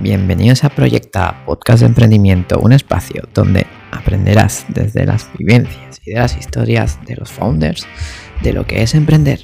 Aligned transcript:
Bienvenidos 0.00 0.62
a 0.62 0.68
Proyecta, 0.68 1.44
podcast 1.44 1.80
de 1.80 1.86
emprendimiento, 1.86 2.60
un 2.60 2.72
espacio 2.72 3.24
donde 3.34 3.66
aprenderás 3.90 4.64
desde 4.68 5.04
las 5.04 5.28
vivencias 5.36 6.00
y 6.04 6.12
de 6.12 6.20
las 6.20 6.36
historias 6.36 7.04
de 7.04 7.16
los 7.16 7.32
founders 7.32 7.84
de 8.40 8.52
lo 8.52 8.64
que 8.64 8.82
es 8.82 8.94
emprender. 8.94 9.40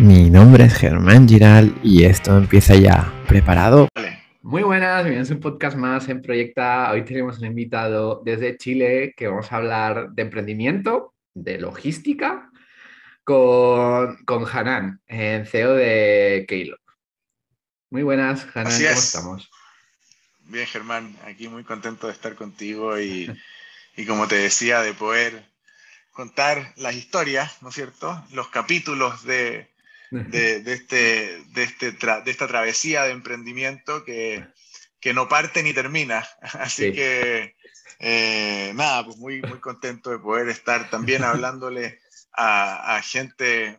Mi 0.00 0.28
nombre 0.28 0.64
es 0.64 0.74
Germán 0.74 1.28
Giral 1.28 1.72
y 1.84 2.02
esto 2.02 2.36
empieza 2.36 2.74
ya. 2.74 3.12
¿Preparado? 3.28 3.86
Muy 4.42 4.64
buenas, 4.64 5.04
bienvenidos 5.04 5.30
a 5.30 5.34
un 5.34 5.40
podcast 5.40 5.76
más 5.76 6.08
en 6.08 6.20
Proyecta. 6.20 6.90
Hoy 6.90 7.04
tenemos 7.04 7.38
un 7.38 7.46
invitado 7.46 8.22
desde 8.24 8.56
Chile 8.56 9.14
que 9.16 9.28
vamos 9.28 9.52
a 9.52 9.56
hablar 9.56 10.10
de 10.10 10.22
emprendimiento, 10.22 11.14
de 11.32 11.60
logística, 11.60 12.50
con, 13.22 14.16
con 14.24 14.46
Hanan, 14.52 15.00
CEO 15.06 15.74
de 15.74 16.44
Keylog. 16.48 16.80
Muy 17.90 18.02
buenas, 18.02 18.48
Hanan, 18.52 18.72
¿cómo 18.72 18.90
estamos? 18.90 19.50
Bien, 20.48 20.66
Germán, 20.66 21.16
aquí 21.24 21.48
muy 21.48 21.64
contento 21.64 22.06
de 22.06 22.12
estar 22.12 22.36
contigo 22.36 23.00
y, 23.00 23.28
como 24.06 24.28
te 24.28 24.36
decía, 24.36 24.80
de 24.80 24.92
poder 24.92 25.44
contar 26.12 26.72
las 26.76 26.94
historias, 26.94 27.60
¿no 27.62 27.70
es 27.70 27.74
cierto? 27.74 28.24
Los 28.32 28.48
capítulos 28.48 29.24
de, 29.24 29.68
este, 30.12 30.60
de, 30.60 31.62
este 31.62 31.92
de 31.92 32.30
esta 32.30 32.46
travesía 32.46 33.02
de 33.04 33.10
emprendimiento 33.10 34.04
que, 34.04 34.46
no 35.14 35.28
parte 35.28 35.62
ni 35.62 35.72
termina. 35.72 36.26
Así 36.40 36.92
que, 36.92 37.56
eh, 37.98 38.72
nada, 38.74 39.04
pues 39.04 39.16
muy, 39.16 39.42
muy 39.42 39.58
contento 39.58 40.10
de 40.10 40.18
poder 40.18 40.48
estar 40.48 40.90
también 40.90 41.24
hablándole 41.24 41.98
a, 42.32 42.96
a 42.96 43.02
gente 43.02 43.78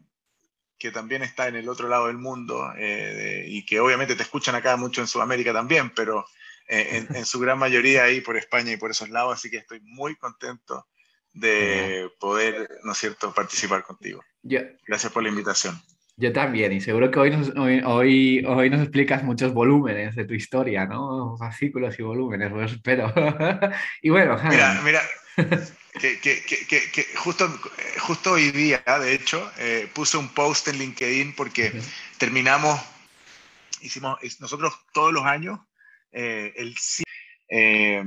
que 0.78 0.92
también 0.92 1.24
está 1.24 1.48
en 1.48 1.56
el 1.56 1.70
otro 1.70 1.88
lado 1.88 2.08
del 2.08 2.18
mundo 2.18 2.72
eh, 2.78 3.46
y 3.48 3.66
que 3.66 3.80
obviamente 3.80 4.16
te 4.16 4.24
escuchan 4.24 4.56
acá 4.56 4.76
mucho 4.78 5.02
en 5.02 5.08
Sudamérica 5.08 5.54
también, 5.54 5.90
pero 5.92 6.26
eh, 6.68 7.08
en, 7.14 7.26
su 7.26 7.40
gran 7.40 7.58
mayoría 7.58 8.04
ahí 8.04 8.22
por 8.22 8.38
España 8.38 8.74
y 8.74 8.78
por 8.78 8.92
esos 8.92 9.10
lados, 9.10 9.34
así 9.34 9.50
que 9.50 9.58
estoy 9.58 9.80
muy 9.82 10.16
contento 10.16 10.88
de 11.34 12.10
poder, 12.20 12.68
¿no 12.84 12.92
es 12.92 12.98
cierto?, 12.98 13.34
participar 13.34 13.84
contigo. 13.84 14.24
Gracias 14.42 15.12
por 15.12 15.24
la 15.24 15.30
invitación. 15.30 15.80
Yo 16.20 16.34
también, 16.34 16.74
y 16.74 16.82
seguro 16.82 17.12
que 17.12 17.20
hoy 17.20 17.30
nos, 17.30 17.50
hoy, 17.56 18.44
hoy, 18.44 18.70
nos 18.72 18.82
explicas 18.82 19.24
muchos 19.24 19.54
volúmenes 19.54 20.16
de 20.16 20.26
tu 20.26 20.34
historia, 20.34 20.86
¿no? 20.88 21.38
Fascículos 21.38 21.98
y 22.00 22.02
volúmenes, 22.02 22.52
pues 22.52 22.72
espero. 22.72 23.14
y 24.02 24.10
bueno, 24.10 24.36
Mira, 24.50 24.82
mira, 24.84 25.02
que, 26.00 26.20
que, 26.20 26.44
que, 26.44 26.92
que, 26.92 27.06
justo, 27.18 27.48
justo 28.00 28.32
hoy 28.32 28.50
día, 28.50 28.82
de 29.00 29.14
hecho, 29.14 29.52
eh, 29.60 29.88
puse 29.94 30.18
un 30.18 30.30
post 30.30 30.68
en 30.70 30.80
LinkedIn 30.80 31.36
porque 31.36 31.72
terminamos, 32.18 32.82
hicimos, 33.82 34.18
nosotros 34.40 34.74
todos 34.94 35.14
los 35.14 35.24
años, 35.24 35.60
eh, 36.20 36.52
el, 36.56 36.76
eh, 37.50 38.04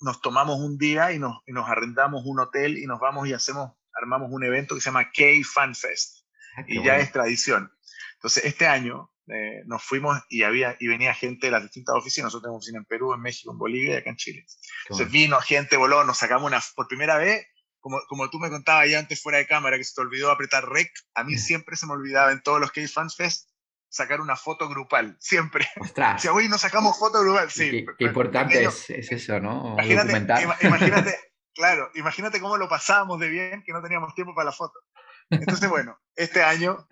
nos 0.00 0.22
tomamos 0.22 0.60
un 0.60 0.78
día 0.78 1.10
y 1.12 1.18
nos, 1.18 1.42
y 1.46 1.52
nos 1.52 1.68
arrendamos 1.68 2.22
un 2.24 2.38
hotel 2.38 2.78
y 2.78 2.86
nos 2.86 3.00
vamos 3.00 3.26
y 3.26 3.32
hacemos, 3.32 3.72
armamos 3.92 4.28
un 4.30 4.44
evento 4.44 4.76
que 4.76 4.80
se 4.80 4.86
llama 4.86 5.10
K 5.10 5.22
Fan 5.52 5.74
Fest. 5.74 6.24
Ah, 6.56 6.64
y 6.68 6.80
ya 6.84 6.98
es 6.98 7.10
tradición. 7.10 7.72
Entonces, 8.14 8.44
este 8.44 8.68
año 8.68 9.10
eh, 9.26 9.62
nos 9.66 9.82
fuimos 9.82 10.16
y, 10.28 10.44
había, 10.44 10.76
y 10.78 10.86
venía 10.86 11.12
gente 11.12 11.48
de 11.48 11.50
las 11.50 11.64
distintas 11.64 11.96
oficinas. 11.96 12.26
Nosotros 12.26 12.44
tenemos 12.44 12.62
oficina 12.62 12.78
en 12.78 12.84
Perú, 12.84 13.14
en 13.14 13.20
México, 13.20 13.50
en 13.50 13.58
Bolivia 13.58 13.94
y 13.94 13.96
acá 13.96 14.10
en 14.10 14.16
Chile. 14.16 14.46
Entonces 14.84 15.10
vino 15.10 15.40
gente, 15.40 15.76
voló, 15.76 16.04
nos 16.04 16.18
sacamos 16.18 16.46
una, 16.46 16.60
por 16.76 16.86
primera 16.86 17.18
vez, 17.18 17.44
como, 17.80 18.00
como 18.08 18.30
tú 18.30 18.38
me 18.38 18.50
contabas 18.50 18.88
ya 18.88 19.00
antes 19.00 19.20
fuera 19.20 19.38
de 19.38 19.48
cámara, 19.48 19.76
que 19.76 19.82
se 19.84 19.94
te 19.94 20.02
olvidó 20.02 20.30
apretar 20.30 20.68
rec, 20.68 20.92
a 21.14 21.24
mí 21.24 21.34
siempre 21.38 21.76
se 21.76 21.86
me 21.86 21.94
olvidaba 21.94 22.30
en 22.30 22.42
todos 22.42 22.60
los 22.60 22.70
Fans 22.92 23.16
Fest 23.16 23.49
sacar 23.90 24.22
una 24.22 24.36
foto 24.36 24.68
grupal, 24.68 25.16
siempre. 25.20 25.68
Ostras. 25.78 26.22
Si 26.22 26.28
hoy 26.28 26.48
nos 26.48 26.62
sacamos 26.62 26.98
foto 26.98 27.20
grupal, 27.20 27.50
sí. 27.50 27.84
Qué, 27.98 28.04
importante 28.06 28.64
es, 28.64 28.88
es, 28.88 29.12
eso, 29.12 29.38
¿no? 29.40 29.74
Imagínate, 29.74 30.66
imagínate, 30.66 31.18
claro, 31.54 31.90
imagínate 31.94 32.40
cómo 32.40 32.56
lo 32.56 32.68
pasábamos 32.68 33.20
de 33.20 33.28
bien 33.28 33.62
que 33.64 33.72
no 33.72 33.82
teníamos 33.82 34.14
tiempo 34.14 34.34
para 34.34 34.46
la 34.46 34.52
foto. 34.52 34.78
Entonces, 35.28 35.68
bueno, 35.68 35.98
este 36.16 36.42
año 36.42 36.86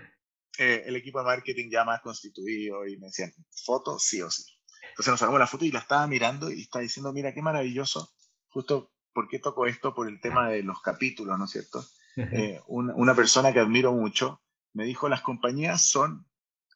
eh, 0.59 0.83
el 0.87 0.97
equipo 0.97 1.21
de 1.21 1.25
marketing 1.25 1.71
ya 1.71 1.85
más 1.85 2.01
constituido 2.01 2.85
y 2.85 2.99
me 2.99 3.07
decían, 3.07 3.33
foto 3.65 3.99
sí 4.01 4.21
o 4.23 4.31
sí. 4.31 4.43
Entonces 4.91 5.13
nos 5.13 5.21
sacamos 5.21 5.39
la 5.39 5.47
foto 5.47 5.65
y 5.65 5.71
la 5.71 5.79
estaba 5.79 6.07
mirando 6.09 6.51
y 6.51 6.63
estaba 6.63 6.83
diciendo, 6.83 7.13
mira, 7.13 7.33
qué 7.33 7.43
maravilloso, 7.43 8.13
justo 8.49 8.93
por 9.13 9.29
qué 9.29 9.39
toco 9.39 9.67
esto, 9.67 9.95
por 9.95 10.09
el 10.09 10.21
tema 10.21 10.51
de 10.51 10.65
los 10.65 10.83
capítulos, 10.83 11.39
¿no 11.39 11.45
es 11.45 11.53
cierto? 11.53 11.85
Eh, 12.17 12.61
una, 12.67 13.15
persona 13.15 13.53
que 13.53 13.61
admiro 13.61 13.93
mucho 13.93 14.43
me 14.73 14.85
dijo, 14.85 15.09
las 15.09 15.21
compañías 15.21 15.89
son 15.89 16.28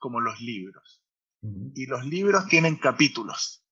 como 0.02 0.20
los 0.20 0.40
libros. 0.40 1.00
Y 1.74 1.86
los 1.86 2.04
libros 2.04 2.46
tienen 2.48 2.76
capítulos. 2.76 3.64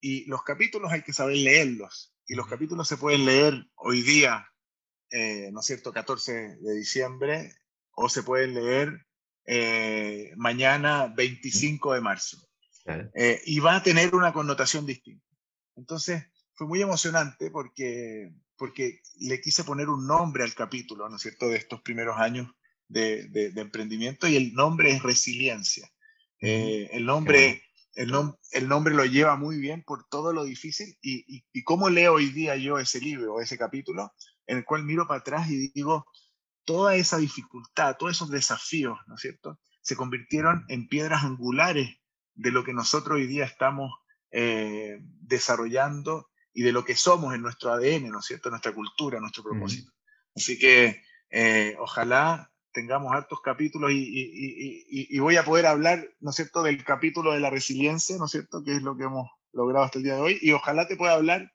Y 0.00 0.26
los 0.26 0.42
capítulos 0.42 0.92
hay 0.92 1.02
que 1.02 1.14
saber 1.14 1.36
leerlos. 1.38 2.14
Y 2.26 2.34
los 2.34 2.46
capítulos 2.46 2.86
se 2.86 2.98
pueden 2.98 3.24
leer 3.24 3.66
hoy 3.74 4.02
día, 4.02 4.46
eh, 5.10 5.50
¿no 5.52 5.60
es 5.60 5.66
cierto?, 5.66 5.92
14 5.92 6.58
de 6.60 6.74
diciembre, 6.74 7.54
o 7.92 8.10
se 8.10 8.22
pueden 8.22 8.54
leer 8.54 9.06
eh, 9.46 10.32
mañana 10.36 11.06
25 11.06 11.94
de 11.94 12.00
marzo. 12.02 12.46
Eh, 13.14 13.40
y 13.46 13.60
va 13.60 13.76
a 13.76 13.82
tener 13.82 14.14
una 14.14 14.34
connotación 14.34 14.84
distinta. 14.84 15.26
Entonces, 15.76 16.24
fue 16.54 16.66
muy 16.66 16.82
emocionante 16.82 17.50
porque, 17.50 18.34
porque 18.56 19.00
le 19.18 19.40
quise 19.40 19.64
poner 19.64 19.88
un 19.88 20.06
nombre 20.06 20.44
al 20.44 20.54
capítulo, 20.54 21.08
¿no 21.08 21.16
es 21.16 21.22
cierto?, 21.22 21.48
de 21.48 21.56
estos 21.56 21.80
primeros 21.80 22.18
años 22.18 22.48
de, 22.94 23.50
de, 23.50 23.60
emprendimiento 23.60 24.28
y 24.28 24.36
el 24.36 24.54
nombre 24.54 24.90
es 24.92 25.02
resiliencia. 25.02 25.90
Eh, 26.40 26.88
el, 26.92 27.04
nombre, 27.04 27.64
el, 27.94 28.12
el, 28.52 28.68
nombre 28.68 28.94
lo 28.94 29.04
lleva 29.04 29.36
muy 29.36 29.58
bien 29.58 29.82
por 29.82 30.06
todo 30.08 30.32
lo 30.32 30.44
difícil 30.44 30.96
y, 31.02 31.24
y, 31.36 31.44
y 31.52 31.64
cómo 31.64 31.88
leo 31.90 32.14
hoy 32.14 32.30
día 32.30 32.56
yo 32.56 32.78
ese 32.78 33.00
libro 33.00 33.34
o 33.34 33.40
ese 33.40 33.58
capítulo 33.58 34.12
en 34.46 34.58
el 34.58 34.64
cual 34.64 34.84
miro 34.84 35.08
para 35.08 35.20
atrás 35.20 35.50
y 35.50 35.72
digo, 35.72 36.06
toda 36.64 36.94
esa 36.94 37.18
dificultad, 37.18 37.96
todos 37.98 38.12
esos 38.12 38.30
desafíos, 38.30 38.98
¿no 39.06 39.16
es 39.16 39.20
cierto?, 39.20 39.58
se 39.80 39.96
convirtieron 39.96 40.64
en 40.68 40.88
piedras 40.88 41.24
angulares 41.24 41.98
de 42.34 42.50
lo 42.50 42.64
que 42.64 42.72
nosotros 42.72 43.16
hoy 43.16 43.26
día 43.26 43.44
estamos 43.44 43.92
eh, 44.30 44.98
desarrollando 45.02 46.30
y 46.54 46.62
de 46.62 46.72
lo 46.72 46.84
que 46.84 46.96
somos 46.96 47.34
en 47.34 47.42
nuestro 47.42 47.72
ADN, 47.72 48.08
¿no 48.08 48.20
es 48.20 48.26
cierto?, 48.26 48.50
nuestra 48.50 48.72
cultura, 48.72 49.20
nuestro 49.20 49.42
propósito. 49.42 49.92
Así 50.34 50.58
que 50.58 51.02
eh, 51.30 51.76
ojalá 51.78 52.53
tengamos 52.74 53.12
hartos 53.14 53.40
capítulos 53.40 53.90
y, 53.92 55.18
voy 55.18 55.36
a 55.36 55.44
poder 55.44 55.66
hablar, 55.66 56.06
¿no 56.20 56.30
es 56.30 56.36
cierto?, 56.36 56.62
del 56.62 56.84
capítulo 56.84 57.32
de 57.32 57.40
la 57.40 57.48
resiliencia, 57.48 58.18
¿no 58.18 58.26
es 58.26 58.32
cierto?, 58.32 58.62
que 58.62 58.72
es 58.72 58.82
lo 58.82 58.96
que 58.96 59.04
hemos 59.04 59.30
logrado 59.52 59.84
hasta 59.84 59.98
el 59.98 60.04
día 60.04 60.16
de 60.16 60.20
hoy, 60.20 60.38
y 60.42 60.52
ojalá 60.52 60.86
te 60.86 60.96
pueda 60.96 61.14
hablar 61.14 61.50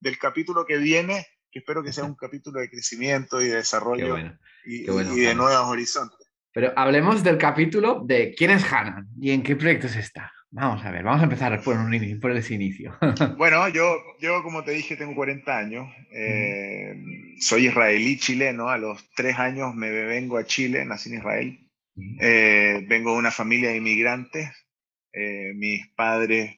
del 0.00 0.18
capítulo 0.18 0.66
que 0.66 0.76
viene 0.76 1.26
que 1.50 1.60
espero 1.60 1.84
que 1.84 1.92
sea 1.92 2.04
un 2.04 2.16
capítulo 2.20 2.60
de 2.60 2.68
crecimiento 2.68 3.40
y 3.40 3.46
de 3.46 3.56
desarrollo 3.56 4.18
y, 4.64 4.82
de 4.84 5.34
nuevos 5.34 5.68
horizontes. 5.68 6.18
Pero 6.52 6.72
hablemos 6.76 7.22
del 7.22 7.38
capítulo 7.38 8.02
de 8.04 8.34
quién 8.36 8.50
es 8.50 8.70
Hanan 8.70 9.08
y 9.20 9.30
en 9.30 9.42
qué 9.42 9.56
proyectos 9.56 9.96
está. 9.96 10.32
Vamos 10.56 10.84
a 10.84 10.92
ver, 10.92 11.02
vamos 11.02 11.20
a 11.20 11.24
empezar 11.24 11.60
por, 11.62 11.76
un, 11.76 12.20
por 12.20 12.30
ese 12.30 12.54
inicio. 12.54 12.96
bueno, 13.36 13.68
yo, 13.70 13.96
yo, 14.20 14.40
como 14.44 14.62
te 14.62 14.70
dije, 14.70 14.94
tengo 14.94 15.12
40 15.16 15.58
años. 15.58 15.92
Eh, 16.12 16.94
soy 17.40 17.66
israelí 17.66 18.16
chileno. 18.18 18.68
A 18.68 18.78
los 18.78 19.10
tres 19.16 19.36
años 19.36 19.74
me 19.74 19.90
vengo 19.90 20.38
a 20.38 20.46
Chile, 20.46 20.84
nací 20.84 21.10
en 21.10 21.18
Israel. 21.18 21.58
Eh, 22.20 22.84
vengo 22.86 23.14
de 23.14 23.18
una 23.18 23.32
familia 23.32 23.70
de 23.70 23.78
inmigrantes. 23.78 24.48
Eh, 25.12 25.52
mis 25.56 25.88
padres 25.88 26.56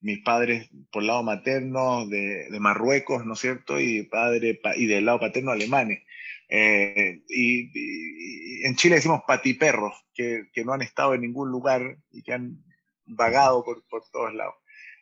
mis 0.00 0.18
padres 0.20 0.68
por 0.90 1.04
lado 1.04 1.22
materno 1.22 2.06
de, 2.06 2.48
de, 2.50 2.60
Marruecos, 2.60 3.24
¿no 3.24 3.34
es 3.34 3.38
cierto? 3.38 3.80
Y, 3.80 4.02
padre, 4.04 4.60
y 4.76 4.86
del 4.86 5.04
lado 5.04 5.20
paterno 5.20 5.52
alemanes. 5.52 6.02
Eh, 6.48 7.22
y, 7.28 8.66
en 8.66 8.74
Chile 8.76 8.96
decimos 8.96 9.22
patiperros, 9.26 9.94
que, 10.12 10.48
que 10.52 10.64
no 10.64 10.72
han 10.72 10.82
estado 10.82 11.14
en 11.14 11.20
ningún 11.20 11.50
lugar 11.50 11.98
y 12.10 12.22
que 12.22 12.32
han 12.32 12.58
vagado 13.06 13.64
por, 13.64 13.82
por 13.88 14.02
todos 14.10 14.34
lados. 14.34 14.54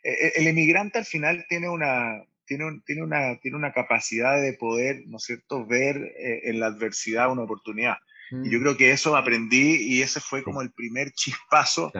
Eh, 0.02 0.12
eh, 0.12 0.32
el 0.36 0.46
emigrante 0.46 0.98
al 0.98 1.04
final 1.04 1.44
tiene 1.48 1.68
una, 1.68 2.22
tiene, 2.46 2.80
tiene, 2.86 3.02
una, 3.02 3.38
tiene 3.40 3.56
una 3.56 3.72
capacidad 3.72 4.40
de 4.40 4.54
poder, 4.54 5.02
¿no 5.06 5.18
es 5.18 5.24
cierto?, 5.24 5.66
ver 5.66 6.14
en 6.18 6.60
la 6.60 6.66
adversidad 6.66 7.30
una 7.30 7.42
oportunidad. 7.42 7.96
Y 8.30 8.50
yo 8.50 8.58
mm. 8.58 8.62
creo 8.62 8.76
que 8.76 8.92
eso 8.92 9.16
aprendí 9.16 9.76
y 9.82 10.02
ese 10.02 10.20
fue 10.20 10.42
como 10.42 10.62
el 10.62 10.72
primer 10.72 11.10
chispazo 11.12 11.92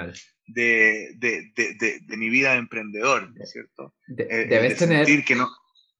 de, 0.47 1.12
de, 1.17 1.52
de, 1.55 2.00
de, 2.00 2.17
mi 2.17 2.29
vida 2.31 2.53
de 2.53 2.58
emprendedor, 2.58 3.32
¿no 3.35 3.43
es 3.43 3.50
cierto? 3.50 3.94
Eh, 4.17 4.46
debes 4.49 4.76
tener... 4.76 5.25
Que 5.25 5.35
no... 5.35 5.49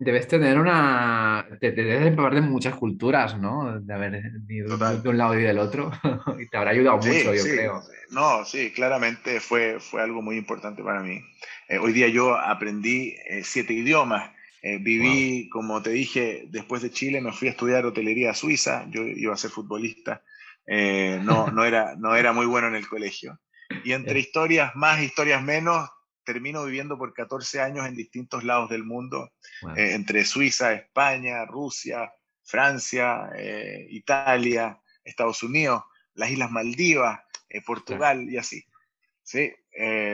Debes 0.03 0.29
tener 0.29 0.59
una. 0.59 1.47
Te, 1.61 1.73
debes 1.73 2.07
empapar 2.07 2.35
de 2.35 2.41
muchas 2.41 2.75
culturas, 2.75 3.39
¿no? 3.39 3.79
De 3.81 3.93
haber 3.93 4.33
ido 4.49 4.79
de 4.79 5.09
un 5.11 5.19
lado 5.19 5.39
y 5.39 5.43
del 5.43 5.59
otro. 5.59 5.93
y 6.41 6.49
te 6.49 6.57
habrá 6.57 6.71
ayudado 6.71 6.97
mucho, 6.97 7.35
yo 7.35 7.43
creo. 7.43 7.83
No, 8.09 8.47
sí, 8.47 8.73
claramente 8.73 9.41
fue, 9.41 9.79
fue 9.79 10.01
algo 10.01 10.23
muy 10.23 10.39
importante 10.39 10.83
para 10.83 11.03
mí. 11.03 11.21
Eh, 11.69 11.77
hoy 11.77 11.93
día 11.93 12.09
yo 12.09 12.35
aprendí 12.35 13.15
eh, 13.29 13.43
siete 13.45 13.75
idiomas. 13.75 14.31
viví, 14.63 15.51
como 15.51 15.83
te 15.83 15.91
dije, 15.91 16.47
después 16.49 16.81
de 16.81 16.91
Chile 16.91 17.21
me 17.21 17.33
fui 17.33 17.49
a 17.49 17.51
estudiar 17.51 17.85
hotelería 17.85 18.31
a 18.31 18.35
Suiza. 18.35 18.87
Yo 18.89 19.03
iba 19.03 19.35
a 19.35 19.37
ser 19.37 19.51
futbolista. 19.51 20.23
no, 20.67 21.49
no, 21.49 21.63
era, 21.67 21.95
no 21.97 22.17
era 22.17 22.33
muy 22.33 22.47
bueno 22.47 22.69
en 22.69 22.77
el 22.77 22.89
colegio. 22.89 23.39
Y 23.85 23.93
entre 23.93 24.19
historias 24.19 24.75
más, 24.75 25.03
historias 25.03 25.43
menos, 25.43 25.91
termino 26.33 26.65
viviendo 26.65 26.97
por 26.97 27.13
14 27.13 27.61
años 27.61 27.89
en 27.89 27.97
distintos 27.97 28.45
lados 28.45 28.71
del 28.71 28.85
mundo, 28.85 29.33
eh, 29.77 29.95
entre 29.95 30.25
Suiza, 30.25 30.73
España, 30.73 31.45
Rusia, 31.45 32.13
Francia, 32.45 33.31
eh, 33.35 33.89
Italia, 33.91 34.81
Estados 35.03 35.43
Unidos, 35.43 35.83
las 36.15 36.31
Islas 36.31 36.53
Maldivas, 36.53 37.19
Portugal 37.67 38.31
y 38.31 38.37
así. 38.37 38.65
Sí, 39.23 39.53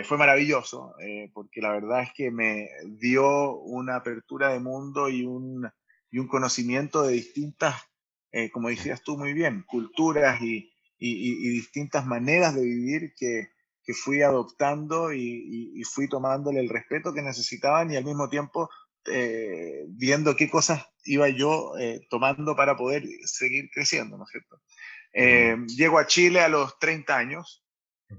fue 0.04 0.16
maravilloso, 0.16 0.94
porque 1.34 1.60
la 1.60 1.72
verdad 1.72 2.02
es 2.02 2.12
que 2.14 2.30
me 2.30 2.68
dio 2.86 3.56
una 3.56 3.96
apertura 3.96 4.50
de 4.54 4.60
mundo 4.60 5.10
y 5.10 5.26
un, 5.26 5.70
y 6.10 6.18
un 6.18 6.28
conocimiento 6.28 7.02
de 7.02 7.12
distintas, 7.12 7.74
como 8.52 8.70
decías 8.70 9.02
tú 9.02 9.18
muy 9.18 9.34
bien, 9.34 9.64
culturas 9.66 10.40
y, 10.40 10.72
y, 10.98 11.48
distintas 11.50 12.06
maneras 12.06 12.54
de 12.54 12.62
vivir 12.62 13.12
que, 13.14 13.50
que 13.86 13.94
fui 13.94 14.20
adoptando 14.22 15.12
y, 15.12 15.80
fui 15.84 16.08
tomándole 16.08 16.58
el 16.60 16.68
respeto 16.68 17.14
que 17.14 17.22
necesitaban 17.22 17.90
y 17.90 17.96
al 17.96 18.04
mismo 18.04 18.28
tiempo 18.28 18.68
eh, 19.06 19.84
viendo 19.88 20.34
qué 20.34 20.50
cosas 20.50 20.84
iba 21.04 21.28
yo 21.28 21.78
eh, 21.78 22.00
tomando 22.10 22.56
para 22.56 22.76
poder 22.76 23.04
seguir 23.24 23.70
creciendo, 23.72 24.18
¿no 24.18 24.24
es 24.24 24.30
cierto? 24.30 24.60
Eh, 25.12 25.56
llego 25.68 26.00
a 26.00 26.06
Chile 26.08 26.40
a 26.40 26.48
los 26.48 26.76
30 26.80 27.16
años 27.16 27.64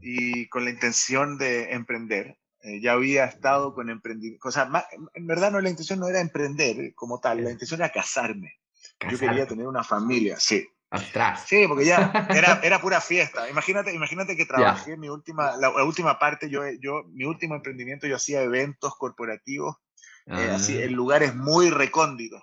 y 0.02 0.48
con 0.48 0.64
la 0.64 0.72
intención 0.72 1.38
de 1.38 1.74
emprender. 1.74 2.38
ya 2.82 2.94
había 2.94 3.26
estado 3.26 3.74
con 3.74 3.90
emprendimiento, 3.90 4.48
o 4.48 4.52
sea, 4.52 4.70
en 5.14 5.28
verdad 5.28 5.52
no, 5.52 5.60
la 5.60 5.70
intención 5.70 6.00
no 6.00 6.08
era 6.08 6.22
emprender 6.22 6.94
como 6.96 7.20
tal, 7.20 7.44
la 7.44 7.52
intención 7.52 7.82
era 7.82 7.92
casarme. 7.92 8.54
Yo 9.12 9.20
quería 9.20 9.46
tener 9.46 9.68
una 9.68 9.84
familia, 9.84 10.40
sí. 10.40 10.66
Atrás. 10.90 11.46
Sí, 11.48 11.66
porque 11.68 11.86
ya 11.86 12.12
era, 12.30 12.62
era 12.64 12.80
pura 12.80 13.02
fiesta. 13.02 13.50
Imagínate, 13.50 13.94
imagínate 13.94 14.38
que 14.38 14.46
trabajé 14.46 14.96
mi 14.96 15.10
última, 15.10 15.58
la, 15.58 15.70
última 15.84 16.18
parte, 16.18 16.50
yo, 16.50 16.62
yo, 16.80 17.04
mi 17.10 17.26
último 17.26 17.56
emprendimiento, 17.56 18.08
yo 18.08 18.16
hacía 18.16 18.42
eventos 18.42 18.96
corporativos, 18.96 19.76
eh, 20.28 20.52
así, 20.52 20.78
ah. 20.78 20.86
en 20.86 20.94
lugares 20.94 21.36
muy 21.36 21.70
recónditos. 21.70 22.42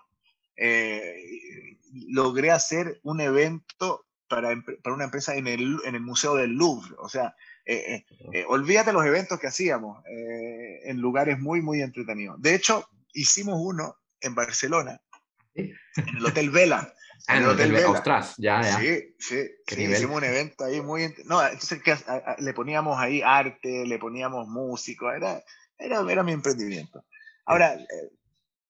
Eh, 0.57 1.79
logré 2.09 2.51
hacer 2.51 3.01
un 3.03 3.21
evento 3.21 4.05
para, 4.29 4.55
para, 4.83 4.95
una 4.95 5.05
empresa 5.05 5.35
en 5.37 5.47
el, 5.47 5.79
en 5.85 5.95
el 5.95 6.03
Museo 6.03 6.35
del 6.35 6.51
Louvre. 6.51 6.95
O 6.99 7.09
sea, 7.09 7.35
eh, 7.65 8.05
olvídate 8.47 8.93
los 8.93 9.07
eventos 9.07 9.41
que 9.41 9.47
hacíamos 9.47 10.03
en 10.07 11.01
lugares 11.01 11.39
muy, 11.39 11.63
muy 11.63 11.81
entretenidos. 11.81 12.41
De 12.43 12.55
hecho, 12.55 12.89
hicimos 13.15 13.59
uno 13.59 13.97
en 14.21 14.35
Barcelona, 14.35 15.01
en 15.55 15.75
el 16.17 16.27
Hotel 16.27 16.51
Vela. 16.51 16.93
Ah, 17.27 17.37
en 17.37 17.43
el 17.43 17.49
Hotel 17.49 17.75
Ostras, 17.87 18.35
ya, 18.37 18.63
ya. 18.63 18.79
Sí, 18.79 19.15
sí. 19.19 19.83
hicimos 19.83 20.19
un 20.19 20.25
evento 20.25 20.65
ahí 20.65 20.81
muy... 20.81 21.15
No, 21.25 21.43
entonces 21.43 21.81
le 22.39 22.55
poníamos 22.55 22.99
ahí 22.99 23.23
arte, 23.23 23.87
le 23.87 23.99
poníamos 23.99 24.47
músico, 24.49 25.11
era, 25.11 25.43
era, 25.79 26.01
era 26.11 26.23
mi 26.23 26.33
emprendimiento. 26.33 27.05
Ahora, 27.47 27.75
eh, 27.75 28.11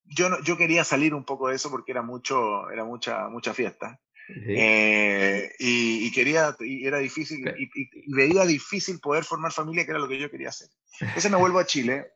yo, 0.05 0.29
no, 0.29 0.41
yo 0.43 0.57
quería 0.57 0.83
salir 0.83 1.13
un 1.13 1.25
poco 1.25 1.49
de 1.49 1.55
eso 1.55 1.69
porque 1.69 1.91
era, 1.91 2.01
mucho, 2.01 2.69
era 2.69 2.85
mucha, 2.85 3.27
mucha 3.29 3.53
fiesta. 3.53 3.99
Eh, 4.27 5.51
y, 5.59 6.11
quería, 6.11 6.55
y 6.59 6.85
era 6.85 6.97
difícil, 6.97 7.47
y, 7.57 8.15
veía 8.15 8.45
difícil 8.45 8.99
poder 8.99 9.23
formar 9.23 9.51
familia, 9.51 9.85
que 9.85 9.91
era 9.91 9.99
lo 9.99 10.07
que 10.07 10.19
yo 10.19 10.31
quería 10.31 10.49
hacer. 10.49 10.69
Entonces 10.99 11.31
me 11.31 11.37
vuelvo 11.37 11.59
a 11.59 11.65
Chile 11.65 12.07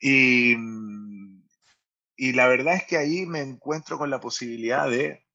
y, 0.00 0.56
y 2.16 2.32
la 2.32 2.48
verdad 2.48 2.74
es 2.74 2.84
que 2.84 2.96
ahí 2.96 3.26
me 3.26 3.40
encuentro 3.40 3.98
con 3.98 4.10
la 4.10 4.20
posibilidad 4.20 4.90
de 4.90 5.25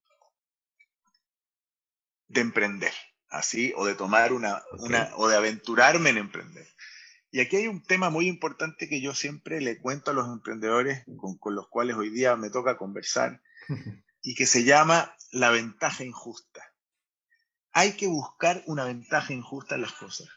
de 2.31 2.41
emprender, 2.41 2.93
así, 3.29 3.73
o 3.75 3.85
de 3.85 3.95
tomar 3.95 4.33
una, 4.33 4.61
una, 4.79 5.09
o 5.15 5.27
de 5.27 5.37
aventurarme 5.37 6.09
en 6.09 6.17
emprender. 6.17 6.67
Y 7.31 7.39
aquí 7.39 7.57
hay 7.57 7.67
un 7.67 7.83
tema 7.83 8.09
muy 8.09 8.27
importante 8.27 8.89
que 8.89 9.01
yo 9.01 9.15
siempre 9.15 9.61
le 9.61 9.79
cuento 9.79 10.11
a 10.11 10.13
los 10.13 10.27
emprendedores 10.27 11.03
con, 11.17 11.37
con 11.37 11.55
los 11.55 11.67
cuales 11.69 11.95
hoy 11.95 12.09
día 12.09 12.35
me 12.35 12.49
toca 12.49 12.77
conversar, 12.77 13.41
y 14.21 14.35
que 14.35 14.45
se 14.45 14.63
llama 14.63 15.15
la 15.31 15.49
ventaja 15.49 16.03
injusta. 16.03 16.61
Hay 17.71 17.93
que 17.93 18.07
buscar 18.07 18.63
una 18.65 18.83
ventaja 18.83 19.33
injusta 19.33 19.75
en 19.75 19.81
las 19.81 19.93
cosas 19.93 20.27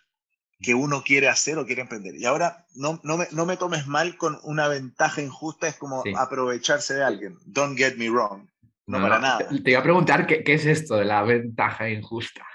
que 0.61 0.75
uno 0.75 1.03
quiere 1.03 1.29
hacer 1.29 1.59
o 1.59 1.67
quiere 1.67 1.83
emprender. 1.83 2.17
Y 2.17 2.25
ahora 2.25 2.67
no, 2.75 3.01
no, 3.03 3.19
me, 3.19 3.29
no 3.33 3.45
me 3.45 3.57
tomes 3.57 3.87
mal 3.87 4.17
con 4.17 4.39
una 4.45 4.69
ventaja 4.69 5.21
injusta, 5.21 5.69
es 5.69 5.77
como 5.77 6.03
aprovecharse 6.17 6.95
de 6.95 7.05
alguien. 7.05 7.39
Don't 7.45 7.77
get 7.77 7.97
me 7.97 8.09
wrong. 8.09 8.49
No, 8.87 9.01
para 9.01 9.19
nada. 9.19 9.49
Te 9.49 9.71
iba 9.71 9.81
a 9.81 9.83
preguntar 9.83 10.27
qué, 10.27 10.45
qué 10.45 10.55
es 10.55 10.67
esto 10.67 10.97
de 10.97 11.05
la 11.05 11.23
ventaja 11.23 11.89
injusta. 11.89 12.47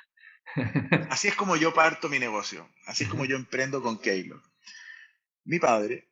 Así 1.10 1.28
es 1.28 1.36
como 1.36 1.56
yo 1.56 1.74
parto 1.74 2.10
mi 2.10 2.20
negocio, 2.20 2.70
así 2.86 3.04
es 3.04 3.10
como 3.10 3.26
yo 3.26 3.36
emprendo 3.36 3.81
con 3.81 4.00
Keylor. 4.00 4.42
Mi 5.46 5.60
padre 5.60 6.10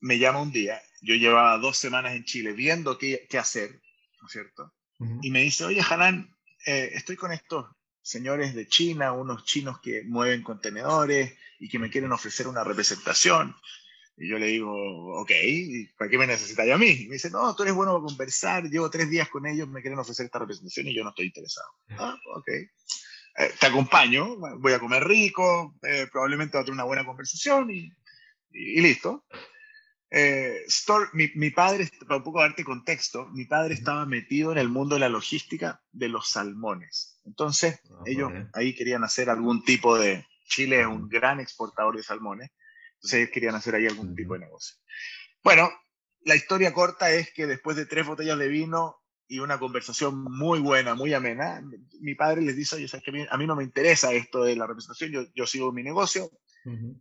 me 0.00 0.18
llama 0.18 0.40
un 0.40 0.52
día, 0.52 0.80
yo 1.00 1.14
llevaba 1.14 1.58
dos 1.58 1.76
semanas 1.76 2.14
en 2.14 2.24
Chile 2.24 2.52
viendo 2.52 2.98
qué, 2.98 3.26
qué 3.28 3.38
hacer, 3.38 3.80
¿no 4.20 4.26
es 4.26 4.32
cierto? 4.32 4.74
Y 5.22 5.30
me 5.30 5.42
dice, 5.42 5.64
oye, 5.64 5.80
Hanan, 5.88 6.34
eh, 6.66 6.90
estoy 6.94 7.14
con 7.14 7.30
estos 7.30 7.66
señores 8.02 8.54
de 8.54 8.66
China, 8.66 9.12
unos 9.12 9.44
chinos 9.44 9.80
que 9.80 10.02
mueven 10.04 10.42
contenedores 10.42 11.36
y 11.60 11.68
que 11.68 11.78
me 11.78 11.88
quieren 11.88 12.10
ofrecer 12.10 12.48
una 12.48 12.64
representación. 12.64 13.54
Y 14.20 14.28
yo 14.28 14.38
le 14.38 14.46
digo, 14.46 14.72
ok, 15.20 15.30
¿para 15.96 16.10
qué 16.10 16.18
me 16.18 16.26
necesitáis 16.26 16.72
a 16.72 16.78
mí? 16.78 16.88
Y 16.88 17.06
me 17.06 17.14
dice, 17.14 17.30
no, 17.30 17.54
tú 17.54 17.62
eres 17.62 17.74
bueno 17.74 17.92
para 17.92 18.04
conversar, 18.04 18.64
llevo 18.64 18.90
tres 18.90 19.08
días 19.08 19.28
con 19.28 19.46
ellos, 19.46 19.68
me 19.68 19.80
quieren 19.80 19.98
ofrecer 19.98 20.26
esta 20.26 20.40
representación 20.40 20.88
y 20.88 20.94
yo 20.94 21.04
no 21.04 21.10
estoy 21.10 21.26
interesado. 21.26 21.68
Ah, 21.90 22.18
ok. 22.34 22.48
Eh, 22.48 23.52
te 23.60 23.66
acompaño, 23.66 24.36
voy 24.58 24.72
a 24.72 24.80
comer 24.80 25.04
rico, 25.04 25.76
eh, 25.82 26.08
probablemente 26.10 26.56
va 26.56 26.62
a 26.62 26.64
tener 26.64 26.74
una 26.74 26.84
buena 26.84 27.04
conversación 27.04 27.70
y, 27.70 27.92
y, 28.50 28.80
listo. 28.80 29.24
Eh, 30.10 30.64
store, 30.66 31.10
mi, 31.12 31.30
mi, 31.36 31.50
padre, 31.50 31.88
para 32.00 32.16
un 32.16 32.24
poco 32.24 32.40
darte 32.40 32.64
contexto, 32.64 33.28
mi 33.28 33.44
padre 33.44 33.74
estaba 33.74 34.04
metido 34.04 34.50
en 34.50 34.58
el 34.58 34.68
mundo 34.68 34.96
de 34.96 35.00
la 35.00 35.08
logística 35.08 35.80
de 35.92 36.08
los 36.08 36.30
salmones. 36.30 37.20
Entonces, 37.24 37.80
ah, 37.92 38.02
ellos 38.06 38.32
ahí 38.54 38.74
querían 38.74 39.04
hacer 39.04 39.30
algún 39.30 39.62
tipo 39.62 39.96
de... 39.96 40.26
Chile 40.50 40.80
es 40.80 40.86
un 40.86 41.10
gran 41.10 41.40
exportador 41.40 41.94
de 41.94 42.02
salmones 42.02 42.50
entonces 42.98 43.20
ellos 43.20 43.30
querían 43.32 43.54
hacer 43.54 43.74
ahí 43.74 43.86
algún 43.86 44.14
tipo 44.14 44.34
de 44.34 44.40
negocio. 44.40 44.76
Bueno, 45.42 45.70
la 46.22 46.34
historia 46.34 46.72
corta 46.72 47.10
es 47.12 47.32
que 47.32 47.46
después 47.46 47.76
de 47.76 47.86
tres 47.86 48.06
botellas 48.06 48.38
de 48.38 48.48
vino 48.48 48.96
y 49.28 49.38
una 49.38 49.58
conversación 49.58 50.22
muy 50.22 50.58
buena, 50.58 50.94
muy 50.94 51.14
amena, 51.14 51.62
mi 52.00 52.14
padre 52.14 52.42
les 52.42 52.56
dice, 52.56 52.76
oye, 52.76 52.88
¿sabes 52.88 53.04
que 53.04 53.26
a 53.30 53.36
mí 53.36 53.46
no 53.46 53.54
me 53.54 53.64
interesa 53.64 54.12
esto 54.12 54.42
de 54.42 54.56
la 54.56 54.66
representación, 54.66 55.12
yo, 55.12 55.24
yo 55.34 55.46
sigo 55.46 55.72
mi 55.72 55.82
negocio, 55.82 56.30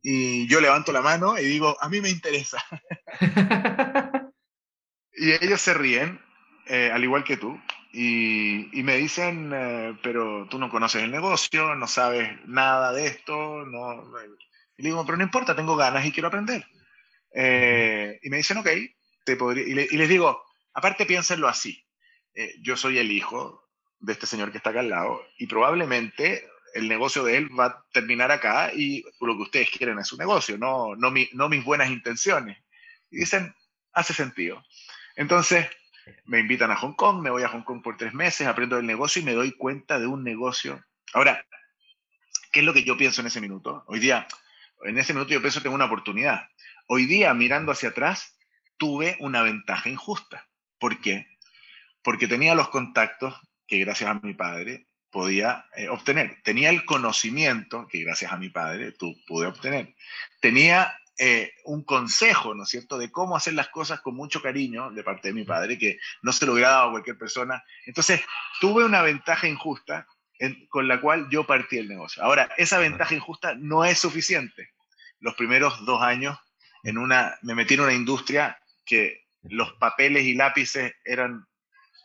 y 0.02 0.48
yo 0.48 0.62
levanto 0.62 0.94
la 0.94 1.02
mano 1.02 1.38
y 1.38 1.44
digo, 1.44 1.76
a 1.82 1.90
mí 1.90 2.00
me 2.00 2.10
interesa. 2.10 2.64
y 5.14 5.32
ellos 5.32 5.60
se 5.60 5.74
ríen, 5.74 6.22
eh, 6.68 6.90
al 6.94 7.04
igual 7.04 7.24
que 7.24 7.38
tú, 7.38 7.60
y, 7.92 8.80
y 8.80 8.84
me 8.84 8.96
dicen, 8.98 9.52
eh, 9.54 9.98
pero 10.04 10.48
tú 10.50 10.60
no 10.60 10.70
conoces 10.70 11.04
el 11.04 11.12
negocio, 11.12 11.76
no 11.76 11.88
sabes 11.88 12.30
nada 12.46 12.94
de 12.94 13.08
esto, 13.08 13.66
no, 13.66 14.04
y 14.78 14.84
le 14.84 14.90
digo, 14.90 15.06
pero 15.06 15.18
no 15.18 15.24
importa, 15.24 15.56
tengo 15.56 15.76
ganas 15.76 16.06
y 16.06 16.12
quiero 16.12 16.28
aprender. 16.28 16.66
Eh, 17.34 18.20
y 18.22 18.30
me 18.30 18.38
dicen, 18.38 18.58
ok, 18.58 18.70
te 19.26 19.36
podría... 19.36 19.66
y, 19.66 19.98
les 19.98 20.10
digo, 20.10 20.44
aparte 20.74 21.06
piénsenlo 21.06 21.48
así. 21.48 21.84
Eh, 22.34 22.56
yo 22.62 22.78
soy 22.78 23.00
el 23.00 23.12
hijo 23.12 23.68
de 24.00 24.14
este 24.14 24.28
señor 24.28 24.52
que 24.52 24.58
está 24.58 24.70
acá 24.70 24.82
al 24.82 24.90
lado 24.90 25.26
y 25.40 25.48
probablemente 25.48 26.48
el 26.76 26.88
negocio 26.88 27.24
de 27.24 27.38
él 27.38 27.60
va 27.60 27.66
a 27.66 27.86
terminar 27.92 28.32
acá 28.32 28.72
y 28.72 29.04
lo 29.22 29.36
que 29.36 29.44
ustedes 29.44 29.70
quieren 29.72 29.98
es 29.98 30.08
su 30.08 30.18
negocio, 30.18 30.58
no, 30.58 30.96
no, 30.96 31.12
no 31.34 31.50
mis 31.50 31.64
buenas 31.66 31.90
intenciones. 31.90 32.58
Y 33.10 33.18
dicen, 33.18 33.56
hace 33.94 34.14
sentido. 34.14 34.64
Entonces, 35.16 35.68
me 36.26 36.40
invitan 36.40 36.72
a 36.72 36.76
Hong 36.76 36.94
Kong, 36.94 37.22
me 37.22 37.32
voy 37.32 37.44
a 37.44 37.50
Hong 37.50 37.64
Kong 37.64 37.82
por 37.82 37.98
tres 37.98 38.14
meses, 38.14 38.48
aprendo 38.48 38.78
el 38.78 38.86
negocio 38.86 39.22
y 39.22 39.26
me 39.26 39.34
doy 39.34 39.52
cuenta 39.54 40.00
de 40.00 40.06
un 40.06 40.24
negocio. 40.24 40.86
Ahora, 41.14 41.44
¿qué 42.52 42.60
es 42.60 42.66
lo 42.66 42.74
que 42.74 42.84
yo 42.84 42.98
pienso 42.98 43.22
en 43.22 43.28
ese 43.28 43.42
minuto? 43.42 43.84
Hoy 43.88 44.00
día, 44.00 44.28
en 44.84 44.98
ese 44.98 45.14
minuto 45.14 45.32
yo 45.32 45.42
pienso 45.42 45.62
tengo 45.62 45.76
una 45.76 45.86
oportunidad. 45.86 46.48
Hoy 46.88 47.06
día, 47.06 47.34
mirando 47.34 47.72
hacia 47.72 47.90
atrás, 47.90 48.38
tuve 48.78 49.18
una 49.20 49.42
ventaja 49.42 49.90
injusta. 49.90 50.48
¿Por 50.80 51.02
qué? 51.02 51.28
Porque 52.02 52.28
tenía 52.28 52.56
los 52.56 52.70
contactos 52.70 53.36
que 53.68 53.80
gracias 53.80 54.10
a 54.10 54.14
mi 54.16 54.34
padre 54.34 54.88
podía 55.10 55.66
eh, 55.76 55.90
obtener. 55.90 56.42
Tenía 56.44 56.70
el 56.70 56.86
conocimiento 56.86 57.88
que 57.88 58.04
gracias 58.04 58.32
a 58.32 58.38
mi 58.38 58.50
padre 58.50 58.92
tú 58.92 59.16
pude 59.26 59.48
obtener. 59.48 59.96
Tenía 60.40 60.98
eh, 61.18 61.54
un 61.66 61.84
consejo, 61.84 62.54
¿no 62.54 62.64
es 62.64 62.70
cierto?, 62.70 62.98
de 62.98 63.12
cómo 63.12 63.36
hacer 63.36 63.54
las 63.54 63.70
cosas 63.70 64.02
con 64.02 64.16
mucho 64.16 64.42
cariño 64.42 64.92
de 64.92 65.04
parte 65.04 65.30
de 65.30 65.34
mi 65.34 65.44
padre, 65.44 65.78
que 65.78 65.98
no 66.22 66.32
se 66.32 66.46
lo 66.46 66.54
hubiera 66.54 66.70
dado 66.70 66.90
a 66.90 66.92
cualquier 66.92 67.18
persona. 67.18 67.64
Entonces, 67.86 68.22
tuve 68.62 68.86
una 68.86 69.02
ventaja 69.02 69.48
injusta 69.48 70.08
con 70.70 70.88
la 70.88 71.02
cual 71.02 71.28
yo 71.30 71.46
partí 71.46 71.78
el 71.78 71.88
negocio. 71.88 72.24
Ahora, 72.24 72.50
esa 72.58 72.80
ventaja 72.80 73.16
injusta 73.16 73.56
no 73.56 73.86
es 73.86 74.00
suficiente. 74.00 74.70
Los 75.20 75.36
primeros 75.36 75.86
dos 75.86 76.02
años 76.02 76.38
en 76.84 76.98
una, 76.98 77.38
me 77.42 77.56
metí 77.56 77.74
en 77.74 77.82
una 77.82 77.94
industria 77.94 78.60
que 78.86 79.26
los 79.44 79.74
papeles 79.74 80.26
y 80.26 80.36
lápices 80.36 80.94
eran 81.04 81.46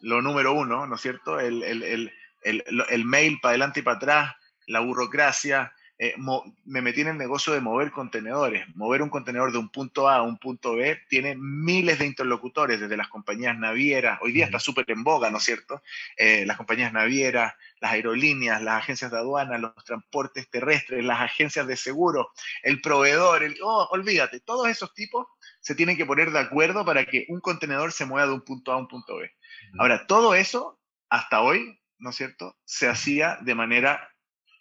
lo 0.01 0.21
número 0.23 0.53
uno, 0.53 0.87
¿no 0.87 0.95
es 0.97 1.01
cierto? 1.01 1.39
El, 1.39 1.63
el, 1.63 2.13
el, 2.43 2.65
el 2.89 3.05
mail 3.05 3.39
para 3.41 3.51
adelante 3.51 3.81
y 3.81 3.83
para 3.83 3.97
atrás, 3.97 4.35
la 4.67 4.81
burocracia, 4.81 5.73
eh, 6.05 6.17
me 6.65 6.83
metí 6.83 7.03
en 7.03 7.07
el 7.07 7.17
negocio 7.17 7.53
de 7.53 7.61
mover 7.61 7.93
contenedores. 7.93 8.67
Mover 8.75 9.03
un 9.03 9.09
contenedor 9.09 9.53
de 9.53 9.59
un 9.59 9.69
punto 9.69 10.09
A 10.09 10.17
a 10.17 10.23
un 10.23 10.37
punto 10.37 10.75
B 10.75 11.01
tiene 11.09 11.37
miles 11.37 12.01
de 12.01 12.07
interlocutores, 12.07 12.81
desde 12.81 12.97
las 12.97 13.07
compañías 13.07 13.57
navieras, 13.57 14.19
hoy 14.21 14.33
día 14.33 14.47
está 14.47 14.59
súper 14.59 14.85
en 14.89 15.05
boga, 15.05 15.31
¿no 15.31 15.39
es 15.39 15.45
cierto? 15.45 15.81
Eh, 16.17 16.45
las 16.45 16.57
compañías 16.57 16.93
navieras, 16.93 17.55
las 17.81 17.93
aerolíneas, 17.93 18.61
las 18.63 18.83
agencias 18.83 19.13
de 19.13 19.19
aduana, 19.19 19.59
los 19.59 19.77
transportes 19.85 20.51
terrestres, 20.51 21.05
las 21.05 21.21
agencias 21.21 21.69
de 21.69 21.77
seguro, 21.77 22.33
el 22.65 22.81
proveedor, 22.81 23.45
el, 23.45 23.57
oh, 23.63 23.87
olvídate, 23.93 24.41
todos 24.41 24.69
esos 24.69 24.93
tipos 24.95 25.29
se 25.61 25.77
tienen 25.77 25.97
que 25.97 26.05
poner 26.05 26.33
de 26.33 26.41
acuerdo 26.41 26.85
para 26.85 27.05
que 27.05 27.27
un 27.29 27.39
contenedor 27.39 27.93
se 27.93 28.07
mueva 28.07 28.27
de 28.27 28.35
un 28.35 28.41
punto 28.41 28.73
A 28.73 28.75
a 28.75 28.79
un 28.79 28.89
punto 28.89 29.19
B. 29.19 29.31
Ahora, 29.79 30.05
todo 30.09 30.35
eso, 30.35 30.81
hasta 31.09 31.43
hoy, 31.43 31.81
¿no 31.99 32.11
es 32.11 32.17
cierto?, 32.17 32.57
se 32.65 32.89
hacía 32.89 33.39
de 33.43 33.55
manera 33.55 34.12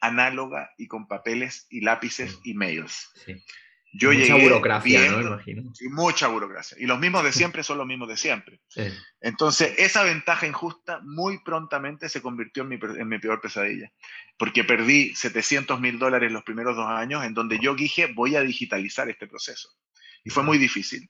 análoga 0.01 0.71
y 0.77 0.87
con 0.87 1.07
papeles 1.07 1.67
y 1.69 1.81
lápices 1.81 2.39
y 2.43 2.53
mails. 2.53 3.13
Yo 3.93 4.13
mucha 4.13 4.35
burocracia, 4.35 5.11
¿no? 5.11 5.21
Imagino. 5.21 5.73
Y 5.79 5.89
mucha 5.89 6.27
burocracia. 6.27 6.77
Y 6.79 6.85
los 6.85 6.99
mismos 6.99 7.23
de 7.23 7.31
siempre 7.33 7.63
son 7.63 7.77
los 7.77 7.87
mismos 7.87 8.07
de 8.07 8.17
siempre. 8.17 8.61
Entonces, 9.19 9.73
esa 9.77 10.03
ventaja 10.03 10.47
injusta 10.47 11.01
muy 11.03 11.43
prontamente 11.43 12.07
se 12.07 12.21
convirtió 12.21 12.63
en 12.63 12.69
mi, 12.69 12.79
en 12.81 13.07
mi 13.07 13.19
peor 13.19 13.41
pesadilla. 13.41 13.91
Porque 14.37 14.63
perdí 14.63 15.13
700 15.15 15.79
mil 15.79 15.99
dólares 15.99 16.31
los 16.31 16.43
primeros 16.43 16.75
dos 16.75 16.87
años 16.87 17.23
en 17.25 17.33
donde 17.33 17.59
yo 17.59 17.75
dije, 17.75 18.07
voy 18.07 18.35
a 18.35 18.41
digitalizar 18.41 19.09
este 19.09 19.27
proceso. 19.27 19.69
Y 20.23 20.29
fue 20.29 20.43
muy 20.43 20.57
difícil. 20.57 21.09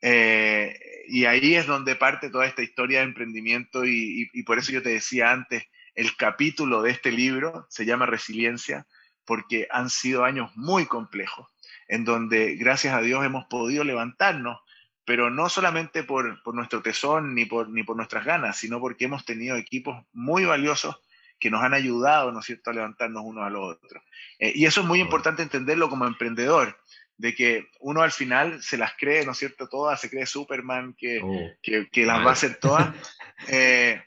Eh, 0.00 0.78
y 1.08 1.24
ahí 1.24 1.54
es 1.54 1.66
donde 1.66 1.96
parte 1.96 2.30
toda 2.30 2.46
esta 2.46 2.62
historia 2.62 2.98
de 2.98 3.06
emprendimiento 3.06 3.84
y, 3.84 4.30
y 4.32 4.42
por 4.44 4.58
eso 4.58 4.70
yo 4.70 4.82
te 4.82 4.90
decía 4.90 5.32
antes, 5.32 5.64
el 5.94 6.16
capítulo 6.16 6.82
de 6.82 6.90
este 6.90 7.12
libro 7.12 7.66
se 7.68 7.84
llama 7.84 8.06
Resiliencia 8.06 8.86
porque 9.24 9.68
han 9.70 9.90
sido 9.90 10.24
años 10.24 10.50
muy 10.56 10.86
complejos, 10.86 11.48
en 11.86 12.04
donde 12.04 12.56
gracias 12.56 12.94
a 12.94 13.02
Dios 13.02 13.24
hemos 13.24 13.44
podido 13.46 13.84
levantarnos, 13.84 14.58
pero 15.04 15.30
no 15.30 15.48
solamente 15.48 16.02
por, 16.02 16.40
nuestro 16.54 16.82
tesón 16.82 17.34
ni 17.34 17.44
por, 17.44 17.68
ni 17.68 17.82
por 17.82 17.96
nuestras 17.96 18.24
ganas, 18.24 18.56
sino 18.56 18.80
porque 18.80 19.04
hemos 19.04 19.24
tenido 19.24 19.56
equipos 19.56 20.02
muy 20.12 20.44
valiosos 20.44 20.96
que 21.38 21.50
nos 21.50 21.62
han 21.62 21.74
ayudado, 21.74 22.32
¿no 22.32 22.40
es 22.40 22.46
cierto?, 22.46 22.70
a 22.70 22.74
levantarnos 22.74 23.22
unos 23.24 23.46
a 23.46 23.50
los 23.50 23.76
otros. 23.76 24.02
Eh, 24.38 24.52
y 24.54 24.66
eso 24.66 24.80
es 24.80 24.86
muy 24.86 25.00
importante 25.00 25.42
entenderlo 25.42 25.88
como 25.88 26.06
emprendedor, 26.06 26.78
de 27.16 27.34
que 27.34 27.68
uno 27.80 28.02
al 28.02 28.12
final 28.12 28.62
se 28.62 28.78
las 28.78 28.92
cree, 28.96 29.24
¿no 29.24 29.32
es 29.32 29.38
cierto?, 29.38 29.68
todas, 29.68 30.00
se 30.00 30.08
cree 30.08 30.26
Superman, 30.26 30.94
que, 30.96 31.20
oh, 31.22 31.50
que, 31.62 32.06
las 32.06 32.24
va 32.24 32.30
a 32.30 32.32
hacer 32.32 32.56
todas. 32.56 32.94
Eh, 33.46 34.02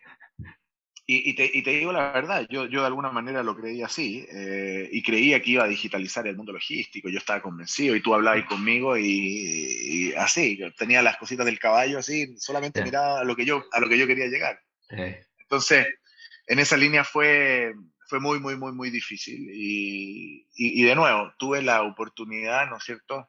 y, 1.14 1.34
te, 1.34 1.72
digo 1.72 1.92
la 1.92 2.12
verdad, 2.12 2.46
yo, 2.50 2.66
yo 2.68 2.82
de 2.82 2.88
alguna 2.88 3.12
manera 3.12 3.44
lo 3.44 3.56
creía 3.56 3.88
así 3.88 4.26
eh, 4.32 4.90
y 4.92 5.02
creía 5.02 5.42
que 5.42 5.52
iba 5.52 5.64
a 5.64 5.68
digitalizar 5.68 6.26
el 6.28 6.38
mundo 6.38 6.54
logístico, 6.54 7.10
yo 7.10 7.18
estaba 7.18 7.42
convencido 7.42 7.96
y 7.96 8.02
tú 8.02 8.14
hablabas 8.14 8.46
conmigo 8.46 8.98
y, 8.98 10.14
así, 10.18 10.60
tenía 10.78 11.02
las 11.02 11.18
cositas 11.18 11.46
del 11.46 11.60
caballo 11.60 12.00
así, 12.00 12.36
solamente 12.38 12.84
miraba 12.84 13.22
a 13.22 13.24
lo, 13.24 13.36
que 13.36 13.46
yo, 13.46 13.64
a 13.72 13.80
lo 13.80 13.90
que 13.90 13.98
yo 13.98 14.08
quería 14.08 14.28
llegar. 14.28 14.60
Entonces, 15.40 15.88
en 16.48 16.60
esa 16.60 16.78
línea 16.78 17.04
fue, 17.04 17.74
fue 18.08 18.20
muy, 18.20 18.40
muy, 18.40 18.56
muy, 18.56 18.72
muy 18.72 18.90
difícil 18.90 19.50
y, 19.54 20.48
y 20.56 20.84
de 20.84 20.96
nuevo, 20.96 21.34
tuve 21.38 21.62
la 21.62 21.82
oportunidad, 21.84 22.70
¿no 22.70 22.78
es 22.78 22.84
cierto? 22.84 23.28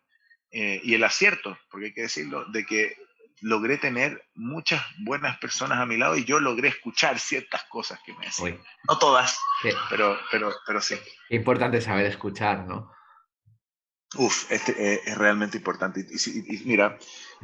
Eh, 0.55 0.83
y 0.85 0.93
el 0.93 1.03
acierto, 1.03 1.59
porque 1.71 1.87
hay 1.87 1.95
que 1.95 2.03
decirlo, 2.03 2.45
de 2.45 2.67
que 2.67 2.95
logré 3.43 3.77
tener 3.77 4.25
muchas 4.35 4.83
buenas 5.05 5.37
personas 5.39 5.79
a 5.79 5.87
mi 5.87 5.97
lado 5.97 6.17
y 6.17 6.25
yo 6.25 6.41
logré 6.41 6.69
escuchar 6.69 7.19
ciertas 7.19 7.65
cosas 7.65 8.01
que 8.07 8.15
me 8.15 8.27
decían. 8.27 8.63
No 8.89 8.99
todas, 8.99 9.39
pero, 9.91 10.17
pero, 10.31 10.53
pero 10.67 10.81
sí. 10.81 10.95
Importante 11.29 11.81
saber 11.81 12.07
escuchar, 12.07 12.67
¿no? 12.67 12.91
Uf, 14.15 14.51
este 14.51 14.95
eh, 14.95 15.01
es 15.05 15.19
realmente 15.19 15.57
importante. 15.57 16.07
Y, 16.09 16.63
mira, 16.67 16.99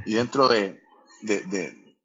y 0.07 0.14
dentro 0.14 0.49
de, 0.49 0.81
de, 1.23 1.43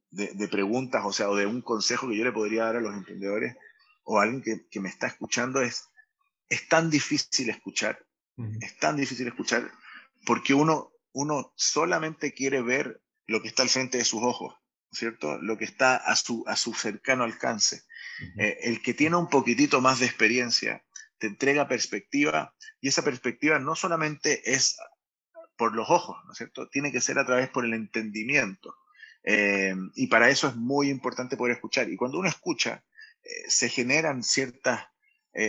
de, 0.10 0.48
preguntas, 0.48 1.04
o 1.06 1.14
sea, 1.14 1.30
o 1.30 1.36
de 1.36 1.46
un 1.46 1.62
consejo 1.62 2.10
que 2.10 2.18
yo 2.18 2.24
le 2.24 2.32
podría 2.32 2.66
dar 2.66 2.78
a 2.78 2.82
los 2.82 2.94
emprendedores 2.94 3.56
o 4.04 4.20
a 4.20 4.24
alguien 4.24 4.42
que, 4.42 4.68
que 4.70 4.80
me 4.80 4.90
está 4.90 5.08
escuchando 5.08 5.62
es, 5.62 5.90
es 6.50 6.68
tan 6.68 6.90
difícil 6.90 7.50
escuchar, 7.50 8.04
es 8.62 8.78
tan 8.80 8.96
difícil 8.96 9.28
escuchar 9.28 9.70
porque 10.26 10.54
uno, 10.56 10.92
uno 11.12 11.54
solamente 11.56 12.34
quiere 12.34 12.62
ver 12.62 13.03
lo 13.28 13.42
que 13.42 13.48
está 13.48 13.64
al 13.64 13.70
frente 13.70 13.98
de 13.98 14.06
sus 14.06 14.22
ojos, 14.22 14.56
¿cierto? 14.92 15.38
Lo 15.42 15.58
que 15.58 15.66
está 15.66 15.96
a 15.96 16.16
su, 16.16 16.44
a 16.48 16.56
su 16.56 16.74
cercano 16.74 17.24
alcance. 17.24 17.84
Eh, 18.38 18.60
el 18.64 18.82
que 18.82 18.94
tiene 18.94 19.16
un 19.16 19.30
poquitito 19.30 19.82
más 19.82 20.00
de 20.00 20.06
experiencia 20.06 20.84
te 21.18 21.28
entrega 21.28 21.68
perspectiva 21.68 22.54
y 22.82 22.90
esa 22.90 23.04
perspectiva 23.04 23.60
no 23.60 23.76
solamente 23.76 24.54
es 24.54 24.78
por 25.56 25.76
los 25.76 25.90
ojos, 25.90 26.18
¿no 26.26 26.32
es 26.32 26.38
cierto? 26.38 26.68
Tiene 26.70 26.92
que 26.92 27.02
ser 27.02 27.18
a 27.20 27.26
través 27.26 27.50
por 27.50 27.66
el 27.66 27.74
entendimiento. 27.74 28.76
Eh, 29.24 29.74
y 29.96 30.08
para 30.08 30.30
eso 30.30 30.48
es 30.48 30.56
muy 30.56 30.90
importante 30.90 31.38
poder 31.38 31.56
escuchar. 31.56 31.90
Y 31.90 31.96
cuando 31.96 32.20
uno 32.20 32.28
escucha, 32.28 32.84
eh, 33.24 33.30
se 33.48 33.70
generan 33.70 34.24
ciertas, 34.24 34.88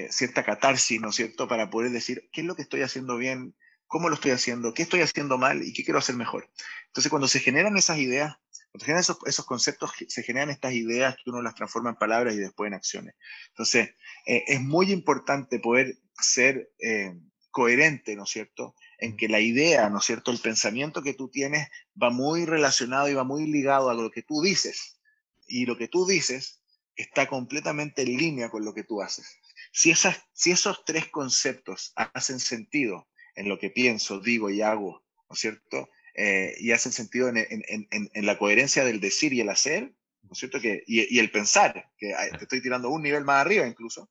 cierta 0.08 0.44
catarsis, 0.44 0.98
¿no 0.98 1.10
es 1.10 1.16
cierto? 1.16 1.46
Para 1.46 1.68
poder 1.68 1.90
decir, 1.90 2.30
¿qué 2.32 2.40
es 2.40 2.46
lo 2.46 2.56
que 2.56 2.62
estoy 2.62 2.80
haciendo 2.80 3.18
bien? 3.18 3.54
cómo 3.86 4.08
lo 4.08 4.16
estoy 4.16 4.32
haciendo, 4.32 4.74
qué 4.74 4.82
estoy 4.82 5.02
haciendo 5.02 5.38
mal 5.38 5.62
y 5.62 5.72
qué 5.72 5.84
quiero 5.84 6.00
hacer 6.00 6.16
mejor. 6.16 6.50
Entonces, 6.94 7.10
cuando 7.10 7.26
se 7.26 7.40
generan 7.40 7.76
esas 7.76 7.98
ideas, 7.98 8.36
cuando 8.70 8.78
se 8.78 8.86
generan 8.86 9.04
esos, 9.26 9.44
conceptos, 9.46 9.90
se 10.06 10.22
generan 10.22 10.50
estas 10.50 10.74
ideas 10.74 11.16
que 11.16 11.30
uno 11.30 11.42
las 11.42 11.56
transforma 11.56 11.90
en 11.90 11.96
palabras 11.96 12.34
y 12.34 12.38
después 12.38 12.68
en 12.68 12.74
acciones. 12.74 13.16
Entonces, 13.48 13.96
eh, 14.26 14.44
es 14.46 14.60
muy 14.60 14.92
importante 14.92 15.58
poder 15.58 15.98
ser 16.16 16.70
eh, 16.78 17.12
coherente, 17.50 18.14
¿no 18.14 18.22
es 18.22 18.30
cierto? 18.30 18.76
En 18.98 19.16
que 19.16 19.26
la 19.26 19.40
idea, 19.40 19.90
¿no 19.90 19.98
es 19.98 20.04
cierto? 20.04 20.30
El 20.30 20.38
pensamiento 20.38 21.02
que 21.02 21.14
tú 21.14 21.28
tienes 21.28 21.68
va 22.00 22.10
muy 22.10 22.46
relacionado 22.46 23.08
y 23.08 23.14
va 23.14 23.24
muy 23.24 23.48
ligado 23.48 23.90
a 23.90 23.94
lo 23.94 24.12
que 24.12 24.22
tú 24.22 24.40
dices. 24.40 25.00
Y 25.48 25.66
lo 25.66 25.76
que 25.76 25.88
tú 25.88 26.06
dices 26.06 26.62
está 26.94 27.26
completamente 27.26 28.02
en 28.02 28.16
línea 28.16 28.50
con 28.50 28.64
lo 28.64 28.72
que 28.72 28.84
tú 28.84 29.02
haces. 29.02 29.40
Si, 29.72 29.90
esas, 29.90 30.22
si 30.32 30.52
esos 30.52 30.84
tres 30.84 31.08
conceptos 31.08 31.92
hacen 31.96 32.38
sentido 32.38 33.08
en 33.34 33.48
lo 33.48 33.58
que 33.58 33.70
pienso, 33.70 34.20
digo 34.20 34.48
y 34.48 34.62
hago, 34.62 35.04
¿no 35.28 35.34
es 35.34 35.40
cierto? 35.40 35.88
Eh, 36.14 36.54
y 36.60 36.70
hacen 36.70 36.92
sentido 36.92 37.28
en, 37.28 37.38
en, 37.38 37.64
en, 37.68 38.10
en, 38.12 38.26
la 38.26 38.38
coherencia 38.38 38.84
del 38.84 39.00
decir 39.00 39.32
y 39.32 39.40
el 39.40 39.48
hacer, 39.48 39.92
¿no 40.22 40.30
es 40.32 40.38
cierto? 40.38 40.60
Que, 40.60 40.84
y, 40.86 41.12
y, 41.12 41.18
el 41.18 41.30
pensar, 41.32 41.90
que 41.98 42.14
te 42.38 42.44
estoy 42.44 42.62
tirando 42.62 42.88
un 42.88 43.02
nivel 43.02 43.24
más 43.24 43.40
arriba 43.40 43.66
incluso, 43.66 44.08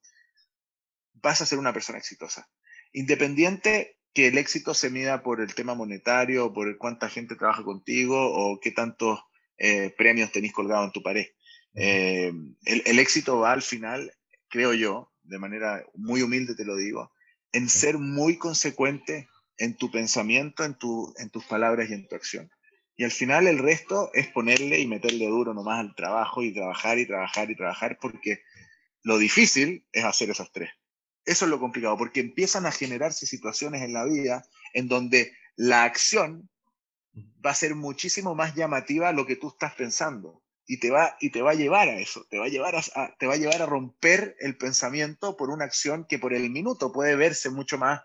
vas 1.14 1.42
a 1.42 1.46
ser 1.46 1.60
una 1.60 1.72
persona 1.72 1.98
exitosa. 1.98 2.50
Independiente 2.92 3.98
que 4.14 4.28
el 4.28 4.38
éxito 4.38 4.74
se 4.74 4.90
mida 4.90 5.24
por 5.24 5.40
el 5.40 5.56
tema 5.56 5.76
monetario, 5.76 6.52
por 6.52 6.78
cuánta 6.78 7.10
gente 7.10 7.36
trabaja 7.36 7.64
contigo 7.64 8.18
o 8.20 8.60
qué 8.60 8.72
tantos 8.72 9.22
eh, 9.58 9.94
premios 9.98 10.32
tenéis 10.32 10.54
colgados 10.54 10.88
en 10.88 10.92
tu 10.92 11.02
pared. 11.02 11.28
Eh, 11.74 12.34
el, 12.66 12.84
el 12.86 13.00
éxito 13.00 13.40
va 13.40 13.54
al 13.54 13.62
final, 13.62 14.14
creo 14.50 14.74
yo, 14.74 15.14
de 15.24 15.40
manera 15.40 15.84
muy 15.96 16.22
humilde 16.22 16.54
te 16.54 16.66
lo 16.66 16.76
digo, 16.76 17.12
en 17.54 17.70
ser 17.70 17.98
muy 17.98 18.38
consecuente 18.38 19.30
en 19.58 19.76
tu 19.78 19.92
pensamiento, 19.92 20.64
en, 20.64 20.76
tu, 20.76 21.14
en 21.18 21.30
tus 21.30 21.46
palabras 21.46 21.90
y 21.90 21.94
en 21.94 22.08
tu 22.08 22.16
acción. 22.16 22.52
Y 22.96 23.04
al 23.04 23.12
final 23.12 23.48
el 23.48 23.58
resto 23.58 24.12
es 24.14 24.28
ponerle 24.28 24.80
y 24.80 24.88
meterle 24.88 25.28
duro 25.28 25.54
nomás 25.54 25.80
al 25.80 25.96
trabajo 25.96 26.44
y 26.44 26.54
trabajar 26.54 27.00
y 27.00 27.08
trabajar 27.08 27.50
y 27.50 27.56
trabajar, 27.56 27.98
porque 28.00 28.42
lo 29.02 29.18
difícil 29.18 29.86
es 29.92 30.04
hacer 30.04 30.30
esos 30.30 30.52
tres. 30.52 30.70
Eso 31.26 31.46
es 31.46 31.52
lo 31.52 31.60
complicado, 31.60 31.98
porque 31.98 32.20
empiezan 32.20 32.66
a 32.66 32.72
generarse 32.72 33.26
situaciones 33.26 33.82
en 33.82 33.94
la 33.94 34.06
vida 34.06 34.44
en 34.74 34.88
donde 34.88 35.34
la 35.56 35.84
acción 35.84 36.50
va 37.46 37.52
a 37.52 37.56
ser 37.56 37.76
muchísimo 37.76 38.36
más 38.36 38.56
llamativa 38.56 39.10
a 39.10 39.14
lo 39.14 39.26
que 39.26 39.36
tú 39.36 39.50
estás 39.50 39.74
pensando 39.76 40.44
y 40.66 40.80
te 40.80 40.92
va, 40.92 41.18
y 41.20 41.30
te 41.30 41.42
va 41.42 41.52
a 41.52 41.56
llevar 41.56 41.90
a 41.90 42.00
eso, 42.00 42.26
te 42.30 42.38
va 42.38 42.46
a 42.46 42.50
llevar 42.50 42.76
a, 42.76 43.16
te 43.18 43.28
va 43.28 43.34
a 43.34 43.38
llevar 43.38 43.62
a 43.62 43.66
romper 43.66 44.36
el 44.40 44.58
pensamiento 44.58 45.36
por 45.36 45.50
una 45.50 45.66
acción 45.66 46.06
que 46.08 46.20
por 46.20 46.34
el 46.34 46.50
minuto 46.50 46.92
puede 46.92 47.16
verse 47.16 47.50
mucho 47.50 47.78
más 47.78 48.02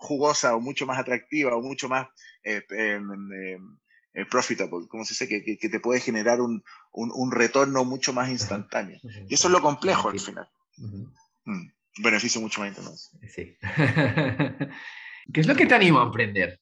jugosa 0.00 0.56
o 0.56 0.60
mucho 0.60 0.86
más 0.86 0.98
atractiva 0.98 1.54
o 1.54 1.62
mucho 1.62 1.88
más 1.88 2.08
eh, 2.42 2.62
em, 2.70 3.32
em, 3.32 3.78
eh, 4.14 4.24
profitable, 4.24 4.88
como 4.88 5.04
se 5.04 5.12
dice, 5.12 5.28
que, 5.28 5.58
que, 5.58 5.68
te 5.68 5.78
puede 5.78 6.00
generar 6.00 6.40
un, 6.40 6.64
un, 6.92 7.12
un, 7.14 7.30
retorno 7.30 7.84
mucho 7.84 8.12
más 8.12 8.30
instantáneo. 8.30 8.98
Y 9.28 9.34
eso 9.34 9.48
es 9.48 9.52
lo 9.52 9.60
complejo 9.60 10.08
al 10.08 10.18
final. 10.18 10.48
Mm, 11.44 11.68
beneficio 11.98 12.40
mucho 12.40 12.60
más 12.60 12.70
intenso. 12.70 13.10
Sí. 13.28 13.56
¿Qué 15.32 15.40
es 15.40 15.46
lo 15.46 15.54
que 15.54 15.66
te 15.66 15.74
anima 15.74 16.00
a 16.00 16.06
emprender? 16.06 16.58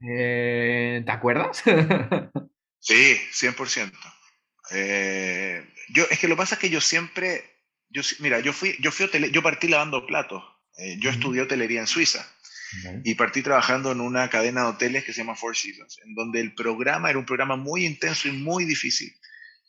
Eh, 0.00 1.02
¿Te 1.06 1.12
acuerdas? 1.12 1.62
sí, 2.80 3.16
100%. 3.32 3.92
Eh, 4.72 5.64
yo, 5.90 6.04
es 6.10 6.18
que 6.18 6.28
lo 6.28 6.34
que 6.34 6.38
pasa 6.38 6.56
es 6.56 6.60
que 6.60 6.70
yo 6.70 6.80
siempre, 6.80 7.44
yo, 7.88 8.02
mira, 8.18 8.40
yo 8.40 8.52
fui, 8.52 8.76
yo 8.80 8.90
fui 8.90 9.08
yo 9.30 9.42
partí 9.42 9.68
lavando 9.68 10.04
platos. 10.04 10.42
Eh, 10.78 10.96
yo 10.98 11.10
estudié 11.10 11.42
hotelería 11.42 11.80
en 11.80 11.86
Suiza 11.86 12.26
y 13.04 13.14
partí 13.14 13.42
trabajando 13.42 13.92
en 13.92 14.00
una 14.00 14.28
cadena 14.30 14.62
de 14.62 14.68
hoteles 14.68 15.04
que 15.04 15.12
se 15.12 15.18
llama 15.22 15.36
Four 15.36 15.56
Seasons, 15.56 15.98
en 16.04 16.14
donde 16.14 16.40
el 16.40 16.54
programa 16.54 17.10
era 17.10 17.18
un 17.18 17.26
programa 17.26 17.56
muy 17.56 17.84
intenso 17.84 18.28
y 18.28 18.32
muy 18.32 18.64
difícil. 18.64 19.14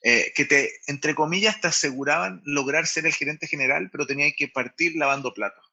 Eh, 0.06 0.34
que 0.36 0.44
te, 0.44 0.70
entre 0.88 1.16
comillas, 1.16 1.62
te 1.62 1.68
aseguraban 1.68 2.42
lograr 2.44 2.88
ser 2.88 3.06
el 3.06 3.14
gerente 3.14 3.48
general, 3.48 3.90
pero 3.90 4.06
tenías 4.06 4.34
que 4.38 4.50
partir 4.50 4.96
lavando 4.96 5.34
platos. 5.34 5.64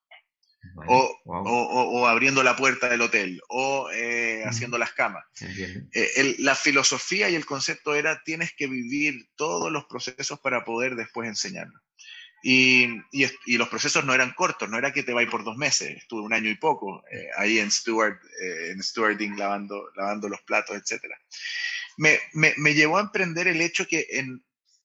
o, 0.86 1.20
o, 1.24 2.06
abriendo 2.06 2.42
la 2.42 2.54
puerta 2.54 2.88
del 2.88 3.00
hotel, 3.00 3.40
o 3.48 3.90
eh, 3.92 4.44
haciendo 4.44 4.78
las 4.78 4.92
camas. 4.92 5.24
Eh, 5.92 6.36
la 6.38 6.54
filosofía 6.54 7.28
y 7.28 7.34
el 7.34 7.46
concepto 7.46 7.94
era 7.94 8.22
tienes 8.22 8.52
que 8.54 8.66
vivir 8.68 9.28
todos 9.36 9.72
los 9.72 9.86
procesos 9.86 10.38
para 10.38 10.64
poder 10.64 10.96
después 10.96 11.28
enseñarlo. 11.28 11.80
Y, 12.42 12.88
y, 13.12 13.58
los 13.58 13.68
procesos 13.68 14.04
no 14.04 14.14
eran 14.14 14.32
cortos, 14.32 14.68
no 14.68 14.78
era 14.78 14.92
que 14.92 15.02
te 15.02 15.12
vayas 15.12 15.30
por 15.30 15.44
dos 15.44 15.56
meses, 15.56 15.98
estuve 15.98 16.22
un 16.22 16.32
año 16.32 16.48
y 16.48 16.54
poco 16.54 17.04
eh, 17.10 17.28
ahí 17.36 17.58
en 17.58 17.70
Steward, 17.70 18.18
en 18.70 18.82
Stewarding 18.82 19.36
lavando, 19.36 19.90
lavando 19.94 20.28
los 20.28 20.40
platos, 20.42 20.76
etc. 20.76 21.04
Me, 21.98 22.18
me, 22.32 22.54
me, 22.56 22.72
llevó 22.72 22.96
a 22.96 23.02
emprender 23.02 23.46
el 23.46 23.60
hecho 23.60 23.86
que 23.86 24.06
en, 24.10 24.42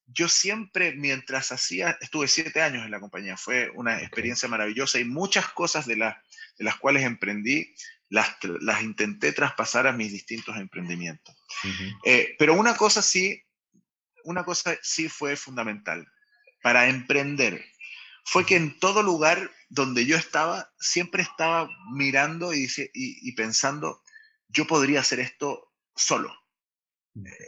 yo 0.08 0.30
siempre, 0.30 0.94
mientras 0.94 1.52
hacía, 1.52 1.98
estuve 2.02 2.28
siete 2.28 2.62
años 2.62 2.86
en 2.86 2.92
la 2.92 3.00
compañía, 3.00 3.38
fue 3.38 3.70
una 3.72 4.02
experiencia 4.02 4.48
maravillosa 4.48 5.00
y 5.00 5.06
muchas 5.06 5.50
cosas 5.50 5.86
de, 5.88 5.96
de 5.96 6.64
las 6.64 6.78
cuales 6.78 7.04
emprendí, 7.04 7.74
las, 8.10 8.38
las, 8.62 8.84
intenté 8.84 9.32
traspasar 9.32 9.88
a 9.88 9.94
mis 9.94 10.12
distintos 10.12 10.56
emprendimientos. 10.58 11.36
Eh, 12.06 12.36
pero 12.38 12.54
una 12.54 12.76
cosa 12.76 13.02
sí, 13.02 13.42
una 14.24 14.44
cosa 14.44 14.78
sí 14.82 15.10
fue 15.10 15.36
fundamental 15.36 16.08
para 16.65 16.88
emprender, 16.88 17.63
fue 18.24 18.43
que 18.43 18.55
en 18.55 18.79
todo 18.79 19.03
lugar 19.03 19.51
donde 19.69 20.07
yo 20.07 20.17
estaba, 20.17 20.74
siempre 20.79 21.22
estaba 21.22 21.69
mirando 21.91 22.55
y, 22.55 22.67
y 22.95 23.31
pensando, 23.34 24.01
yo 24.48 24.65
podría 24.65 25.01
hacer 25.01 25.19
esto 25.19 25.72
solo 25.95 26.34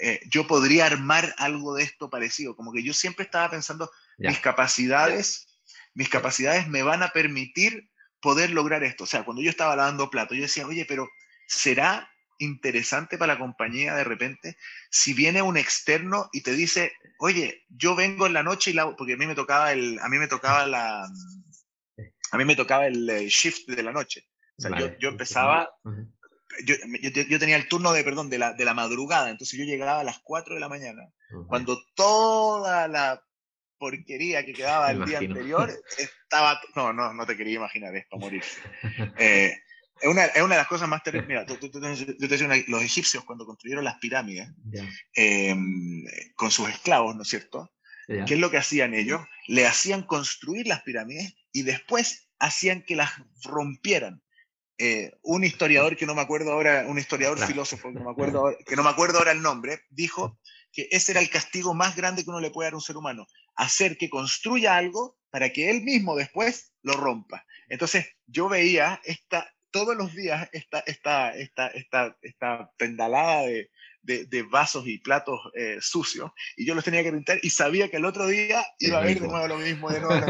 eh, 0.01 0.21
yo 0.29 0.47
podría 0.47 0.85
armar 0.85 1.35
algo 1.37 1.75
de 1.75 1.83
esto 1.83 2.09
parecido. 2.09 2.55
Como 2.55 2.71
que 2.71 2.83
yo 2.83 2.93
siempre 2.93 3.25
estaba 3.25 3.49
pensando, 3.49 3.91
mis 4.17 4.39
capacidades, 4.39 5.59
mis 5.93 6.09
capacidades 6.09 6.67
me 6.67 6.83
van 6.83 7.03
a 7.03 7.09
permitir 7.09 7.89
poder 8.21 8.51
lograr 8.51 8.83
esto. 8.83 9.03
O 9.03 9.07
sea, 9.07 9.25
cuando 9.25 9.41
yo 9.41 9.49
estaba 9.49 9.75
lavando 9.75 10.09
platos, 10.09 10.37
yo 10.37 10.43
decía, 10.43 10.65
oye, 10.67 10.85
pero 10.85 11.09
¿será 11.47 12.09
interesante 12.39 13.17
para 13.17 13.33
la 13.33 13.39
compañía 13.39 13.95
de 13.95 14.03
repente 14.03 14.57
si 14.89 15.13
viene 15.13 15.41
un 15.41 15.57
externo 15.57 16.29
y 16.31 16.41
te 16.41 16.53
dice, 16.53 16.93
oye, 17.19 17.65
yo 17.69 17.95
vengo 17.95 18.27
en 18.27 18.33
la 18.33 18.43
noche 18.43 18.71
y 18.71 18.73
la... 18.73 18.95
Porque 18.95 19.13
a 19.13 19.17
mí 19.17 19.27
me 19.27 19.35
tocaba 19.35 19.71
el... 19.71 19.99
A 19.99 20.09
mí 20.09 20.17
me 20.17 20.27
tocaba 20.27 20.65
la... 20.65 21.07
A 22.31 22.37
mí 22.37 22.45
me 22.45 22.55
tocaba 22.55 22.87
el 22.87 23.07
shift 23.27 23.67
de 23.69 23.83
la 23.83 23.91
noche. 23.91 24.27
O 24.57 24.61
sea, 24.61 24.77
yo, 24.77 24.97
yo, 24.97 25.09
empezaba, 25.09 25.69
yo, 26.65 26.75
yo, 27.29 27.39
tenía 27.39 27.57
el 27.57 27.67
turno 27.67 27.93
de, 27.93 28.03
perdón, 28.03 28.29
de 28.29 28.39
la, 28.39 28.53
de 28.53 28.65
la 28.65 28.73
madrugada, 28.73 29.29
entonces 29.29 29.57
yo 29.57 29.65
llegaba 29.65 29.99
a 29.99 30.03
las 30.03 30.19
4 30.23 30.55
de 30.55 30.59
la 30.59 30.67
mañana, 30.67 31.03
cuando 31.47 31.79
toda 31.93 32.87
la 32.87 33.23
porquería 33.77 34.43
que 34.43 34.53
quedaba 34.53 34.89
el 34.91 35.05
día 35.05 35.19
anterior 35.19 35.71
estaba... 35.97 36.59
No, 36.75 36.91
no, 36.91 37.13
no 37.13 37.25
te 37.27 37.37
quería 37.37 37.57
imaginar 37.57 37.95
esto, 37.95 38.17
morir. 38.17 38.43
Eh, 39.19 39.53
es, 40.01 40.09
una, 40.09 40.25
es 40.25 40.41
una 40.41 40.55
de 40.55 40.61
las 40.61 40.67
cosas 40.67 40.87
más 40.87 41.03
terribles. 41.03 41.27
Mira, 41.27 41.45
yo 41.45 41.57
te 41.59 42.27
decía, 42.27 42.47
los 42.67 42.81
egipcios 42.81 43.23
cuando 43.23 43.45
construyeron 43.45 43.83
las 43.83 43.97
pirámides 43.99 44.49
em, 45.13 46.03
con 46.35 46.51
sus 46.51 46.69
esclavos, 46.69 47.15
¿no 47.15 47.23
es 47.23 47.29
cierto? 47.29 47.71
¿Qué 48.07 48.35
es 48.35 48.39
lo 48.39 48.49
que 48.49 48.57
hacían 48.57 48.93
ellos? 48.93 49.21
Le 49.47 49.67
hacían 49.67 50.03
construir 50.03 50.65
las 50.67 50.81
pirámides 50.83 51.35
y 51.51 51.63
después 51.63 52.29
hacían 52.39 52.83
que 52.83 52.95
las 52.95 53.11
rompieran 53.43 54.21
eh, 54.79 55.11
un 55.23 55.43
historiador 55.43 55.97
que 55.97 56.05
no 56.05 56.13
me 56.13 56.21
acuerdo 56.21 56.51
ahora, 56.53 56.85
un 56.87 56.99
historiador 56.99 57.39
filósofo 57.39 57.89
que 57.89 57.95
no, 57.95 58.05
me 58.05 58.11
acuerdo, 58.11 58.55
que 58.63 58.75
no 58.75 58.83
me 58.83 58.89
acuerdo 58.89 59.17
ahora 59.17 59.31
el 59.31 59.41
nombre, 59.41 59.81
dijo 59.89 60.39
que 60.71 60.87
ese 60.91 61.13
era 61.13 61.21
el 61.21 61.31
castigo 61.31 61.73
más 61.73 61.95
grande 61.95 62.23
que 62.23 62.29
uno 62.29 62.39
le 62.39 62.51
puede 62.51 62.67
dar 62.67 62.73
a 62.73 62.77
un 62.77 62.81
ser 62.81 62.95
humano, 62.95 63.25
hacer 63.55 63.97
que 63.97 64.09
construya 64.09 64.77
algo 64.77 65.17
para 65.31 65.51
que 65.51 65.71
él 65.71 65.81
mismo 65.81 66.15
después 66.15 66.73
lo 66.83 66.93
rompa. 66.93 67.43
Entonces 67.69 68.05
yo 68.27 68.49
veía 68.49 69.01
esta, 69.03 69.51
todos 69.77 69.95
los 69.95 70.15
días 70.15 70.49
esta, 70.53 70.79
esta, 70.79 71.29
esta, 71.35 71.67
esta, 71.67 72.17
esta 72.23 72.71
pendalada 72.77 73.43
de, 73.43 73.69
de, 74.01 74.43
vasos 74.43 74.87
y 74.87 74.97
platos 74.97 75.39
eh, 75.53 75.77
sucios 75.81 76.31
y 76.55 76.65
yo 76.65 76.73
los 76.73 76.83
tenía 76.83 77.03
que 77.03 77.11
pintar 77.11 77.37
y 77.43 77.51
sabía 77.51 77.87
que 77.89 77.97
el 77.97 78.05
otro 78.05 78.25
día 78.25 78.65
iba 78.79 78.97
a 78.97 79.01
ver 79.03 79.19
de 79.19 79.27
nuevo 79.27 79.47
lo 79.47 79.57
mismo, 79.57 79.91
de 79.91 80.01
nuevo 80.01 80.25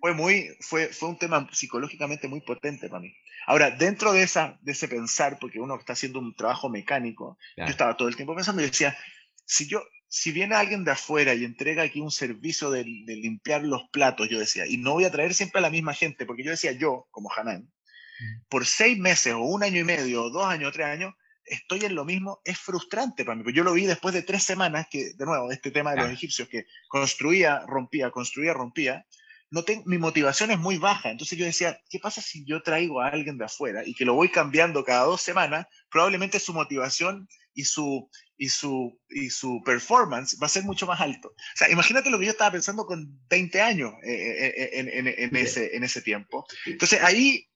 fue, 0.00 0.14
muy, 0.14 0.48
fue, 0.60 0.88
fue 0.88 1.10
un 1.10 1.18
tema 1.18 1.46
psicológicamente 1.52 2.28
muy 2.28 2.40
potente 2.40 2.88
para 2.88 3.02
mí. 3.02 3.14
Ahora, 3.46 3.70
dentro 3.70 4.14
de, 4.14 4.22
esa, 4.22 4.58
de 4.62 4.72
ese 4.72 4.88
pensar, 4.88 5.38
porque 5.38 5.60
uno 5.60 5.76
está 5.78 5.92
haciendo 5.92 6.18
un 6.18 6.34
trabajo 6.34 6.70
mecánico, 6.70 7.36
yo 7.58 7.64
estaba 7.64 7.96
todo 7.98 8.08
el 8.08 8.16
tiempo 8.16 8.34
pensando 8.34 8.62
y 8.62 8.66
decía, 8.66 8.96
si 9.44 9.68
yo, 9.68 9.82
si 10.12 10.32
viene 10.32 10.56
alguien 10.56 10.82
de 10.82 10.90
afuera 10.90 11.34
y 11.34 11.44
entrega 11.44 11.84
aquí 11.84 12.00
un 12.00 12.10
servicio 12.10 12.68
de, 12.72 12.82
de, 12.82 13.16
limpiar 13.16 13.62
los 13.62 13.82
platos, 13.92 14.28
yo 14.28 14.40
decía, 14.40 14.66
y 14.66 14.76
no 14.76 14.94
voy 14.94 15.04
a 15.04 15.10
traer 15.12 15.34
siempre 15.34 15.60
a 15.60 15.62
la 15.62 15.70
misma 15.70 15.94
gente, 15.94 16.26
porque 16.26 16.42
yo 16.42 16.50
decía, 16.50 16.72
yo, 16.72 17.06
como 17.12 17.30
Hanan, 17.32 17.62
mm. 17.62 18.48
por 18.48 18.66
seis 18.66 18.98
meses 18.98 19.34
o 19.34 19.38
un 19.38 19.62
año 19.62 19.78
y 19.78 19.84
medio, 19.84 20.24
o 20.24 20.30
dos 20.30 20.46
años 20.46 20.70
o 20.70 20.72
tres 20.72 20.88
años, 20.88 21.14
estoy 21.44 21.84
en 21.84 21.94
lo 21.94 22.04
mismo, 22.04 22.40
es 22.44 22.58
frustrante 22.58 23.24
para 23.24 23.36
mí. 23.36 23.52
Yo 23.52 23.62
lo 23.62 23.72
vi 23.72 23.86
después 23.86 24.12
de 24.12 24.22
tres 24.22 24.42
semanas, 24.42 24.88
que, 24.90 25.12
de 25.14 25.24
nuevo, 25.24 25.52
este 25.52 25.70
tema 25.70 25.92
de 25.92 26.02
los 26.02 26.10
egipcios, 26.10 26.48
que 26.48 26.66
construía, 26.88 27.62
rompía, 27.68 28.10
construía, 28.10 28.52
rompía, 28.52 29.06
no 29.50 29.62
tengo, 29.62 29.84
mi 29.86 29.98
motivación 29.98 30.50
es 30.50 30.58
muy 30.58 30.78
baja. 30.78 31.10
Entonces 31.10 31.38
yo 31.38 31.44
decía, 31.44 31.80
¿qué 31.88 32.00
pasa 32.00 32.20
si 32.20 32.44
yo 32.44 32.62
traigo 32.62 33.00
a 33.00 33.08
alguien 33.08 33.38
de 33.38 33.44
afuera 33.44 33.82
y 33.86 33.94
que 33.94 34.04
lo 34.04 34.14
voy 34.14 34.28
cambiando 34.28 34.84
cada 34.84 35.04
dos 35.04 35.22
semanas? 35.22 35.66
Probablemente 35.88 36.40
su 36.40 36.52
motivación 36.52 37.28
y 37.54 37.64
su, 37.64 38.10
y 38.40 38.48
su, 38.48 38.98
y 39.10 39.28
su 39.28 39.60
performance 39.62 40.38
va 40.42 40.46
a 40.46 40.48
ser 40.48 40.64
mucho 40.64 40.86
más 40.86 40.98
alto. 40.98 41.28
O 41.28 41.56
sea, 41.56 41.70
imagínate 41.70 42.08
lo 42.08 42.18
que 42.18 42.24
yo 42.24 42.30
estaba 42.30 42.52
pensando 42.52 42.86
con 42.86 43.20
20 43.28 43.60
años 43.60 43.92
eh, 44.02 44.12
eh, 44.12 44.54
eh, 44.56 44.70
en, 44.72 44.88
en, 44.88 45.06
en, 45.08 45.36
ese, 45.36 45.76
en 45.76 45.84
ese 45.84 46.00
tiempo. 46.00 46.46
Entonces 46.64 47.02
ahí, 47.02 47.46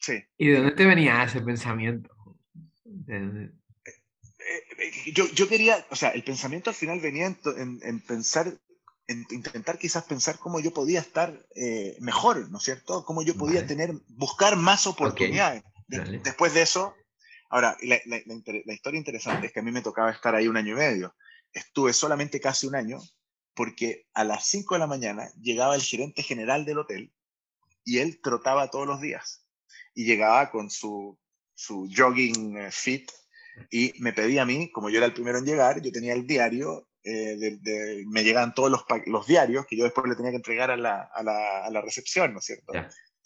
sí. 0.00 0.20
¿Y 0.36 0.48
de 0.48 0.56
dónde 0.56 0.72
te 0.72 0.84
venía 0.84 1.22
ese 1.22 1.40
pensamiento? 1.42 2.10
Yo, 5.14 5.28
yo 5.32 5.48
quería, 5.48 5.86
o 5.90 5.96
sea, 5.96 6.10
el 6.10 6.24
pensamiento 6.24 6.70
al 6.70 6.76
final 6.76 6.98
venía 6.98 7.26
en, 7.26 7.80
en 7.80 8.00
pensar 8.00 8.52
intentar 9.06 9.78
quizás 9.78 10.04
pensar 10.04 10.38
cómo 10.38 10.60
yo 10.60 10.72
podía 10.72 11.00
estar 11.00 11.46
eh, 11.54 11.96
mejor, 12.00 12.50
¿no 12.50 12.58
es 12.58 12.64
cierto? 12.64 13.04
Cómo 13.04 13.22
yo 13.22 13.36
podía 13.36 13.66
tener, 13.66 13.92
buscar 14.08 14.56
más 14.56 14.86
oportunidades. 14.86 15.62
después 15.86 16.54
de 16.54 16.62
eso, 16.62 16.94
ahora, 17.52 17.76
la, 17.82 18.72
historia 18.72 18.98
interesante 18.98 19.46
es 19.46 19.52
que 19.52 19.60
a 19.60 19.62
mí 19.62 19.70
me 19.70 19.82
tocaba 19.82 20.10
estar 20.10 20.34
ahí 20.34 20.48
un 20.48 20.56
año 20.56 20.72
y 20.72 20.78
medio. 20.78 21.14
Estuve 21.52 21.92
solamente 21.92 22.40
casi 22.40 22.66
un 22.66 22.74
año 22.74 22.98
porque 23.54 24.06
a 24.14 24.24
las 24.24 24.46
5 24.46 24.74
de 24.74 24.78
la 24.78 24.86
mañana 24.86 25.30
llegaba 25.40 25.74
el 25.74 25.82
gerente 25.82 26.22
general 26.22 26.64
del 26.64 26.78
hotel 26.78 27.12
y 27.84 27.98
él 27.98 28.20
trotaba 28.22 28.70
todos 28.70 28.86
los 28.86 29.00
días 29.00 29.46
y 29.94 30.04
llegaba 30.04 30.50
con 30.50 30.70
su, 30.70 31.18
su 31.54 31.88
jogging 31.94 32.56
eh, 32.56 32.72
fit 32.72 33.12
y 33.70 33.92
me 33.98 34.14
pedía 34.14 34.42
a 34.42 34.46
mí, 34.46 34.70
como 34.72 34.88
yo 34.88 34.96
era 34.96 35.06
el 35.06 35.12
primero 35.12 35.36
en 35.36 35.44
llegar, 35.44 35.82
yo 35.82 35.92
tenía 35.92 36.14
el 36.14 36.26
diario 36.26 36.88
eh, 37.04 37.58
me 38.06 38.22
llegaban 38.22 38.54
todos 38.54 38.70
los, 38.70 38.84
los, 39.06 39.26
diarios 39.26 39.66
que 39.66 39.76
yo 39.76 39.84
después 39.84 40.06
le 40.08 40.14
tenía 40.14 40.30
que 40.30 40.36
entregar 40.36 40.70
a 40.70 40.76
la, 40.76 41.02
a 41.12 41.22
la, 41.24 41.64
a 41.64 41.70
la 41.70 41.80
recepción, 41.80 42.32
¿no 42.32 42.38
es 42.38 42.44
cierto? 42.44 42.72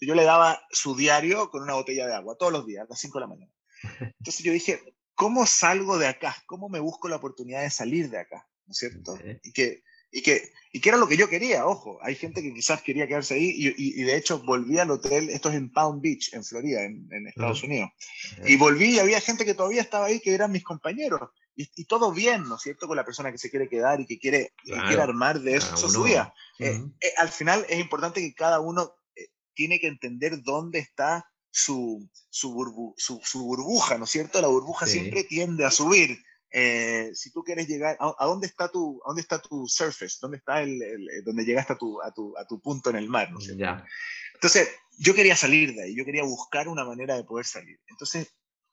Yo 0.01 0.15
le 0.15 0.23
daba 0.23 0.59
su 0.71 0.95
diario 0.95 1.49
con 1.51 1.61
una 1.61 1.75
botella 1.75 2.07
de 2.07 2.15
agua 2.15 2.35
todos 2.37 2.51
los 2.51 2.65
días, 2.65 2.85
a 2.85 2.89
las 2.89 2.99
5 2.99 3.19
de 3.19 3.21
la 3.21 3.27
mañana. 3.27 3.51
Entonces 3.99 4.43
yo 4.43 4.51
dije, 4.51 4.81
¿cómo 5.15 5.45
salgo 5.45 5.97
de 5.97 6.07
acá? 6.07 6.35
¿Cómo 6.45 6.69
me 6.69 6.79
busco 6.79 7.07
la 7.07 7.17
oportunidad 7.17 7.61
de 7.61 7.69
salir 7.69 8.09
de 8.09 8.19
acá? 8.19 8.47
¿No 8.65 8.71
es 8.71 8.77
cierto? 8.77 9.17
Y, 9.43 9.51
que, 9.53 9.83
y, 10.11 10.21
que, 10.21 10.51
y 10.73 10.81
que 10.81 10.89
era 10.89 10.97
lo 10.97 11.07
que 11.07 11.17
yo 11.17 11.29
quería, 11.29 11.65
ojo. 11.65 11.99
Hay 12.01 12.15
gente 12.15 12.41
que 12.41 12.53
quizás 12.53 12.81
quería 12.81 13.07
quedarse 13.07 13.35
ahí 13.35 13.51
y, 13.55 14.01
y, 14.01 14.03
de 14.03 14.17
hecho 14.17 14.39
volví 14.39 14.77
al 14.77 14.91
hotel, 14.91 15.29
esto 15.29 15.49
es 15.49 15.55
en 15.55 15.71
Palm 15.71 16.01
Beach, 16.01 16.33
en 16.33 16.43
Florida, 16.43 16.83
en, 16.83 17.07
en 17.11 17.27
Estados 17.27 17.63
Unidos. 17.63 17.89
Y 18.45 18.57
volví 18.57 18.95
y 18.95 18.99
había 18.99 19.21
gente 19.21 19.45
que 19.45 19.53
todavía 19.53 19.81
estaba 19.81 20.07
ahí, 20.07 20.19
que 20.19 20.33
eran 20.33 20.51
mis 20.51 20.63
compañeros 20.63 21.29
y, 21.57 21.85
todo 21.85 22.11
bien, 22.11 22.43
¿no 22.43 22.55
es 22.55 22.61
cierto?, 22.61 22.87
con 22.87 22.95
la 22.95 23.03
persona 23.03 23.31
que 23.31 23.39
se 23.39 23.49
quiere 23.49 23.67
quedar 23.67 23.99
y 23.99 24.05
que 24.05 24.19
quiere, 24.19 24.53
quiere 24.63 25.01
armar 25.01 25.39
de 25.39 25.55
eso 25.55 25.75
su 25.89 26.03
vida. 26.03 26.33
Eh, 26.59 26.79
eh, 27.01 27.13
al 27.17 27.29
final 27.29 27.65
es 27.67 27.79
importante 27.79 28.21
que 28.21 28.33
cada 28.35 28.59
uno 28.59 28.93
eh, 29.15 29.29
tiene 29.55 29.79
que 29.79 29.87
entender 29.87 30.43
dónde 30.43 30.79
está 30.79 31.25
su, 31.59 32.07
su, 32.29 33.19
su, 33.23 33.43
burbuja, 33.43 33.97
¿no 33.97 34.03
es 34.03 34.11
cierto? 34.11 34.39
La 34.39 34.47
burbuja 34.47 34.85
siempre 34.85 35.23
tiende 35.23 35.65
a 35.65 35.71
subir. 35.71 36.19
si 36.51 37.31
tú 37.31 37.43
quieres 37.43 37.67
llegar, 37.67 37.97
a, 37.99 38.25
dónde 38.25 38.45
está 38.45 38.69
tu, 38.69 39.01
a 39.03 39.09
dónde 39.09 39.21
está 39.21 39.39
tu 39.39 39.67
surface? 39.67 40.17
¿Dónde 40.21 40.37
está 40.37 40.61
el, 40.61 40.79
donde 41.25 41.45
llegaste 41.45 41.73
a 41.73 41.77
tu, 41.77 41.99
a 42.01 42.11
tu, 42.13 42.37
a 42.37 42.45
tu 42.45 42.61
punto 42.61 42.91
en 42.91 42.97
el 42.97 43.09
mar? 43.09 43.31
¿no 43.31 43.39
es 43.39 43.45
cierto? 43.45 43.83
Entonces, 44.35 44.69
yo 44.99 45.15
quería 45.15 45.35
salir 45.35 45.73
de 45.73 45.85
ahí, 45.85 45.95
yo 45.95 46.05
quería 46.05 46.23
buscar 46.23 46.67
una 46.67 46.85
manera 46.85 47.15
de 47.15 47.23
poder 47.23 47.45
salir. 47.45 47.79
Entonces, 47.87 48.27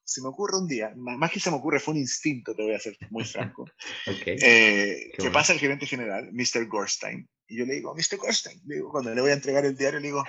se 0.05 0.21
me 0.21 0.29
ocurre 0.29 0.59
un 0.59 0.69
día, 0.69 0.93
más 0.95 1.31
que 1.31 1.41
se 1.41 1.51
me 1.51 1.57
ocurre, 1.57 1.81
fue 1.81 1.95
un 1.95 2.01
instinto, 2.01 2.55
te 2.55 2.63
voy 2.63 2.75
a 2.75 2.79
ser 2.79 2.99
muy 3.09 3.25
franco, 3.25 3.65
eh, 4.27 5.11
que 5.17 5.31
pasa 5.31 5.55
el 5.55 5.59
gerente 5.59 5.87
general, 5.87 6.31
Mr. 6.33 6.67
Gorstein, 6.67 7.27
y 7.49 7.57
yo 7.57 7.65
le 7.65 7.77
digo, 7.77 7.95
Mr. 7.95 8.19
Gorstein, 8.19 8.61
digo, 8.65 8.91
cuando 8.91 9.15
le 9.15 9.23
voy 9.23 9.31
a 9.31 9.35
entregar 9.35 9.65
el 9.65 9.75
diario, 9.75 10.01
le 10.01 10.09
digo, 10.09 10.23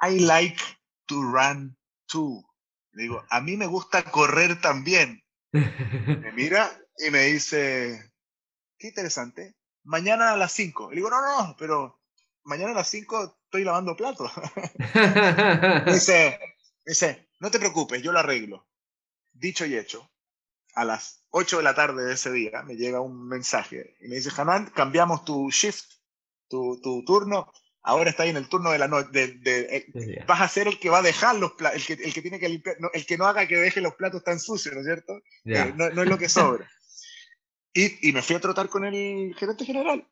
I 0.00 0.20
like 0.20 0.62
to 1.06 1.22
run 1.22 1.76
too. 2.06 2.44
Le 2.92 3.04
digo, 3.04 3.24
a 3.28 3.40
mí 3.40 3.56
me 3.56 3.66
gusta 3.66 4.04
correr 4.04 4.60
también. 4.60 5.22
Me 5.52 6.32
mira 6.34 6.70
y 6.98 7.10
me 7.10 7.24
dice, 7.24 8.12
qué 8.78 8.88
interesante, 8.88 9.56
mañana 9.84 10.32
a 10.32 10.36
las 10.36 10.52
5. 10.52 10.90
Le 10.90 10.96
digo, 10.96 11.10
no, 11.10 11.20
no, 11.20 11.56
pero 11.58 12.00
mañana 12.44 12.72
a 12.72 12.76
las 12.76 12.88
5 12.88 13.38
estoy 13.44 13.64
lavando 13.64 13.96
platos. 13.96 14.30
dice, 15.86 16.38
dice, 16.84 17.28
no 17.40 17.50
te 17.50 17.58
preocupes, 17.58 18.02
yo 18.02 18.12
lo 18.12 18.18
arreglo. 18.18 18.66
Dicho 19.32 19.66
y 19.66 19.76
hecho, 19.76 20.10
a 20.74 20.84
las 20.84 21.26
8 21.30 21.58
de 21.58 21.62
la 21.62 21.74
tarde 21.74 22.04
de 22.04 22.14
ese 22.14 22.32
día 22.32 22.62
me 22.62 22.76
llega 22.76 23.00
un 23.00 23.28
mensaje 23.28 23.96
y 24.00 24.08
me 24.08 24.16
dice, 24.16 24.30
Hanan, 24.36 24.70
cambiamos 24.70 25.24
tu 25.24 25.50
shift, 25.50 25.84
tu, 26.48 26.80
tu 26.80 27.04
turno, 27.04 27.52
ahora 27.86 28.10
está 28.10 28.24
ahí 28.24 28.30
en 28.30 28.36
el 28.36 28.48
turno 28.48 28.72
de 28.72 28.78
la 28.78 28.88
noche, 28.88 29.38
eh, 29.44 30.24
vas 30.26 30.40
a 30.40 30.48
ser 30.48 30.66
el 30.66 30.78
que 30.78 30.90
va 30.90 30.98
a 30.98 31.02
dejar 31.02 31.36
los 31.36 31.52
platos, 31.52 31.88
el 31.88 31.96
que, 31.96 32.04
el 32.04 32.12
que 32.12 32.20
tiene 32.20 32.38
que 32.38 32.48
limpiar, 32.48 32.76
no, 32.80 32.90
el 32.92 33.06
que 33.06 33.16
no 33.16 33.26
haga 33.26 33.46
que 33.46 33.56
deje 33.56 33.80
los 33.80 33.94
platos 33.94 34.24
tan 34.24 34.40
sucios, 34.40 34.74
¿no 34.74 34.80
es 34.80 34.86
cierto? 34.86 35.22
Eh, 35.44 35.72
no, 35.76 35.88
no, 35.90 36.02
es 36.02 36.08
lo 36.08 36.18
que 36.18 36.28
sobra. 36.28 36.68
y, 37.72 38.08
y, 38.08 38.12
me 38.12 38.22
fui 38.22 38.34
a 38.36 38.40
trotar 38.40 38.68
con 38.68 38.84
el 38.84 39.34
gerente 39.36 39.64
general. 39.64 40.06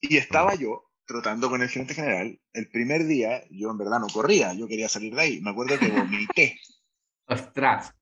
Y 0.00 0.16
estaba 0.16 0.54
yo 0.54 0.90
trotando 1.06 1.50
con 1.50 1.60
el 1.62 1.68
gerente 1.68 1.94
general. 1.94 2.40
El 2.54 2.68
primer 2.70 3.04
día 3.06 3.44
yo 3.50 3.70
en 3.70 3.78
verdad 3.78 4.00
no 4.00 4.08
corría, 4.08 4.54
yo 4.54 4.66
quería 4.66 4.88
salir 4.88 5.14
de 5.14 5.20
ahí. 5.20 5.40
Me 5.40 5.50
acuerdo 5.50 5.78
que 5.78 5.88
vomité. 5.88 6.58
¡Ostras! 7.26 7.94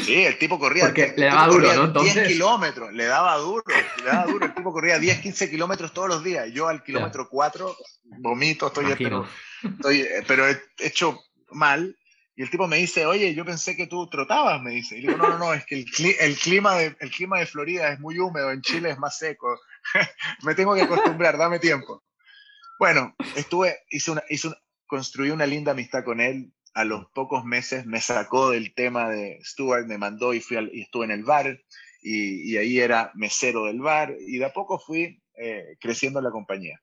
Sí, 0.00 0.24
el 0.24 0.38
tipo 0.38 0.58
corría. 0.58 0.86
Porque 0.86 1.14
le 1.16 1.26
daba 1.26 1.46
duro, 1.46 1.74
¿no? 1.74 1.84
Entonces... 1.84 2.14
10 2.14 2.28
kilómetros, 2.28 2.92
le 2.92 3.04
daba 3.06 3.36
duro, 3.38 3.64
le 3.66 4.04
daba 4.04 4.26
duro. 4.26 4.46
El 4.46 4.54
tipo 4.54 4.72
corría 4.72 4.98
10, 4.98 5.20
15 5.20 5.50
kilómetros 5.50 5.92
todos 5.92 6.08
los 6.08 6.22
días. 6.22 6.48
Yo 6.52 6.68
al 6.68 6.82
kilómetro 6.82 7.28
4 7.28 7.76
vomito, 8.18 8.66
estoy, 8.66 8.94
pero, 8.96 9.26
estoy 9.62 10.06
pero 10.26 10.44
hecho 10.78 11.20
mal. 11.50 11.96
Y 12.36 12.42
el 12.42 12.50
tipo 12.50 12.68
me 12.68 12.76
dice, 12.76 13.04
oye, 13.04 13.34
yo 13.34 13.44
pensé 13.44 13.74
que 13.76 13.88
tú 13.88 14.08
trotabas, 14.08 14.62
me 14.62 14.70
dice. 14.70 14.96
Y 14.96 15.00
le 15.00 15.08
digo, 15.08 15.18
no, 15.18 15.30
no, 15.30 15.38
no, 15.38 15.54
es 15.54 15.64
que 15.66 15.74
el, 15.74 15.86
el, 16.20 16.36
clima 16.36 16.76
de, 16.76 16.96
el 17.00 17.10
clima 17.10 17.38
de 17.40 17.46
Florida 17.46 17.92
es 17.92 17.98
muy 17.98 18.18
húmedo, 18.18 18.52
en 18.52 18.62
Chile 18.62 18.90
es 18.90 18.98
más 18.98 19.18
seco. 19.18 19.58
me 20.44 20.54
tengo 20.54 20.74
que 20.74 20.82
acostumbrar, 20.82 21.36
dame 21.36 21.58
tiempo. 21.58 22.04
Bueno, 22.78 23.16
estuve, 23.34 23.78
hice 23.90 24.12
una, 24.12 24.22
hice 24.28 24.50
construí 24.86 25.30
una 25.30 25.46
linda 25.46 25.72
amistad 25.72 26.04
con 26.04 26.20
él, 26.20 26.52
a 26.74 26.84
los 26.84 27.06
pocos 27.10 27.44
meses 27.44 27.86
me 27.86 28.00
sacó 28.00 28.50
del 28.50 28.74
tema 28.74 29.08
de 29.08 29.40
Stuart, 29.42 29.86
me 29.86 29.98
mandó 29.98 30.34
y, 30.34 30.40
fui 30.40 30.56
y 30.72 30.82
estuve 30.82 31.06
en 31.06 31.10
el 31.10 31.24
bar 31.24 31.60
y, 32.02 32.56
ahí 32.56 32.78
era 32.78 33.10
mesero 33.14 33.64
del 33.64 33.80
bar 33.80 34.14
y 34.20 34.38
de 34.38 34.44
a 34.44 34.52
poco 34.52 34.78
fui 34.78 35.22
eh, 35.34 35.76
creciendo 35.80 36.20
la 36.20 36.30
compañía. 36.30 36.80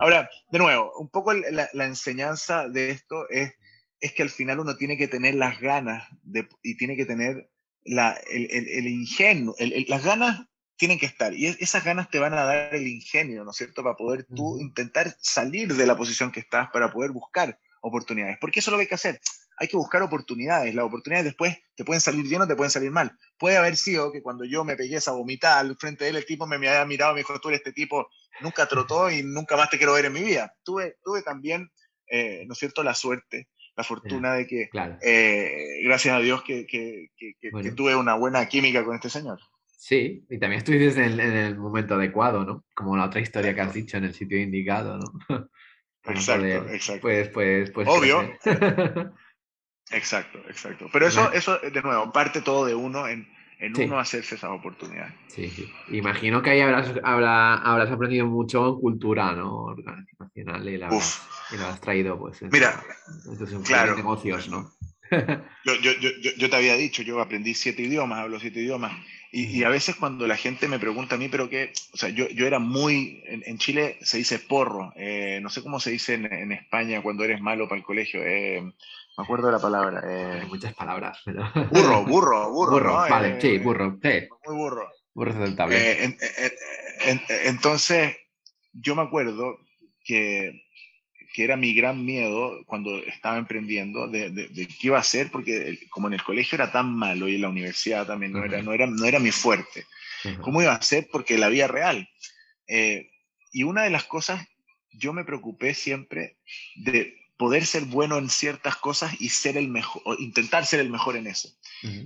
Ahora, 0.00 0.28
de 0.50 0.58
nuevo, 0.58 0.92
un 0.98 1.08
poco 1.08 1.32
la, 1.32 1.68
enseñanza 1.84 2.68
de 2.68 2.90
esto 2.90 3.28
es, 3.28 3.52
es 4.00 4.12
que 4.12 4.22
al 4.22 4.30
final 4.30 4.60
uno 4.60 4.76
tiene 4.76 4.96
que 4.96 5.08
tener 5.08 5.34
las 5.34 5.60
ganas 5.60 6.08
de, 6.22 6.48
y 6.62 6.76
tiene 6.76 6.96
que 6.96 7.06
tener 7.06 7.50
la, 7.84 8.18
el, 8.30 8.48
el, 8.50 8.88
ingenio, 8.88 9.54
las 9.86 10.04
ganas 10.04 10.46
tienen 10.76 10.98
que 10.98 11.06
estar. 11.06 11.32
Y 11.34 11.46
esas 11.46 11.84
ganas 11.84 12.10
te 12.10 12.18
van 12.18 12.34
a 12.34 12.44
dar 12.44 12.74
el 12.74 12.86
ingenio, 12.86 13.44
¿no 13.44 13.50
es 13.50 13.56
cierto? 13.56 13.82
Para 13.82 13.96
poder 13.96 14.26
tú 14.34 14.58
intentar 14.60 15.16
salir 15.20 15.74
de 15.74 15.86
la 15.86 15.96
posición 15.96 16.32
que 16.32 16.40
estás, 16.40 16.68
para 16.72 16.92
poder 16.92 17.12
buscar 17.12 17.58
oportunidades. 17.86 18.38
Porque 18.40 18.60
eso 18.60 18.70
es 18.70 18.72
lo 18.72 18.78
que 18.78 18.82
hay 18.82 18.88
que 18.88 18.94
hacer. 18.94 19.20
Hay 19.58 19.68
que 19.68 19.76
buscar 19.76 20.02
oportunidades. 20.02 20.74
Las 20.74 20.84
oportunidades 20.84 21.24
después 21.24 21.56
te 21.74 21.84
pueden 21.84 22.00
salir 22.00 22.28
bien 22.28 22.42
o 22.42 22.46
te 22.46 22.56
pueden 22.56 22.70
salir 22.70 22.90
mal. 22.90 23.16
Puede 23.38 23.56
haber 23.56 23.76
sido 23.76 24.12
que 24.12 24.22
cuando 24.22 24.44
yo 24.44 24.64
me 24.64 24.76
pegué 24.76 24.96
esa 24.96 25.12
vomitar 25.12 25.58
al 25.58 25.76
frente 25.76 26.04
de 26.04 26.10
él, 26.10 26.16
el 26.16 26.26
tipo 26.26 26.46
me, 26.46 26.58
me 26.58 26.68
había 26.68 26.84
mirado 26.84 27.12
y 27.12 27.14
me 27.14 27.20
dijo, 27.20 27.38
tú 27.40 27.48
eres 27.48 27.60
este 27.60 27.72
tipo, 27.72 28.08
nunca 28.40 28.66
trotó 28.66 29.10
y 29.10 29.22
nunca 29.22 29.56
más 29.56 29.70
te 29.70 29.78
quiero 29.78 29.94
ver 29.94 30.06
en 30.06 30.12
mi 30.12 30.22
vida. 30.22 30.54
Tuve, 30.62 30.96
tuve 31.02 31.22
también, 31.22 31.70
eh, 32.08 32.44
¿no 32.46 32.52
es 32.52 32.58
cierto?, 32.58 32.82
la 32.82 32.94
suerte, 32.94 33.48
la 33.76 33.84
fortuna 33.84 34.34
de 34.34 34.46
que, 34.46 34.70
eh, 35.02 35.80
gracias 35.84 36.16
a 36.16 36.20
Dios, 36.20 36.42
que, 36.42 36.66
que, 36.66 37.08
que, 37.16 37.72
tuve 37.72 37.94
una 37.94 38.14
buena 38.14 38.46
química 38.48 38.84
con 38.84 38.94
este 38.94 39.10
señor. 39.10 39.38
Sí, 39.78 40.24
y 40.30 40.38
también 40.38 40.58
estuviste 40.58 41.04
en, 41.04 41.20
en, 41.20 41.36
el 41.36 41.58
momento 41.58 41.94
adecuado, 41.94 42.44
¿no? 42.44 42.64
Como 42.74 42.96
la 42.96 43.04
otra 43.04 43.20
historia 43.20 43.54
que 43.54 43.60
has 43.60 43.74
dicho, 43.74 43.98
en 43.98 44.04
el 44.04 44.14
sitio 44.14 44.40
indicado, 44.40 44.98
¿no? 44.98 45.12
exacto, 46.08 46.68
exacto. 46.72 47.02
Pues, 47.02 47.28
pues, 47.28 47.70
pues. 47.70 47.88
Obvio. 47.88 48.22
exacto, 49.90 50.38
exacto. 50.48 50.88
Pero 50.92 51.06
eso, 51.06 51.32
eso, 51.32 51.58
de 51.58 51.82
nuevo, 51.82 52.12
parte 52.12 52.42
todo 52.42 52.64
de 52.66 52.74
uno 52.74 53.08
en, 53.08 53.28
en 53.58 53.80
uno 53.80 53.98
hacerse 53.98 54.34
esas 54.34 54.50
oportunidades. 54.50 55.14
Sí, 55.28 55.48
sí. 55.48 55.72
Imagino 55.90 56.42
que 56.42 56.50
ahí 56.50 56.60
habrás, 56.60 56.92
habrá, 57.02 57.54
habrás 57.56 57.90
aprendido 57.90 58.26
mucho 58.26 58.68
en 58.68 58.80
cultura, 58.80 59.32
¿no? 59.32 59.64
Organizacional 59.64 60.68
y 60.68 60.78
la, 60.78 60.88
y 60.88 61.56
lo 61.56 61.66
has 61.66 61.80
traído, 61.80 62.18
pues. 62.18 62.42
Mira, 62.50 62.82
entonces, 63.30 63.58
claro. 63.66 63.96
negocios, 63.96 64.48
¿no? 64.48 64.70
yo, 65.64 65.74
yo, 65.80 65.92
yo, 66.00 66.10
yo, 66.36 66.50
te 66.50 66.56
había 66.56 66.74
dicho, 66.74 67.02
yo 67.02 67.20
aprendí 67.20 67.54
siete 67.54 67.82
idiomas, 67.82 68.20
hablo 68.20 68.40
siete 68.40 68.60
idiomas, 68.60 68.92
y, 69.32 69.64
a 69.64 69.68
veces 69.68 69.96
cuando 69.96 70.26
la 70.26 70.36
gente 70.36 70.68
me 70.68 70.78
pregunta 70.78 71.14
a 71.14 71.18
mí, 71.18 71.28
pero 71.28 71.48
qué, 71.48 71.72
o 71.92 71.96
sea, 71.96 72.08
yo, 72.08 72.28
yo 72.28 72.46
era 72.46 72.58
muy, 72.58 73.22
en, 73.26 73.58
Chile 73.58 73.98
se 74.00 74.18
dice 74.18 74.38
porro, 74.38 74.92
eh, 74.96 75.40
no 75.42 75.50
sé 75.50 75.62
cómo 75.62 75.80
se 75.80 75.90
dice 75.90 76.14
en, 76.14 76.52
España 76.52 77.02
cuando 77.02 77.24
eres 77.24 77.40
malo 77.40 77.68
para 77.68 77.78
el 77.78 77.84
colegio, 77.84 78.22
eh, 78.22 78.62
me 78.62 79.24
acuerdo 79.24 79.46
de 79.46 79.52
la 79.52 79.58
palabra. 79.58 80.02
Eh, 80.06 80.40
Hay 80.42 80.48
muchas 80.48 80.74
palabras, 80.74 81.18
pero... 81.24 81.50
Burro, 81.70 82.04
burro, 82.04 82.52
burro. 82.52 82.72
Burro, 82.76 82.94
vale, 82.94 83.40
sí, 83.40 83.58
burro, 83.58 83.98
sí. 84.02 84.28
Muy 84.46 84.56
burro. 84.56 84.90
Burro 85.14 85.32
aceptable. 85.32 86.16
entonces, 87.44 88.16
yo 88.72 88.94
me 88.94 89.02
acuerdo 89.02 89.58
que 90.04 90.65
que 91.36 91.44
era 91.44 91.58
mi 91.58 91.74
gran 91.74 92.02
miedo 92.02 92.64
cuando 92.64 92.96
estaba 92.96 93.36
emprendiendo, 93.36 94.08
de, 94.08 94.30
de, 94.30 94.66
qué 94.66 94.86
iba 94.86 94.96
a 94.96 95.02
hacer, 95.02 95.30
porque 95.30 95.78
como 95.90 96.06
en 96.06 96.14
el 96.14 96.22
colegio 96.22 96.56
era 96.56 96.72
tan 96.72 96.90
malo 96.90 97.28
y 97.28 97.34
en 97.34 97.42
la 97.42 97.50
universidad 97.50 98.06
también 98.06 98.32
no, 98.32 98.42
era, 98.42 98.62
no, 98.62 98.72
era, 98.72 98.86
no 98.86 99.04
era 99.04 99.18
mi 99.18 99.30
fuerte, 99.32 99.84
¿cómo 100.40 100.62
iba 100.62 100.72
a 100.72 100.80
ser? 100.80 101.08
Porque 101.12 101.36
la 101.36 101.50
vida 101.50 101.68
real. 101.68 102.08
Eh, 102.66 103.10
y 103.52 103.64
una 103.64 103.82
de 103.82 103.90
las 103.90 104.04
cosas, 104.04 104.48
yo 104.92 105.12
me 105.12 105.26
preocupé 105.26 105.74
siempre 105.74 106.38
de 106.74 107.14
poder 107.36 107.66
ser 107.66 107.84
bueno 107.84 108.16
en 108.16 108.30
ciertas 108.30 108.76
cosas 108.76 109.20
y 109.20 109.28
ser 109.28 109.58
el 109.58 109.68
mejor, 109.68 110.00
o 110.06 110.14
intentar 110.14 110.64
ser 110.64 110.80
el 110.80 110.88
mejor 110.88 111.16
en 111.16 111.26
eso. 111.26 111.54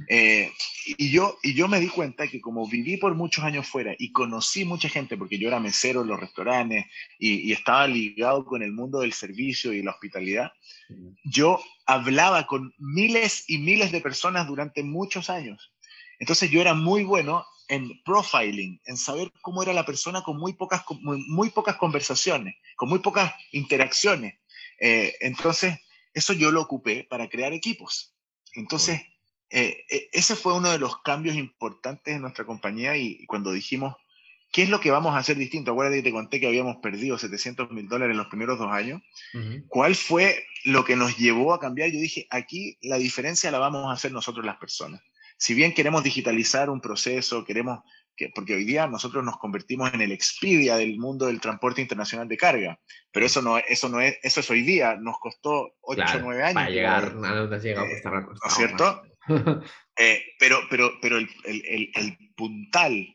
Eh, 0.09 0.51
y, 0.99 1.11
yo, 1.11 1.39
y 1.43 1.55
yo 1.55 1.69
me 1.69 1.81
di 1.81 1.89
cuenta 1.89 2.27
que 2.27 2.41
como 2.41 2.69
viví 2.69 2.97
por 2.97 3.15
muchos 3.15 3.45
años 3.45 3.67
fuera 3.67 3.95
y 3.99 4.13
conocí 4.13 4.65
mucha 4.65 4.89
gente, 4.89 5.17
porque 5.17 5.39
yo 5.39 5.49
era 5.49 5.61
mesero 5.61 6.03
en 6.03 6.09
los 6.09 6.21
restaurantes 6.21 6.87
y, 7.19 7.53
estaba 7.53 7.87
ligado 7.87 8.45
con 8.45 8.63
el 8.63 8.73
mundo 8.73 9.01
del 9.01 9.13
servicio 9.13 9.73
y 9.73 9.83
la 9.83 9.93
hospitalidad, 9.93 10.53
yo 11.25 11.63
hablaba 11.87 12.47
con 12.47 12.73
miles 12.79 13.45
y 13.49 13.59
miles 13.59 13.93
de 13.93 14.01
personas 14.01 14.47
durante 14.47 14.83
muchos 14.83 15.31
años. 15.31 15.73
Entonces 16.19 16.51
yo 16.51 16.61
era 16.61 16.75
muy 16.75 17.05
bueno 17.05 17.45
en 17.69 18.03
profiling, 18.03 18.81
en 18.85 18.97
saber 18.97 19.33
cómo 19.41 19.63
era 19.63 19.73
la 19.73 19.87
persona 19.87 20.23
con 20.23 20.37
muy 20.37 20.55
pocas, 20.55 20.83
muy, 21.01 21.25
muy 21.29 21.51
pocas 21.51 21.77
conversaciones, 21.77 22.57
con 22.77 22.89
muy 22.89 22.99
pocas 22.99 23.33
interacciones. 23.53 24.35
Eh, 24.81 25.15
entonces, 25.21 25.79
eso 26.13 26.33
yo 26.33 26.51
lo 26.51 26.63
ocupé 26.63 27.07
para 27.09 27.29
crear 27.29 27.53
equipos. 27.53 28.15
Entonces, 28.55 29.01
eh, 29.51 29.85
e, 29.89 30.09
ese 30.13 30.37
fue 30.37 30.55
uno 30.55 30.71
de 30.71 30.79
los 30.79 31.01
cambios 31.03 31.37
importantes 31.37 32.15
en 32.15 32.23
nuestra 32.23 32.45
compañía 32.45 32.97
y, 32.97 33.27
cuando 33.27 33.53
dijimos, 33.53 33.97
¿qué 34.53 34.63
es 34.63 34.69
lo 34.69 34.81
que 34.81 34.91
vamos 34.91 35.15
a 35.15 35.19
hacer 35.19 35.37
distinto? 35.37 35.73
Acuérdate 35.73 35.99
que 35.99 36.05
te 36.05 36.13
conté 36.13 36.41
que 36.41 36.47
habíamos 36.47 36.77
perdido 36.77 37.19
700 37.19 37.71
mil 37.71 37.89
dólares 37.89 38.13
en 38.13 38.19
los 38.19 38.29
primeros 38.29 38.59
dos 38.59 38.71
años. 38.73 39.03
¿Cuál 39.69 39.95
fue 39.95 40.45
lo 40.65 40.85
que 40.85 40.97
nos 40.97 41.17
llevó 41.17 41.53
a 41.53 41.61
cambiar? 41.61 41.91
Yo 41.91 42.01
dije, 42.01 42.27
aquí 42.31 42.79
la 42.83 42.97
diferencia 42.97 43.51
la 43.51 43.59
vamos 43.59 43.87
a 43.87 43.93
hacer 43.93 44.13
nosotros 44.13 44.45
las 44.45 44.57
personas. 44.57 45.01
Si 45.37 45.55
bien 45.55 45.73
queremos 45.73 46.03
digitalizar 46.03 46.69
un 46.69 46.81
proceso, 46.81 47.45
queremos 47.45 47.81
porque 48.35 48.55
hoy 48.55 48.65
día 48.65 48.87
nosotros 48.87 49.25
nos 49.25 49.39
convertimos 49.39 49.93
en 49.95 50.03
el 50.03 50.13
Expedia 50.13 50.77
del 50.77 50.99
mundo 50.99 51.27
del 51.27 51.41
transporte 51.41 51.81
internacional 51.81 52.29
de 52.29 52.37
carga, 52.37 52.79
pero 53.11 53.27
eso 53.27 53.41
no, 53.41 53.59
eso 53.59 53.89
no 53.89 54.01
es, 54.01 54.19
eso 54.23 54.41
es 54.41 54.51
hoy 54.51 54.63
día, 54.63 54.97
nos 54.97 55.19
costó 55.19 55.73
8 55.81 56.03
o 56.17 56.21
9 56.21 56.43
años. 56.43 56.55
Para 56.55 56.71
llegar, 56.71 57.05
a 57.25 57.35
donde 57.35 57.57
has 57.57 57.63
llegado, 57.63 57.87
pues, 57.87 58.05
¿No 58.05 58.47
es 58.47 58.55
cierto? 58.55 59.03
eh, 59.97 60.23
pero 60.39 60.61
pero, 60.69 60.99
pero 61.01 61.19
el, 61.19 61.29
el, 61.45 61.91
el, 61.95 62.19
puntal, 62.37 63.07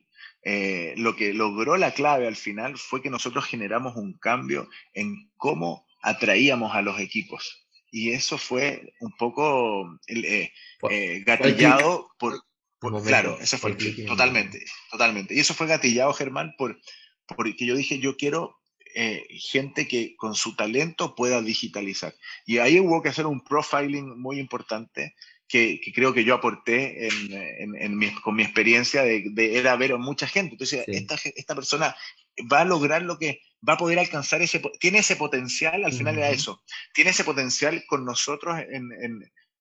eh, 0.44 0.94
lo 0.98 1.16
que 1.16 1.34
logró 1.34 1.78
la 1.78 1.94
clave 1.94 2.28
al 2.28 2.36
final 2.36 2.78
fue 2.78 3.02
que 3.02 3.10
nosotros 3.10 3.46
generamos 3.46 3.96
un 3.96 4.18
cambio 4.18 4.70
en 4.94 5.32
cómo 5.38 5.86
atraíamos 6.02 6.76
a 6.76 6.82
los 6.82 7.00
equipos. 7.00 7.66
Y 7.92 8.12
eso 8.12 8.38
fue 8.38 8.94
un 9.00 9.16
poco 9.16 10.00
eh, 10.08 10.52
eh, 10.90 11.24
gatillado 11.26 12.10
por, 12.20 12.44
claro, 13.04 13.40
eso 13.40 13.58
fue 13.58 13.76
totalmente, 14.06 14.64
totalmente. 14.92 15.34
Y 15.34 15.40
eso 15.40 15.54
fue 15.54 15.68
gatillado, 15.68 16.14
Germán, 16.14 16.54
por, 16.58 16.80
porque 17.26 17.66
yo 17.66 17.76
dije, 17.76 18.00
yo 18.00 18.18
quiero 18.18 18.60
eh, 18.96 19.26
gente 19.30 19.88
que 19.88 20.16
con 20.16 20.36
su 20.36 20.56
talento 20.56 21.16
pueda 21.16 21.42
digitalizar. 21.42 22.14
Y 22.46 22.60
ahí 22.60 22.80
hubo 22.80 23.02
que 23.02 23.10
hacer 23.10 23.26
un 23.26 23.44
profiling 23.44 24.20
muy 24.20 24.40
importante 24.40 25.16
que, 25.48 25.80
creo 25.94 26.14
que 26.14 26.24
yo 26.24 26.36
aporté 26.36 27.08
en, 27.08 28.12
con 28.24 28.36
mi 28.36 28.44
experiencia 28.44 29.04
de, 29.04 29.26
de, 29.32 29.58
era 29.58 29.76
ver 29.76 29.94
a 29.94 29.98
mucha 29.98 30.28
gente. 30.28 30.54
Entonces, 30.54 30.84
esta, 30.88 31.16
esta 31.36 31.56
persona 31.56 31.96
va 32.52 32.62
a 32.62 32.66
lograr 32.66 33.02
lo 33.04 33.18
que 33.18 33.42
va 33.68 33.74
a 33.74 33.78
poder 33.78 34.00
alcanzar 34.00 34.42
ese, 34.42 34.62
tiene 34.80 35.00
ese 35.00 35.16
potencial, 35.16 35.86
al 35.86 35.94
final 35.94 36.18
era 36.18 36.30
eso, 36.30 36.64
tiene 36.94 37.12
ese 37.12 37.24
potencial 37.24 37.84
con 37.88 38.06
nosotros 38.06 38.58
en, 38.70 38.92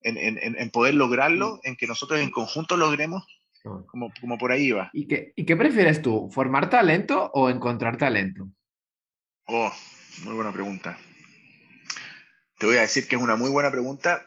en, 0.02 0.70
poder 0.70 0.94
lograrlo, 0.94 1.60
en 1.62 1.76
que 1.76 1.86
nosotros 1.86 2.20
en 2.20 2.30
conjunto 2.30 2.76
logremos, 2.76 3.24
como, 3.86 4.12
como 4.20 4.36
por 4.36 4.52
ahí 4.52 4.72
va. 4.72 4.90
¿Y 4.92 5.06
qué, 5.06 5.32
¿Y 5.36 5.44
qué 5.44 5.56
prefieres 5.56 6.02
tú? 6.02 6.30
¿Formar 6.30 6.68
talento 6.68 7.30
o 7.32 7.48
encontrar 7.48 7.96
talento? 7.96 8.48
Oh, 9.46 9.72
muy 10.24 10.34
buena 10.34 10.52
pregunta. 10.52 10.98
te 12.58 12.66
voy 12.66 12.76
a 12.76 12.82
decir 12.82 13.08
que 13.08 13.16
es 13.16 13.22
una 13.22 13.36
muy 13.36 13.50
buena 13.50 13.70
pregunta 13.70 14.26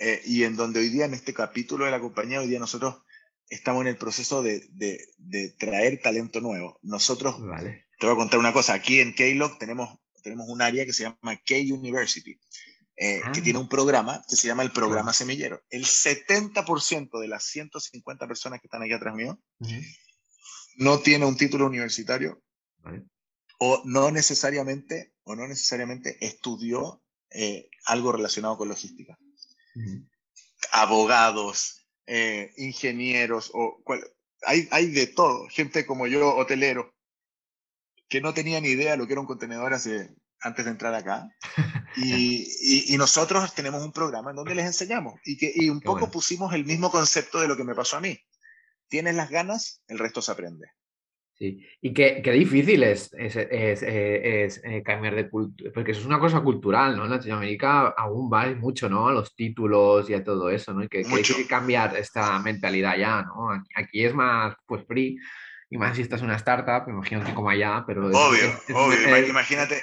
eh, 0.00 0.22
y 0.24 0.44
en 0.44 0.56
donde 0.56 0.80
hoy 0.80 0.88
día, 0.88 1.04
en 1.04 1.12
este 1.12 1.34
capítulo 1.34 1.84
de 1.84 1.90
la 1.90 2.00
compañía, 2.00 2.40
hoy 2.40 2.48
día 2.48 2.58
nosotros 2.58 3.02
estamos 3.50 3.82
en 3.82 3.88
el 3.88 3.98
proceso 3.98 4.42
de, 4.42 4.66
de, 4.72 5.50
traer 5.58 6.00
talento 6.00 6.40
nuevo. 6.40 6.78
Nosotros, 6.82 7.36
te 7.36 8.06
voy 8.06 8.14
a 8.14 8.18
contar 8.18 8.40
una 8.40 8.54
cosa, 8.54 8.72
aquí 8.72 9.00
en 9.00 9.12
K-Log 9.12 9.58
tenemos, 9.58 9.98
tenemos 10.22 10.48
un 10.48 10.62
área 10.62 10.86
que 10.86 10.94
se 10.94 11.02
llama 11.02 11.36
K-University, 11.44 12.40
eh, 12.96 13.20
que 13.32 13.40
ah. 13.40 13.42
tiene 13.42 13.58
un 13.58 13.68
programa 13.68 14.22
que 14.26 14.36
se 14.36 14.48
llama 14.48 14.62
el 14.62 14.72
programa 14.72 15.12
semillero. 15.12 15.62
El 15.68 15.84
70% 15.84 17.20
de 17.20 17.28
las 17.28 17.44
150 17.44 18.26
personas 18.26 18.60
que 18.60 18.68
están 18.68 18.82
aquí 18.82 18.94
atrás 18.94 19.14
mío 19.14 19.38
no 20.76 21.00
tiene 21.00 21.26
un 21.26 21.36
título 21.36 21.66
universitario 21.66 22.42
o 23.58 23.82
no 23.84 24.10
necesariamente 24.10 25.12
o 25.24 25.36
no 25.36 25.46
necesariamente 25.46 26.16
estudió 26.24 27.02
eh, 27.30 27.68
algo 27.84 28.12
relacionado 28.12 28.56
con 28.56 28.68
logística. 28.68 29.18
Abogados, 30.72 31.86
eh, 32.06 32.52
ingenieros, 32.56 33.50
o 33.54 33.82
hay, 34.42 34.68
hay 34.70 34.90
de 34.90 35.06
todo, 35.06 35.48
gente 35.48 35.86
como 35.86 36.06
yo, 36.06 36.34
hotelero, 36.36 36.94
que 38.08 38.20
no 38.20 38.34
tenía 38.34 38.60
ni 38.60 38.68
idea 38.68 38.96
lo 38.96 39.06
que 39.06 39.12
era 39.12 39.20
un 39.20 39.26
contenedor 39.26 39.72
hace, 39.72 40.10
antes 40.40 40.64
de 40.64 40.70
entrar 40.70 40.94
acá. 40.94 41.28
Y, 41.96 42.92
y, 42.94 42.96
nosotros 42.98 43.52
tenemos 43.54 43.82
un 43.82 43.92
programa 43.92 44.30
en 44.30 44.36
donde 44.36 44.54
les 44.54 44.66
enseñamos 44.66 45.20
y, 45.24 45.36
que, 45.36 45.52
y 45.54 45.68
un 45.68 45.80
poco 45.80 46.10
pusimos 46.10 46.54
el 46.54 46.64
mismo 46.64 46.90
concepto 46.90 47.40
de 47.40 47.48
lo 47.48 47.56
que 47.56 47.64
me 47.64 47.74
pasó 47.74 47.96
a 47.96 48.00
mí. 48.00 48.18
Tienes 48.88 49.16
las 49.16 49.28
ganas, 49.30 49.82
el 49.88 49.98
resto 49.98 50.22
se 50.22 50.32
aprende. 50.32 50.68
Sí, 51.40 51.66
y 51.80 51.94
qué, 51.94 52.20
qué 52.22 52.32
difícil 52.32 52.82
es, 52.82 53.14
es, 53.14 53.34
es, 53.34 53.82
es 53.82 54.60
eh, 54.62 54.82
cambiar 54.84 55.14
de 55.14 55.30
cultura, 55.30 55.70
porque 55.72 55.92
eso 55.92 56.00
es 56.00 56.06
una 56.06 56.18
cosa 56.18 56.42
cultural, 56.42 56.94
¿no? 56.94 57.04
En 57.04 57.10
Latinoamérica 57.12 57.94
aún 57.96 58.30
va 58.30 58.44
mucho, 58.56 58.90
¿no? 58.90 59.08
A 59.08 59.12
los 59.12 59.34
títulos 59.34 60.10
y 60.10 60.12
a 60.12 60.22
todo 60.22 60.50
eso, 60.50 60.74
¿no? 60.74 60.84
Y 60.84 60.88
que, 60.88 60.98
hay 60.98 61.22
que 61.22 61.46
cambiar 61.46 61.96
esta 61.96 62.38
mentalidad 62.40 62.98
ya, 62.98 63.22
¿no? 63.22 63.48
Aquí, 63.74 64.04
es 64.04 64.12
más, 64.12 64.54
pues, 64.66 64.84
free, 64.86 65.18
y 65.70 65.78
más 65.78 65.96
si 65.96 66.02
estás 66.02 66.20
en 66.20 66.26
una 66.26 66.36
startup, 66.36 66.84
que 66.84 67.32
como 67.34 67.48
allá, 67.48 67.84
pero... 67.86 68.08
Obvio, 68.08 68.52
obvio, 68.74 69.26
imagínate, 69.26 69.82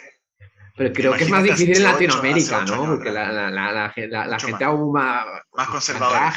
pero 0.75 0.93
creo 0.93 1.13
que 1.13 1.23
es 1.23 1.29
más 1.31 1.41
difícil 1.41 1.77
en 1.77 1.83
Latinoamérica, 1.85 2.65
¿no? 2.65 2.85
Porque 2.85 3.09
la, 3.09 3.31
la, 3.31 3.49
la, 3.49 4.27
la 4.27 4.39
gente 4.39 4.63
aún 4.63 4.91
más, 4.91 5.25
más 5.55 5.69
conservadora. 5.69 6.31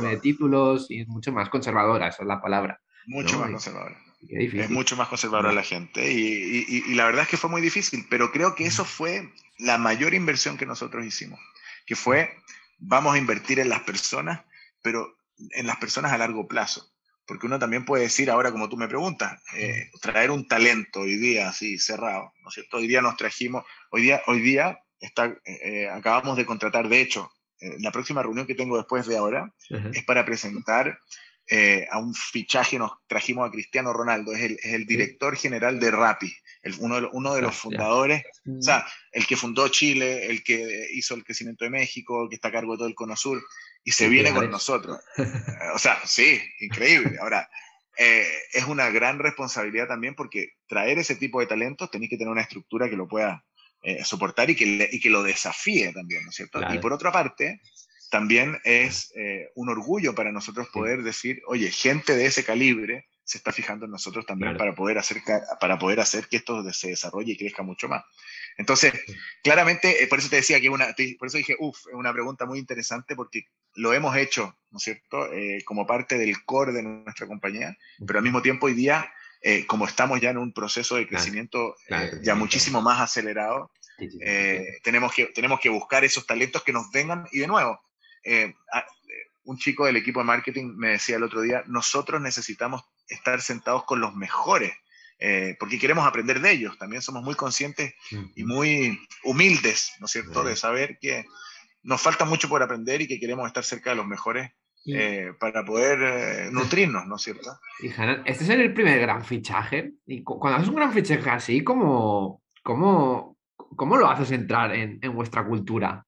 de 0.00 0.16
títulos 0.16 0.90
y 0.90 1.02
es 1.02 1.08
mucho 1.08 1.32
más 1.32 1.50
conservadora, 1.50 2.08
esa 2.08 2.22
es 2.22 2.28
la 2.28 2.40
palabra. 2.40 2.80
Mucho 3.06 3.38
más 3.38 3.50
conservadora. 3.50 3.96
Es 4.28 4.70
mucho 4.70 4.96
más 4.96 5.08
conservadora 5.08 5.52
la 5.52 5.64
gente 5.64 6.12
y, 6.12 6.64
y, 6.68 6.94
la 6.94 7.06
verdad 7.06 7.22
es 7.22 7.28
que 7.28 7.36
fue 7.36 7.50
muy 7.50 7.60
difícil, 7.60 8.06
pero 8.08 8.30
creo 8.30 8.54
que 8.54 8.64
eso 8.64 8.84
fue 8.84 9.32
la 9.58 9.78
mayor 9.78 10.14
inversión 10.14 10.56
que 10.56 10.64
nosotros 10.64 11.04
hicimos, 11.04 11.40
que 11.86 11.96
fue 11.96 12.36
vamos 12.78 13.14
a 13.14 13.18
invertir 13.18 13.60
en 13.60 13.68
las 13.68 13.82
personas, 13.82 14.42
pero 14.82 15.16
en 15.50 15.66
las 15.66 15.76
personas 15.76 16.12
a 16.12 16.18
largo 16.18 16.46
plazo. 16.46 16.88
Porque 17.26 17.46
uno 17.46 17.58
también 17.58 17.84
puede 17.84 18.04
decir 18.04 18.30
ahora, 18.30 18.50
como 18.50 18.68
tú 18.68 18.76
me 18.76 18.88
preguntas, 18.88 19.40
eh, 19.56 19.90
traer 20.00 20.30
un 20.30 20.46
talento 20.48 21.00
hoy 21.00 21.16
día 21.16 21.48
así 21.48 21.78
cerrado, 21.78 22.32
¿no 22.42 22.48
es 22.48 22.54
cierto? 22.54 22.78
Hoy 22.78 22.88
día 22.88 23.00
nos 23.00 23.16
trajimos, 23.16 23.64
hoy 23.90 24.02
día, 24.02 24.22
hoy 24.26 24.40
día 24.40 24.80
está, 25.00 25.26
eh, 25.26 25.40
eh, 25.44 25.88
acabamos 25.88 26.36
de 26.36 26.44
contratar, 26.44 26.88
de 26.88 27.00
hecho, 27.00 27.30
la 27.78 27.92
próxima 27.92 28.24
reunión 28.24 28.44
que 28.44 28.56
tengo 28.56 28.76
después 28.76 29.06
de 29.06 29.16
ahora 29.16 29.54
es 29.92 30.02
para 30.02 30.24
presentar 30.24 30.98
eh, 31.48 31.86
a 31.90 31.98
un 31.98 32.14
fichaje, 32.14 32.78
nos 32.78 32.92
trajimos 33.06 33.48
a 33.48 33.50
Cristiano 33.50 33.92
Ronaldo, 33.92 34.32
es 34.32 34.42
el, 34.42 34.52
es 34.62 34.74
el 34.74 34.86
director 34.86 35.36
general 35.36 35.80
de 35.80 35.90
Rappi, 35.90 36.32
el, 36.62 36.74
uno, 36.78 37.00
de, 37.00 37.08
uno 37.12 37.34
de 37.34 37.42
los 37.42 37.56
fundadores, 37.56 38.22
o 38.46 38.62
sea, 38.62 38.86
el 39.10 39.26
que 39.26 39.36
fundó 39.36 39.68
Chile, 39.68 40.26
el 40.26 40.44
que 40.44 40.88
hizo 40.92 41.14
el 41.14 41.24
crecimiento 41.24 41.64
de 41.64 41.70
México, 41.70 42.22
el 42.22 42.28
que 42.28 42.36
está 42.36 42.48
a 42.48 42.52
cargo 42.52 42.72
de 42.72 42.78
todo 42.78 42.88
el 42.88 42.94
Cono 42.94 43.16
Sur, 43.16 43.42
y 43.84 43.90
se 43.90 44.08
viene 44.08 44.32
con 44.32 44.50
nosotros. 44.50 44.98
o 45.74 45.78
sea, 45.78 46.00
sí, 46.06 46.40
increíble. 46.60 47.18
Ahora, 47.20 47.48
eh, 47.98 48.26
es 48.52 48.64
una 48.64 48.88
gran 48.90 49.18
responsabilidad 49.18 49.88
también 49.88 50.14
porque 50.14 50.52
traer 50.66 50.98
ese 50.98 51.16
tipo 51.16 51.40
de 51.40 51.46
talentos 51.46 51.90
tenéis 51.90 52.10
que 52.10 52.16
tener 52.16 52.32
una 52.32 52.42
estructura 52.42 52.88
que 52.88 52.96
lo 52.96 53.06
pueda 53.08 53.44
eh, 53.82 54.04
soportar 54.04 54.48
y 54.48 54.54
que, 54.54 54.88
y 54.90 55.00
que 55.00 55.10
lo 55.10 55.22
desafíe 55.22 55.92
también, 55.92 56.22
¿no 56.22 56.30
es 56.30 56.36
cierto? 56.36 56.60
Y 56.72 56.78
por 56.78 56.92
otra 56.92 57.10
parte, 57.10 57.60
también 58.12 58.60
es 58.64 59.10
eh, 59.16 59.50
un 59.54 59.70
orgullo 59.70 60.14
para 60.14 60.30
nosotros 60.32 60.68
poder 60.68 61.02
decir, 61.02 61.40
oye, 61.46 61.70
gente 61.70 62.14
de 62.14 62.26
ese 62.26 62.44
calibre 62.44 63.06
se 63.24 63.38
está 63.38 63.52
fijando 63.52 63.86
en 63.86 63.90
nosotros 63.90 64.26
también 64.26 64.54
para, 64.58 64.74
poder 64.74 64.98
hacer, 64.98 65.22
para 65.58 65.78
poder 65.78 65.98
hacer 65.98 66.28
que 66.28 66.36
esto 66.36 66.62
se 66.74 66.88
desarrolle 66.88 67.32
y 67.32 67.38
crezca 67.38 67.62
mucho 67.62 67.88
más. 67.88 68.04
Entonces, 68.58 68.92
claramente, 69.42 70.04
eh, 70.04 70.08
por 70.08 70.18
eso 70.18 70.28
te 70.28 70.36
decía 70.36 70.60
que 70.60 70.68
una, 70.68 70.94
por 71.18 71.28
eso 71.28 71.38
dije, 71.38 71.56
uff, 71.58 71.78
es 71.88 71.94
una 71.94 72.12
pregunta 72.12 72.44
muy 72.44 72.58
interesante 72.58 73.16
porque 73.16 73.46
lo 73.76 73.94
hemos 73.94 74.14
hecho, 74.14 74.58
¿no 74.70 74.76
es 74.76 74.84
cierto?, 74.84 75.32
eh, 75.32 75.62
como 75.64 75.86
parte 75.86 76.18
del 76.18 76.44
core 76.44 76.72
de 76.72 76.82
nuestra 76.82 77.26
compañía, 77.26 77.74
pero 78.06 78.18
al 78.18 78.24
mismo 78.24 78.42
tiempo 78.42 78.66
hoy 78.66 78.74
día, 78.74 79.10
como 79.66 79.86
estamos 79.86 80.20
ya 80.20 80.28
en 80.28 80.36
un 80.36 80.52
proceso 80.52 80.96
de 80.96 81.08
crecimiento 81.08 81.76
ya 82.22 82.34
muchísimo 82.34 82.82
más 82.82 83.00
acelerado, 83.00 83.72
tenemos, 84.82 85.14
que, 85.14 85.26
tenemos 85.26 85.60
que 85.60 85.70
buscar 85.70 86.04
esos 86.04 86.26
talentos 86.26 86.62
que 86.62 86.74
nos 86.74 86.90
vengan 86.90 87.26
y 87.32 87.38
de 87.38 87.46
nuevo, 87.46 87.80
eh, 88.24 88.54
un 89.44 89.58
chico 89.58 89.86
del 89.86 89.96
equipo 89.96 90.20
de 90.20 90.26
marketing 90.26 90.74
me 90.76 90.90
decía 90.90 91.16
el 91.16 91.24
otro 91.24 91.40
día, 91.40 91.62
nosotros 91.66 92.20
necesitamos 92.20 92.82
estar 93.08 93.40
sentados 93.40 93.84
con 93.84 94.00
los 94.00 94.14
mejores, 94.14 94.72
eh, 95.18 95.56
porque 95.58 95.78
queremos 95.78 96.06
aprender 96.06 96.40
de 96.40 96.52
ellos. 96.52 96.78
También 96.78 97.02
somos 97.02 97.22
muy 97.22 97.34
conscientes 97.34 97.94
y 98.34 98.44
muy 98.44 98.98
humildes, 99.24 99.92
¿no 100.00 100.06
es 100.06 100.12
cierto?, 100.12 100.44
de 100.44 100.56
saber 100.56 100.98
que 101.00 101.24
nos 101.82 102.00
falta 102.00 102.24
mucho 102.24 102.48
por 102.48 102.62
aprender 102.62 103.00
y 103.00 103.08
que 103.08 103.18
queremos 103.18 103.46
estar 103.46 103.64
cerca 103.64 103.90
de 103.90 103.96
los 103.96 104.06
mejores 104.06 104.50
eh, 104.86 105.32
para 105.38 105.64
poder 105.64 106.52
nutrirnos, 106.52 107.06
¿no 107.06 107.16
es 107.16 107.22
cierto? 107.22 107.50
Y 107.80 107.88
este 107.88 108.44
es 108.44 108.48
el 108.50 108.72
primer 108.72 109.00
gran 109.00 109.24
fichaje. 109.24 109.92
Y 110.06 110.22
cuando 110.22 110.56
haces 110.56 110.68
un 110.68 110.76
gran 110.76 110.92
fichaje 110.92 111.30
así, 111.30 111.64
¿cómo, 111.64 112.42
cómo, 112.62 113.36
cómo 113.56 113.96
lo 113.96 114.08
haces 114.08 114.30
entrar 114.30 114.72
en, 114.74 114.98
en 115.02 115.14
vuestra 115.14 115.44
cultura? 115.44 116.06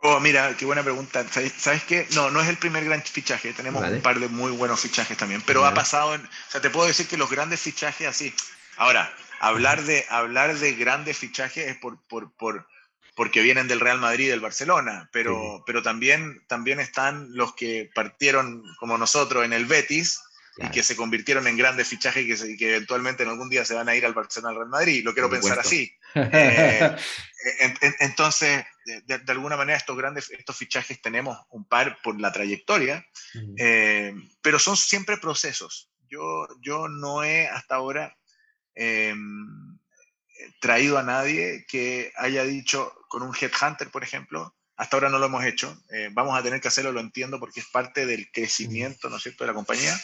Oh, 0.00 0.20
mira, 0.20 0.56
qué 0.56 0.64
buena 0.64 0.84
pregunta. 0.84 1.26
¿Sabes 1.28 1.82
qué? 1.84 2.06
No, 2.14 2.30
no 2.30 2.40
es 2.40 2.48
el 2.48 2.56
primer 2.56 2.84
gran 2.84 3.02
fichaje. 3.02 3.52
Tenemos 3.52 3.84
un 3.84 4.00
par 4.00 4.20
de 4.20 4.28
muy 4.28 4.52
buenos 4.52 4.80
fichajes 4.80 5.16
también. 5.16 5.42
Pero 5.42 5.64
ha 5.64 5.74
pasado 5.74 6.14
en. 6.14 6.24
O 6.24 6.50
sea, 6.50 6.60
te 6.60 6.70
puedo 6.70 6.86
decir 6.86 7.08
que 7.08 7.16
los 7.16 7.30
grandes 7.30 7.60
fichajes 7.60 8.06
así. 8.06 8.32
Ahora, 8.76 9.12
hablar 9.40 9.82
de, 9.82 10.06
hablar 10.08 10.56
de 10.56 10.74
grandes 10.74 11.18
fichajes 11.18 11.66
es 11.66 11.76
por, 11.78 12.00
por, 12.06 12.30
por 12.32 12.68
porque 13.16 13.42
vienen 13.42 13.66
del 13.66 13.80
Real 13.80 13.98
Madrid 13.98 14.26
y 14.26 14.28
del 14.28 14.38
Barcelona. 14.38 15.08
Pero, 15.12 15.64
pero 15.66 15.82
también, 15.82 16.44
también 16.46 16.78
están 16.78 17.34
los 17.34 17.52
que 17.56 17.90
partieron 17.92 18.62
como 18.78 18.96
nosotros 18.96 19.44
en 19.44 19.52
el 19.52 19.66
Betis. 19.66 20.22
Y 20.60 20.70
que 20.70 20.82
se 20.82 20.96
convirtieron 20.96 21.46
en 21.46 21.56
grandes 21.56 21.88
fichajes 21.88 22.24
y 22.24 22.26
que, 22.26 22.56
que, 22.56 22.70
eventualmente 22.70 23.22
en 23.22 23.28
algún 23.28 23.48
día 23.48 23.64
se 23.64 23.74
van 23.74 23.88
a 23.88 23.94
ir 23.94 24.04
al 24.04 24.14
Barcelona 24.14 24.50
al 24.50 24.56
Real 24.56 24.68
Madrid. 24.68 25.04
Lo 25.04 25.12
quiero 25.12 25.30
pensar 25.30 25.58
así. 25.58 25.92
Eh, 27.60 27.72
entonces, 28.00 28.64
de, 28.84 29.22
alguna 29.28 29.56
manera 29.56 29.78
estos 29.78 29.96
grandes, 29.96 30.28
estos 30.30 30.56
fichajes 30.56 31.00
tenemos 31.00 31.38
un 31.50 31.64
par 31.64 31.98
por 32.02 32.20
la 32.20 32.32
trayectoria, 32.32 33.06
eh, 33.56 34.12
pero 34.42 34.58
son 34.58 34.76
siempre 34.76 35.18
procesos. 35.18 35.88
Yo, 36.08 36.48
yo 36.60 36.88
no 36.88 37.22
he 37.22 37.46
hasta 37.46 37.76
ahora 37.76 38.16
em, 38.74 39.78
traído 40.60 40.98
a 40.98 41.02
nadie 41.04 41.64
que 41.68 42.12
haya 42.16 42.42
dicho 42.42 42.92
con 43.08 43.22
un 43.22 43.34
headhunter, 43.34 43.88
por 43.90 44.02
ejemplo, 44.02 44.56
hasta 44.78 44.96
ahora 44.96 45.08
no 45.08 45.18
lo 45.18 45.26
hemos 45.26 45.44
hecho. 45.44 45.76
Eh, 45.90 46.08
vamos 46.12 46.38
a 46.38 46.42
tener 46.42 46.60
que 46.60 46.68
hacerlo, 46.68 46.92
lo 46.92 47.00
entiendo, 47.00 47.40
porque 47.40 47.58
es 47.58 47.66
parte 47.66 48.06
del 48.06 48.30
crecimiento, 48.30 49.10
¿no 49.10 49.16
es 49.16 49.24
cierto?, 49.24 49.42
de 49.42 49.48
la 49.48 49.54
compañía. 49.54 50.00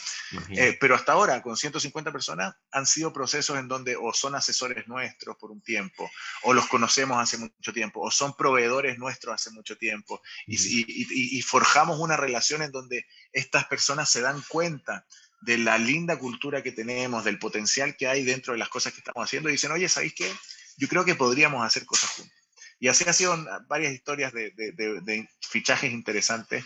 Eh, 0.49 0.77
pero 0.81 0.95
hasta 0.95 1.13
ahora, 1.13 1.41
con 1.41 1.55
150 1.55 2.11
personas, 2.11 2.53
han 2.71 2.85
sido 2.85 3.13
procesos 3.13 3.57
en 3.57 3.69
donde 3.69 3.95
o 3.95 4.13
son 4.13 4.35
asesores 4.35 4.85
nuestros 4.89 5.37
por 5.37 5.51
un 5.51 5.61
tiempo, 5.61 6.11
o 6.43 6.53
los 6.53 6.67
conocemos 6.67 7.17
hace 7.17 7.37
mucho 7.37 7.71
tiempo, 7.71 8.01
o 8.01 8.11
son 8.11 8.35
proveedores 8.35 8.99
nuestros 8.99 9.33
hace 9.33 9.49
mucho 9.51 9.77
tiempo. 9.77 10.21
y, 10.45 11.41
forjamos 11.41 11.99
una 11.99 12.17
relación 12.17 12.61
en 12.61 12.71
donde 12.71 13.05
estas 13.31 13.65
personas 13.65 14.09
se 14.09 14.19
dan 14.19 14.43
cuenta 14.49 15.05
de 15.41 15.57
la 15.57 15.77
linda 15.77 16.19
cultura 16.19 16.61
que 16.63 16.73
tenemos, 16.73 17.23
del 17.23 17.39
potencial 17.39 17.95
que 17.95 18.07
hay 18.07 18.23
dentro 18.23 18.51
de 18.51 18.59
las 18.59 18.67
cosas 18.67 18.91
que 18.91 18.99
estamos 18.99 19.23
haciendo, 19.23 19.47
y 19.47 19.53
dicen, 19.53 19.71
oye, 19.71 19.87
¿sabéis 19.87 20.15
qué? 20.15 20.29
Yo 20.75 20.89
creo 20.89 21.05
que 21.05 21.15
podríamos 21.15 21.65
hacer 21.65 21.85
cosas 21.85 22.09
juntos. 22.09 22.34
Y 22.79 22.87
así 22.87 23.03
han 23.07 23.13
sido 23.13 23.37
varias 23.67 23.93
historias 23.93 24.33
de, 24.33 24.51
de, 24.51 25.29
fichajes 25.41 25.91
interesantes 25.91 26.65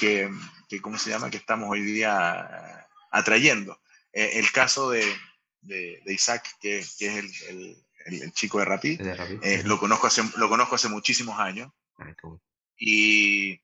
que, 0.00 0.30
que, 0.68 0.80
¿cómo 0.80 0.98
se 0.98 1.10
llama?, 1.10 1.30
que 1.30 1.36
estamos 1.36 1.70
hoy 1.70 1.82
día 1.82 2.86
atrayendo. 3.10 3.80
Eh, 4.12 4.38
el 4.38 4.50
caso 4.52 4.90
de, 4.90 5.04
Isaac, 6.06 6.46
que, 6.60 6.84
que 6.98 7.18
es 7.18 7.42
el, 7.48 7.76
el, 8.06 8.32
chico 8.32 8.58
de 8.58 8.64
Rapid, 8.64 9.00
eh, 9.42 9.62
lo, 9.64 9.78
conozco 9.78 10.06
hace, 10.08 10.22
lo 10.36 10.48
conozco 10.48 10.74
hace 10.74 10.88
muchísimos 10.88 11.38
años. 11.38 11.70
Ah, 11.98 12.12
y, 12.76 13.60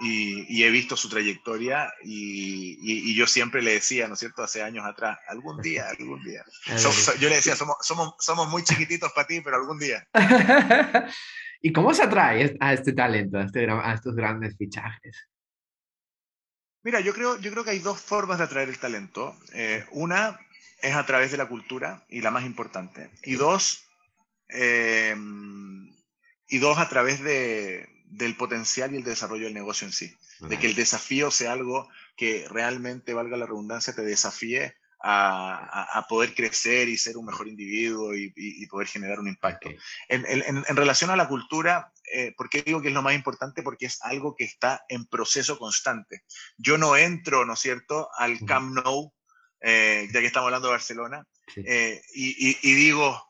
y, 0.00 0.62
he 0.62 0.70
visto 0.70 0.96
su 0.96 1.08
trayectoria 1.08 1.92
y, 2.04 3.14
yo 3.14 3.26
siempre 3.26 3.62
le 3.62 3.72
decía, 3.72 4.06
¿no 4.06 4.14
es 4.14 4.20
cierto?, 4.20 4.42
hace 4.42 4.62
años 4.62 4.84
atrás, 4.86 5.18
algún 5.28 5.60
día, 5.60 5.88
algún 5.88 6.22
día. 6.22 6.44
yo 7.20 7.28
le 7.28 7.36
decía, 7.36 7.56
somos, 7.56 7.76
somos, 7.80 8.14
somos 8.18 8.48
muy 8.48 8.62
chiquititos 8.62 9.12
para 9.12 9.26
ti, 9.26 9.40
pero 9.40 9.56
algún 9.56 9.78
día. 9.78 10.06
¿Y 11.60 11.72
cómo 11.72 11.92
se 11.92 12.04
atrae 12.04 12.56
a 12.60 12.72
este 12.72 12.92
talento, 12.92 13.38
a, 13.38 13.42
este, 13.42 13.68
a 13.68 13.92
estos 13.92 14.14
grandes 14.14 14.56
fichajes? 14.56 15.28
Mira, 16.84 17.00
yo 17.00 17.12
creo, 17.12 17.38
yo 17.40 17.50
creo 17.50 17.64
que 17.64 17.70
hay 17.70 17.80
dos 17.80 18.00
formas 18.00 18.38
de 18.38 18.44
atraer 18.44 18.68
el 18.68 18.78
talento. 18.78 19.36
Eh, 19.52 19.84
una 19.90 20.38
es 20.80 20.94
a 20.94 21.04
través 21.04 21.32
de 21.32 21.36
la 21.36 21.48
cultura 21.48 22.04
y 22.08 22.20
la 22.20 22.30
más 22.30 22.44
importante. 22.44 23.10
Y 23.24 23.34
dos, 23.34 23.88
eh, 24.48 25.16
y 26.48 26.58
dos 26.58 26.78
a 26.78 26.88
través 26.88 27.20
de, 27.22 27.97
del 28.10 28.36
potencial 28.36 28.92
y 28.92 28.98
el 28.98 29.04
desarrollo 29.04 29.44
del 29.44 29.54
negocio 29.54 29.86
en 29.86 29.92
sí. 29.92 30.14
De 30.40 30.58
que 30.58 30.66
el 30.66 30.74
desafío 30.74 31.30
sea 31.30 31.52
algo 31.52 31.88
que 32.16 32.46
realmente, 32.48 33.14
valga 33.14 33.36
la 33.36 33.46
redundancia, 33.46 33.94
te 33.94 34.02
desafíe 34.02 34.74
a, 35.00 36.06
poder 36.08 36.34
crecer 36.34 36.88
y 36.88 36.98
ser 36.98 37.16
un 37.16 37.26
mejor 37.26 37.48
individuo 37.48 38.14
y, 38.14 38.66
poder 38.66 38.88
generar 38.88 39.20
un 39.20 39.28
impacto. 39.28 39.70
En, 40.08 40.76
relación 40.76 41.10
a 41.10 41.16
la 41.16 41.28
cultura, 41.28 41.92
eh, 42.12 42.34
¿por 42.36 42.48
qué 42.48 42.62
digo 42.62 42.80
que 42.80 42.88
es 42.88 42.94
lo 42.94 43.02
más 43.02 43.14
importante? 43.14 43.62
Porque 43.62 43.86
es 43.86 44.02
algo 44.02 44.34
que 44.36 44.44
está 44.44 44.84
en 44.88 45.06
proceso 45.06 45.58
constante. 45.58 46.24
Yo 46.56 46.78
no 46.78 46.96
entro, 46.96 47.44
¿no 47.44 47.54
es 47.54 47.60
cierto?, 47.60 48.08
al 48.16 48.38
Camp 48.44 48.74
Nou, 48.74 49.12
eh, 49.60 50.08
ya 50.12 50.20
que 50.20 50.26
estamos 50.26 50.46
hablando 50.46 50.68
de 50.68 50.74
Barcelona, 50.74 51.26
eh, 51.56 52.02
y, 52.14 52.74
digo, 52.74 53.24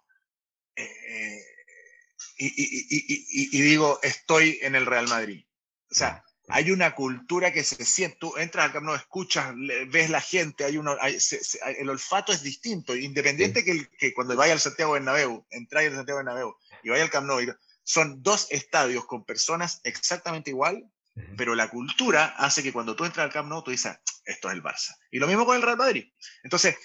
y, 2.39 3.61
digo, 3.63 3.99
estoy 4.03 4.59
en 4.63 4.75
el 4.75 4.87
Real 4.87 5.09
Madrid. 5.09 5.45
O 5.91 5.95
sea, 5.95 6.25
hay 6.49 6.71
una 6.71 6.95
cultura 6.95 7.53
que 7.53 7.65
se 7.65 7.85
siente, 7.85 8.17
tú 8.19 8.37
entras 8.37 8.67
al 8.67 8.73
Camp 8.73 8.87
Nou, 8.87 8.95
escuchas, 8.95 9.55
ves 9.89 10.09
la 10.09 10.21
gente, 10.21 10.65
hay 10.65 10.79
uno, 10.79 10.97
el 11.01 11.91
olfato 11.91 12.33
es 12.33 12.43
distinto, 12.43 12.97
independiente 12.97 13.65
que, 13.65 13.87
que, 13.99 14.15
cuando 14.15 14.35
vaya 14.35 14.55
al 14.55 14.61
Santiago 14.61 14.93
Bernabéu, 14.93 15.47
entráis 15.51 15.91
al 15.91 15.97
Santiago 15.97 16.19
Bernabéu 16.19 16.57
y 16.83 16.89
vaya 16.89 17.03
al 17.03 17.11
Camp 17.11 17.27
Nou, 17.27 17.41
son 17.83 18.23
dos 18.23 18.47
estadios 18.51 19.05
con 19.07 19.25
personas 19.25 19.81
exactamente 19.85 20.51
igual, 20.51 20.91
pero 21.37 21.55
la 21.55 21.69
cultura 21.69 22.27
hace 22.39 22.63
que 22.63 22.73
cuando 22.73 22.95
tú 22.95 23.05
entras 23.05 23.25
al 23.25 23.33
Camp 23.33 23.49
Nou, 23.49 23.63
tú 23.63 23.71
dices, 23.71 23.99
esto 24.25 24.49
es 24.49 24.55
el 24.55 24.63
Barça. 24.63 24.97
Y 25.11 25.19
lo 25.19 25.27
mismo 25.27 25.45
con 25.45 25.57
el 25.57 25.63
Real 25.63 25.77
Madrid. 25.77 26.13
Entonces, 26.45 26.77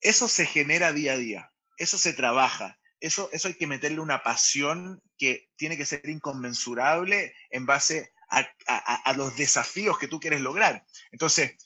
eso 0.00 0.28
se 0.28 0.46
genera 0.46 0.92
día 0.92 1.12
a 1.12 1.16
día, 1.16 1.52
eso 1.76 1.98
se 1.98 2.12
trabaja, 2.12 2.78
eso, 3.00 3.28
eso 3.32 3.48
hay 3.48 3.54
que 3.54 3.66
meterle 3.66 4.00
una 4.00 4.22
pasión 4.22 5.02
que 5.18 5.50
tiene 5.56 5.76
que 5.76 5.86
ser 5.86 6.08
inconmensurable 6.08 7.34
en 7.50 7.66
base 7.66 8.12
a, 8.28 9.12
los 9.16 9.36
desafíos 9.36 9.98
que 9.98 10.08
tú 10.08 10.20
quieres 10.20 10.40
lograr. 10.40 10.84
Entonces, 11.12 11.56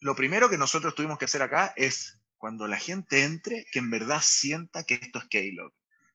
lo 0.00 0.14
primero 0.14 0.48
que 0.48 0.58
nosotros 0.58 0.94
tuvimos 0.94 1.18
que 1.18 1.26
hacer 1.26 1.42
acá 1.42 1.72
es, 1.76 2.18
cuando 2.36 2.68
la 2.68 2.78
gente 2.78 3.24
entre, 3.24 3.66
que 3.72 3.78
en 3.78 3.90
verdad 3.90 4.20
sienta 4.22 4.84
que 4.84 4.94
esto 4.94 5.18
es 5.18 5.26
Keylog, 5.26 5.72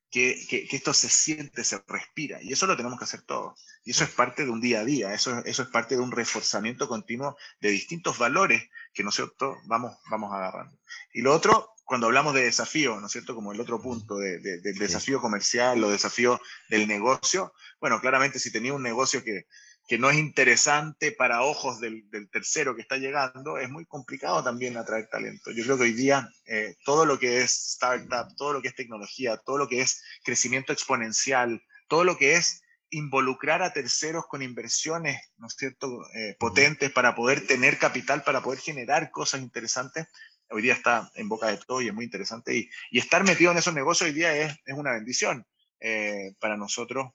que, 0.10 0.46
que, 0.48 0.68
esto 0.76 0.94
se 0.94 1.10
siente, 1.10 1.64
se 1.64 1.82
respira. 1.88 2.42
Y 2.42 2.54
eso 2.54 2.68
lo 2.68 2.78
tenemos 2.78 3.00
que 3.00 3.06
hacer 3.06 3.24
todos. 3.24 3.60
Y 3.84 3.92
eso 3.92 4.04
es 4.04 4.12
parte 4.12 4.46
de 4.46 4.52
un 4.52 4.62
día 4.62 4.82
a 4.82 4.86
día, 4.86 5.14
eso, 5.14 5.44
eso 5.46 5.64
es 5.64 5.70
parte 5.70 5.96
de 5.96 6.02
un 6.02 6.12
reforzamiento 6.12 6.88
continuo 6.88 7.36
de 7.60 7.72
distintos 7.72 8.18
valores 8.18 8.70
que 8.94 9.04
nosotros 9.04 9.58
vamos, 9.66 9.98
vamos 10.10 10.32
agarrando. 10.32 10.78
Y 11.14 11.22
lo 11.22 11.34
otro, 11.34 11.73
cuando 11.84 12.08
hablamos 12.08 12.34
de 12.34 12.44
desafío, 12.44 13.00
¿no 13.00 13.08
es 13.08 13.12
cierto? 13.12 13.36
Como 13.36 13.52
el 13.52 13.60
otro 13.60 13.82
punto 13.82 14.18
de, 14.18 14.40
del 14.40 14.78
desafío 14.78 15.20
comercial 15.20 15.84
o 15.84 15.90
desafío 15.90 16.40
del 16.70 16.88
negocio, 16.88 17.54
bueno, 17.80 18.00
claramente 18.00 18.40
si 18.40 18.52
tenía 18.52 18.74
un 18.74 18.84
negocio 18.84 19.24
que, 19.24 19.48
que 19.88 19.98
no 19.98 20.10
es 20.10 20.18
interesante 20.18 21.12
para 21.12 21.44
ojos 21.44 21.80
del, 21.80 22.10
del, 22.10 22.30
tercero 22.30 22.76
que 22.76 22.82
está 22.82 22.98
llegando, 22.98 23.58
es 23.58 23.70
muy 23.70 23.86
complicado 23.86 24.44
también 24.44 24.78
atraer 24.78 25.08
talento. 25.10 25.52
Yo 25.52 25.64
creo 25.64 25.78
que 25.78 25.84
hoy 25.84 25.94
día 25.94 26.30
eh, 26.46 26.76
todo 26.86 27.06
lo 27.06 27.20
que 27.20 27.42
es 27.42 27.52
startup, 27.74 28.34
todo 28.38 28.54
lo 28.54 28.62
que 28.62 28.70
es 28.70 28.76
tecnología, 28.76 29.38
todo 29.38 29.58
lo 29.58 29.68
que 29.68 29.82
es 29.82 30.02
crecimiento 30.24 30.72
exponencial, 30.72 31.62
todo 31.90 32.06
lo 32.06 32.18
que 32.18 32.36
es 32.36 32.62
involucrar 32.94 33.62
a 33.64 33.74
terceros 33.74 34.26
con 34.28 34.42
inversiones, 34.42 35.20
¿no 35.38 35.48
es 35.48 35.56
cierto?, 35.58 35.88
eh, 36.16 36.36
potentes 36.40 36.92
para 36.92 37.16
poder 37.16 37.46
tener 37.46 37.80
capital, 37.80 38.24
para 38.24 38.42
poder 38.42 38.60
generar 38.60 39.10
cosas 39.12 39.42
interesantes, 39.42 40.08
hoy 40.50 40.62
día 40.62 40.74
está 40.74 41.12
en 41.16 41.30
boca 41.30 41.48
de 41.48 41.58
todo 41.58 41.82
y 41.82 41.88
es 41.88 41.94
muy 41.94 42.06
interesante. 42.06 42.56
Y, 42.56 42.70
y 42.92 43.00
estar 43.00 43.24
metido 43.24 43.52
en 43.52 43.58
esos 43.58 43.74
negocios 43.74 44.10
hoy 44.10 44.16
día 44.16 44.36
es, 44.36 44.56
es 44.66 44.74
una 44.76 44.92
bendición 44.92 45.46
eh, 45.80 46.34
para 46.40 46.58
nosotros 46.58 47.12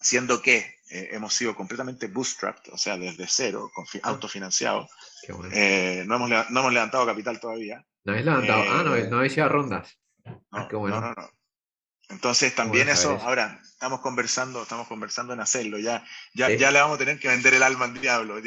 siendo 0.00 0.40
que 0.40 0.78
eh, 0.90 1.10
hemos 1.12 1.34
sido 1.34 1.54
completamente 1.54 2.06
bootstrapped, 2.06 2.72
o 2.72 2.78
sea, 2.78 2.96
desde 2.96 3.26
cero, 3.28 3.70
ah. 3.76 3.82
autofinanciado. 4.04 4.88
Eh, 5.52 6.04
no, 6.06 6.16
hemos, 6.16 6.30
no 6.30 6.60
hemos 6.60 6.72
levantado 6.72 7.06
capital 7.06 7.40
todavía. 7.40 7.84
No 8.04 8.12
habéis 8.12 8.26
levantado, 8.26 8.62
ah, 8.68 8.82
no, 8.84 8.96
no 8.96 9.16
habéis 9.18 9.36
ido 9.36 9.46
a 9.46 9.48
rondas. 9.48 9.98
Ah, 10.52 10.68
no, 10.70 10.88
no, 10.88 11.00
no, 11.00 11.30
Entonces 12.08 12.54
también 12.54 12.88
eso, 12.88 13.18
ahora 13.22 13.60
estamos 13.62 14.00
conversando, 14.00 14.62
estamos 14.62 14.86
conversando 14.88 15.32
en 15.32 15.40
hacerlo, 15.40 15.78
ya, 15.78 16.04
ya, 16.34 16.50
ya 16.50 16.70
le 16.70 16.80
vamos 16.80 16.96
a 16.96 16.98
tener 16.98 17.18
que 17.18 17.28
vender 17.28 17.54
el 17.54 17.62
alma 17.62 17.86
al 17.86 18.00
diablo. 18.00 18.40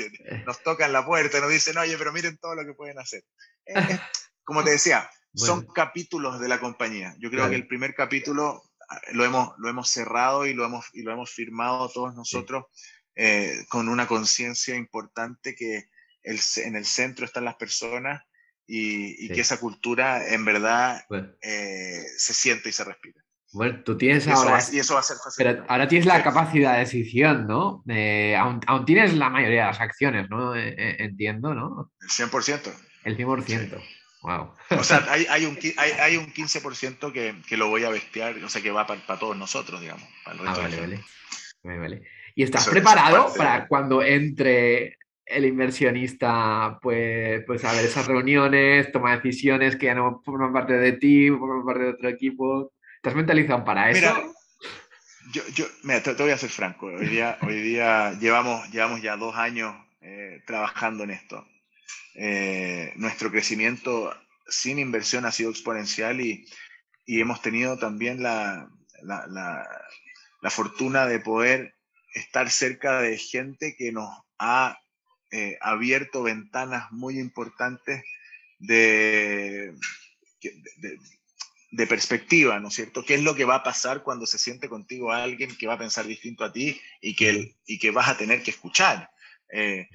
Nos 0.46 0.64
tocan 0.64 0.94
la 0.94 1.06
puerta, 1.06 1.40
nos 1.40 1.50
dicen, 1.50 1.78
oye, 1.78 1.98
pero 1.98 2.12
miren 2.12 2.38
todo 2.38 2.56
lo 2.56 2.66
que 2.66 2.74
pueden 2.74 3.00
hacer. 3.00 3.24
Como 4.44 4.64
te 4.64 4.72
decía, 4.72 5.10
son 5.34 5.66
capítulos 5.66 6.40
de 6.40 6.48
la 6.48 6.60
compañía. 6.60 7.16
Yo 7.20 7.30
creo 7.30 7.50
que 7.50 7.56
el 7.56 7.68
primer 7.68 7.96
capítulo 7.96 8.64
lo 9.14 9.26
hemos, 9.26 9.54
lo 9.58 9.70
hemos 9.70 9.90
cerrado 9.90 10.46
y 10.46 10.54
lo 10.54 10.66
hemos, 10.66 10.86
y 10.94 11.04
lo 11.04 11.12
hemos 11.12 11.32
firmado 11.32 11.90
todos 11.90 12.14
nosotros 12.16 12.66
eh, 13.16 13.66
con 13.70 13.90
una 13.90 14.08
conciencia 14.08 14.76
importante 14.76 15.56
que 15.56 15.90
el, 16.24 16.40
en 16.58 16.76
el 16.76 16.86
centro 16.86 17.26
están 17.26 17.46
las 17.46 17.56
personas 17.56 18.24
y, 18.68 19.28
que 19.28 19.42
esa 19.42 19.60
cultura 19.60 20.34
en 20.34 20.46
verdad 20.46 21.04
eh, 21.42 22.04
se 22.18 22.34
siente 22.34 22.70
y 22.70 22.72
se 22.72 22.86
respira. 22.86 23.22
Bueno, 23.54 23.84
tú 23.84 23.98
tienes 23.98 24.26
ahora. 24.30 24.64
y 24.72 24.80
eso 24.80 24.94
va 24.94 25.02
a 25.02 25.04
ser 25.04 25.18
fácil. 25.18 25.46
Pero 25.46 25.66
ahora 25.68 25.90
tienes 25.90 26.06
la 26.06 26.24
capacidad 26.24 26.74
de 26.74 26.80
decisión, 26.80 27.48
¿no? 27.48 27.84
aún, 28.38 28.62
aún, 28.66 28.86
tienes 28.86 29.14
la 29.14 29.30
mayoría 29.30 29.62
de 29.62 29.68
las 29.68 29.82
acciones, 29.82 30.30
¿no? 30.30 30.56
Eh, 30.56 31.04
entiendo, 31.04 31.54
¿no? 31.54 31.92
El 32.00 32.08
100%. 32.08 32.72
El 33.04 33.18
100%. 33.18 33.82
Wow. 34.22 34.54
O 34.80 34.84
sea, 34.84 35.06
hay, 35.10 35.26
hay, 35.30 35.46
un, 35.46 35.58
hay, 35.78 35.92
hay 35.92 36.18
un 36.18 36.32
15% 36.32 37.12
que, 37.12 37.36
que, 37.48 37.58
lo 37.58 37.70
voy 37.70 37.84
a 37.84 37.90
bestear, 37.90 38.38
o 38.44 38.50
sea, 38.50 38.62
que 38.62 38.72
va 38.72 38.88
para, 38.88 39.20
todos 39.20 39.36
nosotros, 39.36 39.82
digamos. 39.82 40.08
ah, 40.26 40.34
vale, 40.38 40.80
vale. 40.80 41.78
vale. 41.78 42.02
¿Y 42.36 42.44
estás 42.44 42.68
preparado 42.70 43.34
para 43.36 43.68
cuando 43.68 44.02
entre 44.02 44.98
el 45.26 45.46
inversionista, 45.46 46.80
pues, 46.82 47.44
pues 47.46 47.64
a 47.66 47.74
ver 47.74 47.86
esas 47.86 48.08
reuniones, 48.08 48.92
toma 48.92 49.16
decisiones 49.16 49.76
que 49.76 49.88
ya 49.88 49.96
no 49.96 50.22
forman 50.24 50.54
parte 50.54 50.74
de 50.74 50.94
ti, 50.94 51.30
forman 51.30 51.66
parte 51.66 51.84
de 51.84 51.90
otro 51.90 52.10
equipo? 52.10 52.74
¿Estás 52.96 53.16
mentalizado 53.16 53.64
para 53.64 53.90
eso? 53.90 54.00
Mira, 54.00 54.32
yo, 55.34 55.42
yo 55.54 55.66
mira, 55.84 56.04
te, 56.04 56.14
voy 56.14 56.32
a 56.32 56.38
ser 56.38 56.50
franco. 56.50 56.88
Hoy 56.88 57.08
día, 57.08 57.38
hoy 57.42 57.62
día 57.62 58.14
llevamos, 58.20 58.70
llevamos 58.72 59.02
ya 59.02 59.18
dos 59.18 59.36
años 59.36 59.76
eh, 60.02 60.42
trabajando 60.46 61.04
en 61.04 61.12
esto. 61.12 61.46
Eh, 62.16 62.92
nuestro 62.96 63.32
crecimiento 63.32 64.14
sin 64.48 64.80
inversión 64.80 65.26
ha 65.26 65.32
sido 65.32 65.50
exponencial 65.50 66.20
y, 66.20 66.46
y 67.06 67.22
hemos 67.22 67.42
tenido 67.42 67.78
también 67.78 68.22
la, 68.22 68.70
la, 69.02 69.26
la, 69.28 70.50
fortuna 70.50 71.06
de 71.06 71.20
poder 71.20 71.76
estar 72.14 72.50
cerca 72.50 73.02
de 73.02 73.18
gente 73.18 73.76
que 73.78 73.92
nos 73.92 74.10
ha 74.38 74.80
eh, 75.32 75.58
abierto 75.62 76.24
ventanas 76.24 76.92
muy 76.92 77.18
importantes 77.18 78.04
de, 78.60 79.74
de, 81.72 81.88
perspectiva, 81.88 82.60
¿no 82.60 82.68
es 82.68 82.74
cierto? 82.74 83.06
¿Qué 83.06 83.16
es 83.16 83.24
lo 83.24 83.36
que 83.36 83.46
va 83.46 83.56
a 83.56 83.64
pasar 83.64 84.04
cuando 84.04 84.26
se 84.26 84.38
siente 84.38 84.68
contigo 84.68 85.14
alguien 85.14 85.56
que 85.56 85.68
va 85.68 85.76
a 85.76 85.80
pensar 85.80 86.06
distinto 86.06 86.44
a 86.44 86.52
ti 86.52 86.80
y 87.00 87.16
que, 87.16 87.56
y 87.66 87.80
que 87.80 87.92
vas 87.92 88.10
a 88.10 88.18
tener 88.18 88.44
que 88.44 88.52
escuchar? 88.52 89.10
Eh, 89.54 89.88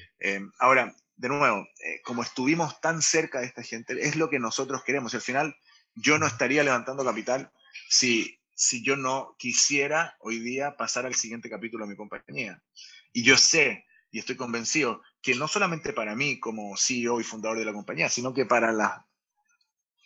ahora, 0.59 0.95
de 1.17 1.29
nuevo, 1.29 1.67
eh, 1.85 2.01
como 2.05 2.23
estuvimos 2.23 2.81
tan 2.81 3.03
cerca 3.03 3.41
de 3.41 3.47
esta 3.47 3.63
gente, 3.63 3.95
es 4.01 4.17
lo 4.17 4.29
que 4.29 4.39
nosotros 4.39 4.85
queremos. 4.85 5.13
Y 5.13 5.17
al 5.17 5.23
final, 5.23 5.57
yo 5.95 6.19
no 6.19 6.27
estaría 6.27 6.63
levantando 6.63 7.05
capital 7.05 7.51
si, 7.89 8.39
si 8.55 8.85
yo 8.85 8.97
no 8.97 9.35
quisiera 9.39 10.17
hoy 10.21 10.39
día 10.41 10.77
pasar 10.77 11.07
al 11.07 11.15
siguiente 11.15 11.49
capítulo 11.49 11.85
de 11.85 11.91
mi 11.91 11.97
compañía. 11.97 12.63
Y 13.13 13.23
yo 13.23 13.37
sé 13.37 13.87
y 14.11 14.19
estoy 14.19 14.37
convencido 14.37 15.03
que 15.21 15.35
no 15.35 15.49
solamente 15.49 15.93
para 15.93 16.15
mí 16.15 16.39
como 16.39 16.77
CEO 16.77 17.21
y 17.21 17.25
fundador 17.25 17.59
de 17.59 17.65
la 17.65 17.73
compañía, 17.73 18.09
sino 18.09 18.33
que 18.33 18.47
para 18.47 19.07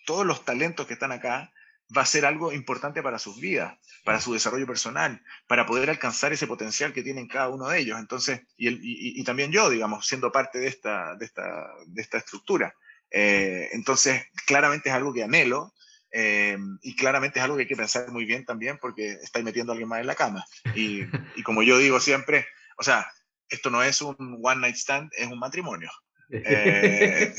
todos 0.07 0.27
los 0.27 0.45
talentos 0.45 0.87
que 0.87 0.95
están 0.95 1.13
acá, 1.13 1.53
va 1.97 2.03
a 2.03 2.07
ser 2.07 2.25
algo 2.25 2.53
importante 2.53 3.03
para 3.03 3.19
sus 3.19 3.41
vidas, 3.41 3.79
para 4.05 4.21
su 4.21 4.33
desarrollo 4.33 4.67
personal, 4.67 5.23
para 5.47 5.67
poder 5.67 5.91
alcanzar 5.91 6.33
ese 6.33 6.47
potencial 6.47 6.93
que 6.93 7.03
tienen 7.03 7.29
cada 7.29 7.49
uno 7.49 7.69
de 7.69 7.81
ellos. 7.81 7.99
Entonces, 7.99 8.43
y, 8.57 9.23
también 9.25 9.53
yo, 9.53 9.71
digamos, 9.71 10.07
siendo 10.07 10.31
parte 10.31 10.59
de 10.59 10.69
esta, 10.69 11.17
de 11.17 11.27
esta, 11.27 11.69
de 11.87 12.03
esta 12.03 12.19
estructura. 12.19 12.75
Eh, 13.11 13.69
entonces, 13.73 14.25
claramente 14.47 14.89
es 14.89 14.95
algo 14.95 15.13
que 15.13 15.25
anhelo 15.25 15.75
eh, 16.13 16.57
y 16.83 16.97
claramente 16.97 17.39
es 17.39 17.45
algo 17.45 17.57
que 17.57 17.63
hay 17.63 17.69
que 17.69 17.77
pensar 17.77 18.11
muy 18.11 18.25
bien 18.25 18.45
también 18.45 18.79
porque 18.79 19.13
estáis 19.13 19.45
metiendo 19.45 19.73
a 19.73 19.75
alguien 19.75 19.89
más 19.89 20.01
en 20.01 20.07
la 20.07 20.15
cama. 20.15 20.45
Y, 20.75 21.03
y 21.37 21.43
como 21.43 21.63
yo 21.63 21.79
digo 21.79 22.01
siempre, 22.01 22.47
o 22.79 22.83
sea, 22.83 23.11
esto 23.49 23.69
no 23.71 23.83
es 23.83 24.01
un 24.01 24.39
one 24.43 24.61
night 24.61 24.77
stand, 24.77 25.11
es 25.17 25.27
un 25.27 25.39
matrimonio. 25.39 25.91
Eh, 26.33 27.35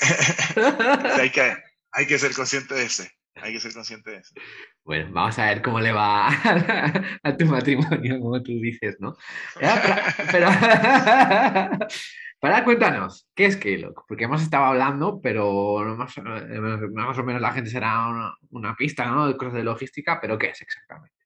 hay, 1.20 1.30
que, 1.30 1.54
hay 1.92 2.06
que 2.06 2.18
ser 2.18 2.32
consciente 2.32 2.74
de 2.74 2.84
ese. 2.84 3.12
Hay 3.36 3.52
que 3.52 3.60
ser 3.60 3.72
consciente 3.72 4.10
de 4.10 4.18
eso. 4.18 4.34
Bueno, 4.84 5.10
vamos 5.12 5.38
a 5.38 5.46
ver 5.46 5.62
cómo 5.62 5.80
le 5.80 5.92
va 5.92 6.28
a, 7.22 7.36
tu 7.36 7.46
matrimonio, 7.46 8.20
como 8.20 8.42
tú 8.42 8.52
dices, 8.60 8.96
¿no? 9.00 9.16
Pero, 10.30 10.48
para 12.40 12.64
cuéntanos, 12.64 13.26
¿qué 13.34 13.46
es 13.46 13.56
Keylog? 13.56 14.04
Porque 14.06 14.24
hemos 14.24 14.42
estado 14.42 14.64
hablando, 14.64 15.20
pero 15.22 15.96
más, 15.96 16.14
más 16.18 17.18
o 17.18 17.24
menos 17.24 17.40
la 17.40 17.52
gente 17.52 17.70
será 17.70 18.36
una, 18.50 18.76
pista, 18.76 19.06
¿no? 19.06 19.26
De 19.26 19.36
cosas 19.36 19.54
de 19.54 19.64
logística, 19.64 20.20
pero 20.20 20.36
¿qué 20.38 20.50
es 20.50 20.60
exactamente? 20.60 21.16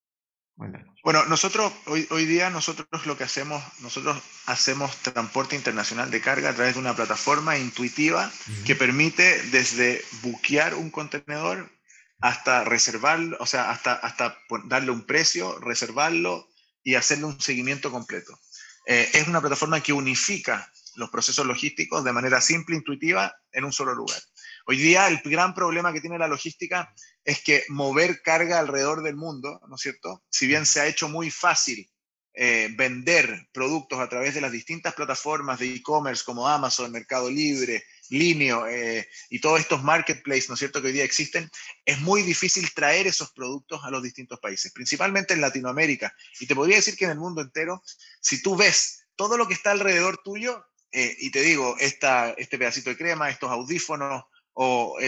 Bueno, 1.04 1.26
nosotros 1.26 1.70
hoy, 1.86 2.06
hoy 2.10 2.24
día 2.24 2.48
nosotros 2.48 2.88
lo 3.04 3.18
que 3.18 3.24
hacemos, 3.24 3.62
nosotros 3.82 4.16
hacemos 4.46 4.96
transporte 5.02 5.54
internacional 5.54 6.10
de 6.10 6.22
carga 6.22 6.48
a 6.48 6.54
través 6.54 6.74
de 6.74 6.80
una 6.80 6.96
plataforma 6.96 7.58
intuitiva 7.58 8.30
que 8.64 8.74
permite 8.74 9.42
desde 9.50 10.00
buquear 10.22 10.74
un 10.74 10.90
contenedor 10.90 11.75
hasta 12.20 12.64
reservarlo, 12.64 13.36
o 13.40 13.46
sea, 13.46 13.70
hasta, 13.70 13.94
hasta 13.94 14.38
darle 14.64 14.90
un 14.90 15.04
precio, 15.04 15.58
reservarlo 15.58 16.48
y 16.82 16.94
hacerle 16.94 17.26
un 17.26 17.40
seguimiento 17.40 17.90
completo. 17.90 18.38
Eh, 18.86 19.10
es 19.14 19.26
una 19.26 19.40
plataforma 19.40 19.82
que 19.82 19.92
unifica 19.92 20.70
los 20.94 21.10
procesos 21.10 21.44
logísticos 21.44 22.04
de 22.04 22.12
manera 22.12 22.40
simple, 22.40 22.76
intuitiva, 22.76 23.34
en 23.52 23.64
un 23.64 23.72
solo 23.72 23.94
lugar. 23.94 24.20
Hoy 24.66 24.78
día 24.78 25.08
el 25.08 25.20
gran 25.24 25.54
problema 25.54 25.92
que 25.92 26.00
tiene 26.00 26.18
la 26.18 26.28
logística 26.28 26.92
es 27.24 27.42
que 27.42 27.64
mover 27.68 28.22
carga 28.22 28.58
alrededor 28.58 29.02
del 29.02 29.16
mundo, 29.16 29.60
¿no 29.68 29.76
es 29.76 29.82
cierto? 29.82 30.24
Si 30.28 30.46
bien 30.46 30.66
se 30.66 30.80
ha 30.80 30.86
hecho 30.86 31.08
muy 31.08 31.30
fácil 31.30 31.88
eh, 32.34 32.68
vender 32.76 33.48
productos 33.52 33.98
a 33.98 34.08
través 34.08 34.34
de 34.34 34.40
las 34.40 34.52
distintas 34.52 34.94
plataformas 34.94 35.58
de 35.58 35.74
e-commerce 35.74 36.22
como 36.24 36.48
Amazon, 36.48 36.92
Mercado 36.92 37.30
Libre, 37.30 37.82
Linio 38.10 38.66
eh, 38.66 39.08
y 39.30 39.40
todos 39.40 39.60
estos 39.60 39.82
marketplaces, 39.82 40.48
¿no 40.48 40.54
es 40.54 40.58
cierto?, 40.58 40.80
que 40.80 40.88
hoy 40.88 40.92
día 40.92 41.04
existen, 41.04 41.50
es 41.84 42.00
muy 42.00 42.22
difícil 42.22 42.72
traer 42.72 43.06
esos 43.06 43.32
productos 43.32 43.80
a 43.84 43.90
los 43.90 44.02
distintos 44.02 44.38
países, 44.40 44.72
principalmente 44.72 45.34
en 45.34 45.40
Latinoamérica. 45.40 46.14
Y 46.40 46.46
te 46.46 46.54
podría 46.54 46.76
decir 46.76 46.96
que 46.96 47.04
en 47.04 47.12
el 47.12 47.18
mundo 47.18 47.40
entero, 47.40 47.82
si 48.20 48.42
tú 48.42 48.56
ves 48.56 49.06
todo 49.16 49.36
lo 49.36 49.48
que 49.48 49.54
está 49.54 49.70
alrededor 49.70 50.18
tuyo, 50.22 50.64
eh, 50.92 51.14
y 51.18 51.30
te 51.30 51.42
digo, 51.42 51.76
esta, 51.78 52.30
este 52.30 52.58
pedacito 52.58 52.90
de 52.90 52.96
crema, 52.96 53.28
estos 53.28 53.50
audífonos 53.50 54.24
o, 54.54 54.98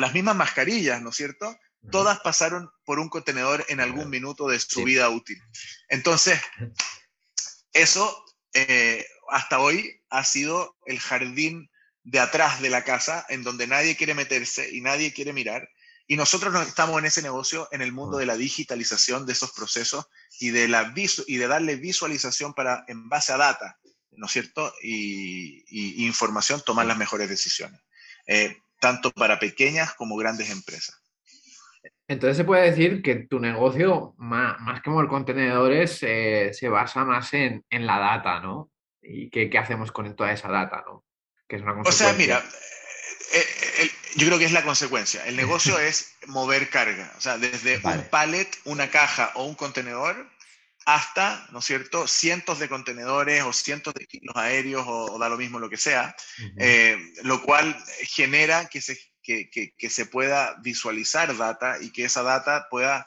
las 0.00 0.14
mismas 0.14 0.36
mascarillas, 0.36 1.02
¿no 1.02 1.10
es 1.10 1.16
cierto? 1.16 1.58
Todas 1.90 2.20
pasaron 2.20 2.70
por 2.84 3.00
un 3.00 3.08
contenedor 3.08 3.64
en 3.68 3.80
algún 3.80 4.08
minuto 4.08 4.46
de 4.46 4.60
su 4.60 4.84
vida 4.84 5.08
útil. 5.08 5.42
Entonces, 5.88 6.40
eso 7.72 8.24
eh, 8.54 9.04
hasta 9.30 9.58
hoy 9.58 10.00
ha 10.10 10.22
sido 10.22 10.76
el 10.86 11.00
jardín 11.00 11.71
de 12.04 12.18
atrás 12.18 12.60
de 12.60 12.70
la 12.70 12.84
casa, 12.84 13.24
en 13.28 13.42
donde 13.42 13.66
nadie 13.66 13.96
quiere 13.96 14.14
meterse 14.14 14.74
y 14.74 14.80
nadie 14.80 15.12
quiere 15.12 15.32
mirar. 15.32 15.68
Y 16.06 16.16
nosotros 16.16 16.54
estamos 16.66 16.98
en 16.98 17.06
ese 17.06 17.22
negocio, 17.22 17.68
en 17.70 17.80
el 17.80 17.92
mundo 17.92 18.18
de 18.18 18.26
la 18.26 18.36
digitalización 18.36 19.24
de 19.24 19.32
esos 19.32 19.52
procesos 19.52 20.06
y 20.40 20.50
de, 20.50 20.68
la 20.68 20.92
y 21.26 21.36
de 21.36 21.46
darle 21.46 21.76
visualización 21.76 22.54
para, 22.54 22.84
en 22.88 23.08
base 23.08 23.32
a 23.32 23.36
data, 23.36 23.78
¿no 24.10 24.26
es 24.26 24.32
cierto? 24.32 24.72
Y, 24.82 26.04
información, 26.04 26.60
tomar 26.66 26.86
las 26.86 26.98
mejores 26.98 27.28
decisiones, 27.28 27.80
eh, 28.26 28.56
tanto 28.80 29.10
para 29.12 29.38
pequeñas 29.38 29.94
como 29.94 30.16
grandes 30.16 30.50
empresas. 30.50 30.98
Entonces 32.08 32.36
se 32.36 32.44
puede 32.44 32.70
decir 32.70 33.00
que 33.00 33.26
tu 33.26 33.38
negocio, 33.38 34.14
más, 34.18 34.82
que 34.82 34.90
mover 34.90 35.08
contenedores, 35.08 36.02
eh, 36.02 36.50
se 36.52 36.68
basa 36.68 37.04
más 37.04 37.32
en, 37.32 37.64
en, 37.70 37.86
la 37.86 37.98
data, 37.98 38.40
¿no? 38.40 38.70
¿Y 39.00 39.30
qué, 39.30 39.48
qué 39.48 39.56
hacemos 39.56 39.92
con 39.92 40.14
toda 40.14 40.32
esa 40.32 40.48
data, 40.48 40.82
¿no? 40.86 41.04
O 41.84 41.92
sea, 41.92 42.12
mira, 42.14 42.44
eh, 43.32 43.46
eh, 43.78 43.90
yo 44.16 44.26
creo 44.26 44.38
que 44.38 44.44
es 44.44 44.52
la 44.52 44.64
consecuencia. 44.64 45.24
El 45.26 45.36
negocio 45.36 45.78
es 45.78 46.14
mover 46.26 46.70
carga, 46.70 47.12
o 47.16 47.20
sea, 47.20 47.38
desde 47.38 47.78
un 47.78 48.08
pallet, 48.10 48.48
una 48.64 48.90
caja 48.90 49.32
o 49.34 49.44
un 49.44 49.54
contenedor 49.54 50.30
hasta, 50.84 51.46
¿no 51.52 51.60
es 51.60 51.64
cierto?, 51.64 52.08
cientos 52.08 52.58
de 52.58 52.68
contenedores 52.68 53.44
o 53.44 53.52
cientos 53.52 53.94
de 53.94 54.06
kilos 54.06 54.34
aéreos 54.34 54.84
o, 54.86 55.16
da 55.18 55.28
lo 55.28 55.36
mismo 55.36 55.60
lo 55.60 55.70
que 55.70 55.76
sea, 55.76 56.16
eh, 56.58 56.98
lo 57.22 57.40
cual 57.42 57.76
genera 58.02 58.68
que 58.68 58.80
se, 58.80 58.98
que, 59.22 59.48
que, 59.48 59.90
se 59.90 60.06
pueda 60.06 60.56
visualizar 60.60 61.36
data 61.36 61.76
y 61.80 61.92
que 61.92 62.04
esa 62.04 62.24
data 62.24 62.66
pueda 62.68 63.06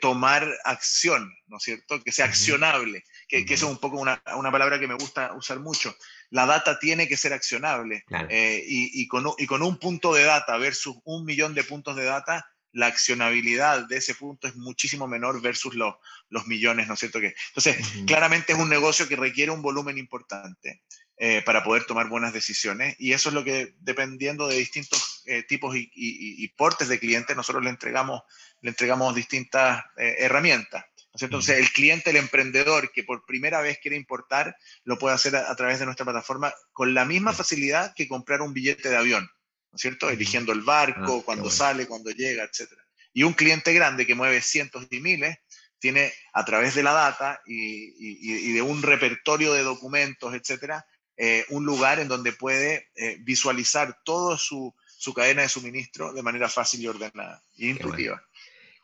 tomar 0.00 0.52
acción, 0.64 1.32
¿no 1.46 1.56
es 1.56 1.62
cierto?, 1.62 2.02
que 2.02 2.12
sea 2.12 2.26
accionable, 2.26 3.04
que, 3.30 3.46
que 3.46 3.54
eso 3.54 3.66
es 3.66 3.72
un 3.72 3.78
poco 3.78 3.98
una, 3.98 4.22
una 4.36 4.52
palabra 4.52 4.78
que 4.78 4.88
me 4.88 4.94
gusta 4.94 5.32
usar 5.34 5.60
mucho 5.60 5.94
la 6.30 6.46
data 6.46 6.78
tiene 6.78 7.08
que 7.08 7.16
ser 7.16 7.32
accionable. 7.32 8.04
Eh, 8.28 8.64
y, 8.66 9.06
con, 9.08 9.26
un 9.26 9.76
punto 9.78 10.14
de 10.14 10.24
data 10.24 10.56
versus 10.56 10.96
un 11.04 11.24
millón 11.24 11.54
de 11.54 11.64
puntos 11.64 11.96
de 11.96 12.04
data, 12.04 12.48
la 12.72 12.86
accionabilidad 12.86 13.88
de 13.88 13.96
ese 13.96 14.14
punto 14.14 14.46
es 14.46 14.54
muchísimo 14.54 15.08
menor 15.08 15.42
versus 15.42 15.74
los, 15.74 15.96
los 16.28 16.46
millones, 16.46 16.86
¿no 16.86 16.94
es 16.94 17.00
cierto? 17.00 17.20
Que, 17.20 17.34
entonces, 17.48 17.76
claramente 18.06 18.52
es 18.52 18.58
un 18.58 18.68
negocio 18.68 19.08
que 19.08 19.16
requiere 19.16 19.50
un 19.50 19.60
volumen 19.60 19.98
importante 19.98 20.82
eh, 21.16 21.42
para 21.44 21.64
poder 21.64 21.84
tomar 21.84 22.08
buenas 22.08 22.32
decisiones 22.32 22.94
y 22.98 23.12
eso 23.12 23.28
es 23.30 23.34
lo 23.34 23.42
que, 23.42 23.74
dependiendo 23.80 24.46
de 24.46 24.56
distintos 24.56 25.22
eh, 25.26 25.42
tipos 25.42 25.74
y, 25.76 26.48
portes 26.56 26.88
de 26.88 27.00
clientes, 27.00 27.36
nosotros 27.36 27.64
le 27.64 27.70
entregamos, 27.70 28.22
le 28.60 28.70
entregamos 28.70 29.16
distintas 29.16 29.82
herramientas. 29.96 30.84
Entonces, 31.18 31.58
el 31.58 31.70
cliente, 31.72 32.10
el 32.10 32.16
emprendedor 32.16 32.92
que 32.92 33.02
por 33.02 33.26
primera 33.26 33.60
vez 33.60 33.78
quiere 33.78 33.96
importar, 33.96 34.56
lo 34.84 34.98
puede 34.98 35.14
hacer 35.14 35.34
a, 35.36 35.54
través 35.56 35.78
de 35.78 35.84
nuestra 35.84 36.04
plataforma 36.04 36.54
con 36.72 36.94
la 36.94 37.04
misma 37.04 37.32
facilidad 37.32 37.92
que 37.94 38.08
comprar 38.08 38.42
un 38.42 38.54
billete 38.54 38.88
de 38.88 38.96
avión, 38.96 39.24
¿no 39.24 39.76
es 39.76 39.80
cierto? 39.80 40.08
Eligiendo 40.08 40.52
el 40.52 40.62
barco, 40.62 41.18
ah, 41.20 41.24
cuando 41.24 41.50
sale, 41.50 41.86
cuando 41.86 42.10
llega, 42.10 42.44
etc. 42.44 42.70
Y 43.12 43.24
un 43.24 43.32
cliente 43.32 43.72
grande 43.72 44.06
que 44.06 44.14
mueve 44.14 44.40
cientos 44.40 44.86
y 44.90 45.00
miles, 45.00 45.36
tiene 45.80 46.12
a 46.32 46.44
través 46.44 46.74
de 46.74 46.82
la 46.82 46.92
data 46.92 47.40
y, 47.46 48.52
de 48.52 48.62
un 48.62 48.82
repertorio 48.82 49.52
de 49.52 49.62
documentos, 49.62 50.34
etcétera, 50.34 50.86
eh, 51.16 51.44
un 51.48 51.64
lugar 51.64 51.98
en 51.98 52.08
donde 52.08 52.32
puede 52.32 52.90
eh, 52.94 53.16
visualizar 53.20 53.98
toda 54.04 54.38
su, 54.38 54.74
cadena 55.16 55.42
de 55.42 55.48
suministro 55.48 56.12
de 56.12 56.22
manera 56.22 56.48
fácil 56.48 56.80
y 56.82 56.86
ordenada 56.86 57.42
e 57.58 57.66
intuitiva. 57.66 58.22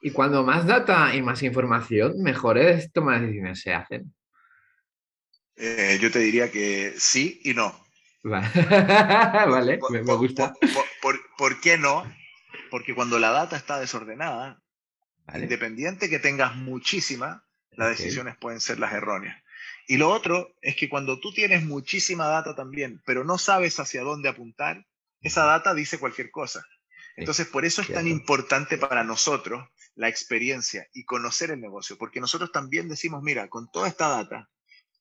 Y 0.01 0.11
cuando 0.11 0.45
más 0.45 0.67
data 0.67 1.15
y 1.15 1.23
más 1.23 1.43
información, 1.43 2.23
mejores 2.23 2.93
tomas 2.93 3.21
de 3.21 3.27
decisiones 3.27 3.61
se 3.61 3.75
hacen. 3.75 4.15
Eh, 5.57 5.99
yo 6.01 6.11
te 6.11 6.19
diría 6.19 6.51
que 6.51 6.95
sí 6.99 7.41
y 7.45 7.55
no. 7.55 7.75
vale, 8.23 9.79
me, 9.91 10.01
gusta. 10.03 10.53
Por, 11.01 11.61
qué 11.61 11.79
no? 11.79 12.05
Porque 12.71 12.95
cuando 12.95 13.19
la 13.19 13.31
data 13.31 13.57
está 13.57 13.79
desordenada, 13.79 14.61
independiente 15.35 16.11
que 16.11 16.19
tengas 16.19 16.57
muchísima, 16.57 17.45
las 17.71 17.91
decisiones 17.91 18.37
pueden 18.37 18.61
ser 18.61 18.79
las 18.79 18.93
erróneas. 18.93 19.41
Y 19.87 19.97
lo 19.97 20.11
otro 20.11 20.55
es 20.61 20.75
que 20.75 20.89
cuando 20.89 21.21
tú 21.21 21.33
tienes 21.33 21.65
muchísima 21.65 22.27
data 22.27 22.57
también, 22.57 23.01
pero 23.07 23.23
no 23.23 23.39
sabes 23.39 23.79
hacia 23.79 24.03
dónde 24.03 24.29
apuntar, 24.29 24.85
esa 25.21 25.45
data 25.45 25.75
dice 25.75 25.99
cualquier 25.99 26.31
cosa. 26.31 26.67
Entonces, 27.17 27.47
por 27.47 27.65
eso 27.65 27.81
es 27.81 27.89
tan 27.89 28.09
importante 28.09 28.77
para 28.77 29.05
nosotros 29.05 29.67
la 29.97 30.09
experiencia 30.09 30.87
y 30.93 31.05
conocer 31.05 31.51
el 31.51 31.61
negocio, 31.61 31.99
porque 31.99 32.21
nosotros 32.21 32.53
también 32.53 32.89
decimos, 32.89 33.23
mira, 33.23 33.49
con 33.49 33.71
toda 33.71 33.89
esta 33.89 34.09
data, 34.09 34.49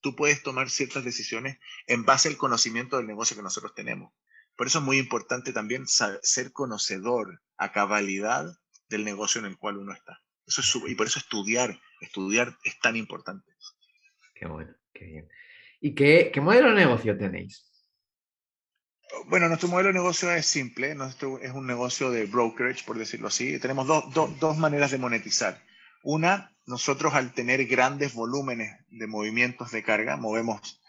tú 0.00 0.16
puedes 0.16 0.42
tomar 0.42 0.70
ciertas 0.70 1.04
decisiones 1.04 1.58
en 1.86 2.04
base 2.04 2.28
al 2.28 2.36
conocimiento 2.36 2.96
del 2.96 3.06
negocio 3.06 3.36
que 3.36 3.42
nosotros 3.42 3.74
tenemos. 3.74 4.12
Por 4.56 4.66
eso 4.66 4.78
es 4.78 4.84
muy 4.84 4.98
importante 4.98 5.52
también 5.52 5.84
ser 5.86 6.52
conocedor 6.52 7.42
a 7.58 7.72
cabalidad 7.72 8.46
del 8.88 9.04
negocio 9.04 9.38
en 9.38 9.46
el 9.46 9.58
cual 9.58 9.76
uno 9.76 9.92
está. 9.92 10.22
Eso 10.46 10.62
es, 10.62 10.90
y 10.90 10.94
por 10.94 11.06
eso 11.06 11.18
estudiar, 11.18 11.78
estudiar 12.00 12.56
es 12.64 12.78
tan 12.80 12.96
importante. 12.96 13.52
Qué 14.34 14.46
bueno, 14.46 14.74
qué 14.92 15.04
bien. 15.04 15.28
¿Y 15.80 15.94
qué, 15.94 16.30
qué 16.32 16.40
modelo 16.40 16.70
de 16.70 16.76
negocio 16.76 17.18
tenéis? 17.18 17.65
Bueno, 19.26 19.48
nuestro 19.48 19.68
modelo 19.68 19.88
de 19.88 19.94
negocio 19.94 20.30
es 20.30 20.46
simple, 20.46 20.94
nuestro, 20.94 21.40
es 21.40 21.52
un 21.52 21.66
negocio 21.66 22.10
de 22.10 22.26
brokerage, 22.26 22.84
por 22.84 22.98
decirlo 22.98 23.28
así. 23.28 23.58
Tenemos 23.58 23.86
dos 23.86 24.58
maneras 24.58 24.90
de 24.90 24.98
monetizar. 24.98 25.62
Una, 26.02 26.54
nosotros 26.66 27.14
al 27.14 27.32
tener 27.32 27.66
grandes 27.66 28.14
volúmenes 28.14 28.76
de 28.90 29.06
movimientos 29.06 29.72
de 29.72 29.82
carga, 29.82 30.16
movemos 30.16 30.80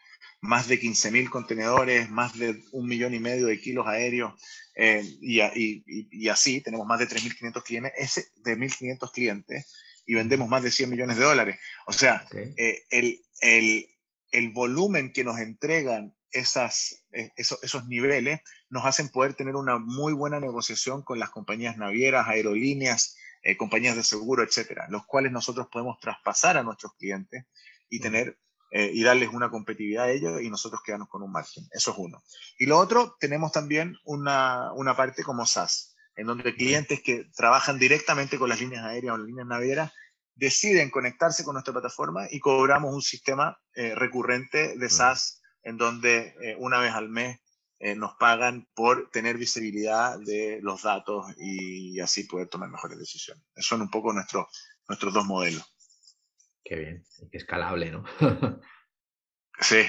más 0.41 0.67
de 0.67 0.79
15.000 0.79 1.29
contenedores, 1.29 2.09
más 2.09 2.37
de 2.37 2.63
un 2.71 2.87
millón 2.87 3.13
y 3.13 3.19
medio 3.19 3.47
de 3.47 3.59
kilos 3.59 3.87
aéreos 3.87 4.33
eh, 4.75 5.03
y, 5.21 6.29
así, 6.29 6.61
tenemos 6.61 6.85
más 6.85 6.99
de 6.99 7.07
3.500 7.07 7.63
clientes, 7.63 8.31
de 8.43 8.57
1.500 8.57 9.11
clientes 9.11 9.73
y 10.05 10.13
vendemos 10.13 10.47
más 10.47 10.63
de 10.63 10.71
100 10.71 10.89
millones 10.89 11.17
de 11.17 11.23
dólares. 11.23 11.59
O 11.87 11.93
sea, 11.93 12.25
eh, 12.33 12.83
el, 12.89 13.19
el, 13.41 13.87
el 14.31 14.49
volumen 14.51 15.11
que 15.11 15.23
nos 15.23 15.39
entregan 15.39 16.13
esas, 16.39 17.05
eh, 17.11 17.31
esos, 17.35 17.87
niveles 17.87 18.41
nos 18.69 18.85
hacen 18.85 19.09
poder 19.09 19.33
tener 19.33 19.55
una 19.55 19.77
muy 19.77 20.13
buena 20.13 20.39
negociación 20.39 21.03
con 21.03 21.19
las 21.19 21.29
compañías 21.29 21.77
navieras, 21.77 22.27
aerolíneas, 22.27 23.15
eh, 23.43 23.57
compañías 23.57 23.95
de 23.95 24.03
seguro, 24.03 24.43
etcétera, 24.43 24.87
los 24.89 25.05
cuales 25.05 25.31
nosotros 25.31 25.67
podemos 25.71 25.99
traspasar 25.99 26.57
a 26.57 26.63
nuestros 26.63 26.93
clientes 26.95 27.45
y 27.89 27.99
tener 27.99 28.37
eh, 28.69 28.91
y 28.93 29.01
darles 29.01 29.29
una 29.29 29.49
competitividad 29.49 30.05
a 30.05 30.11
ellos 30.11 30.41
y 30.41 30.49
nosotros 30.49 30.81
quedarnos 30.83 31.07
con 31.07 31.23
un 31.23 31.31
margen. 31.31 31.65
Eso 31.71 31.91
es 31.91 31.97
uno. 31.97 32.21
Y 32.59 32.65
lo 32.65 32.77
otro, 32.77 33.15
tenemos 33.17 33.53
también 33.53 33.95
una, 34.03 34.73
una 34.73 34.93
parte 34.93 35.23
como 35.23 35.45
SaaS, 35.45 35.95
en 36.17 36.27
donde 36.27 36.53
clientes 36.53 37.01
que 37.01 37.29
trabajan 37.33 37.79
directamente 37.79 38.37
con 38.37 38.49
las 38.49 38.59
líneas 38.59 38.83
aéreas 38.83 39.13
o 39.13 39.17
las 39.17 39.27
líneas 39.27 39.47
navieras 39.47 39.93
deciden 40.35 40.89
conectarse 40.89 41.45
con 41.45 41.53
nuestra 41.53 41.73
plataforma 41.73 42.27
y 42.29 42.39
cobramos 42.39 42.93
un 42.93 43.01
sistema 43.01 43.57
eh, 43.73 43.95
recurrente 43.95 44.77
de 44.77 44.89
SaaS 44.89 45.41
en 45.67 45.77
donde 45.77 46.35
eh, 46.41 46.55
una 46.59 46.79
vez 46.79 46.93
al 46.93 47.09
mes 47.09 47.39
nos 47.95 48.15
pagan 48.15 48.67
por 48.73 49.11
tener 49.11 49.37
visibilidad 49.37 50.17
de 50.19 50.57
los 50.63 50.81
datos 50.81 51.27
y 51.37 51.99
así 51.99 52.23
poder 52.23 52.47
tomar 52.47 52.69
mejores 52.69 52.97
decisiones. 52.97 53.43
Esos 53.53 53.67
son 53.67 53.81
un 53.81 53.91
poco 53.91 54.11
nuestros 54.13 54.47
nuestros 54.87 55.13
dos 55.13 55.25
modelos. 55.25 55.63
Qué 56.63 56.75
bien, 56.75 57.05
qué 57.31 57.37
escalable, 57.37 57.91
¿no? 57.91 58.03
sí. 59.59 59.83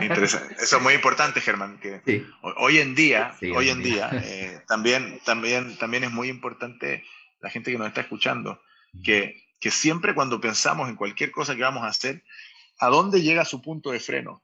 Interesante. 0.00 0.56
Eso 0.62 0.76
es 0.76 0.82
muy 0.82 0.94
importante, 0.94 1.40
Germán. 1.40 1.80
Que 1.80 2.24
Hoy 2.42 2.78
en 2.78 2.94
día, 2.94 3.34
hoy 3.54 3.68
en 3.68 3.82
día, 3.82 4.10
eh, 4.12 4.62
también, 4.68 5.20
también, 5.24 5.76
también 5.78 6.04
es 6.04 6.12
muy 6.12 6.28
importante 6.28 7.04
la 7.40 7.50
gente 7.50 7.72
que 7.72 7.78
nos 7.78 7.88
está 7.88 8.02
escuchando, 8.02 8.62
que, 9.02 9.42
que 9.58 9.70
siempre 9.70 10.14
cuando 10.14 10.40
pensamos 10.40 10.88
en 10.88 10.96
cualquier 10.96 11.32
cosa 11.32 11.56
que 11.56 11.62
vamos 11.62 11.82
a 11.82 11.88
hacer, 11.88 12.22
¿a 12.80 12.88
dónde 12.88 13.22
llega 13.22 13.44
su 13.44 13.62
punto 13.62 13.90
de 13.90 14.00
freno? 14.00 14.42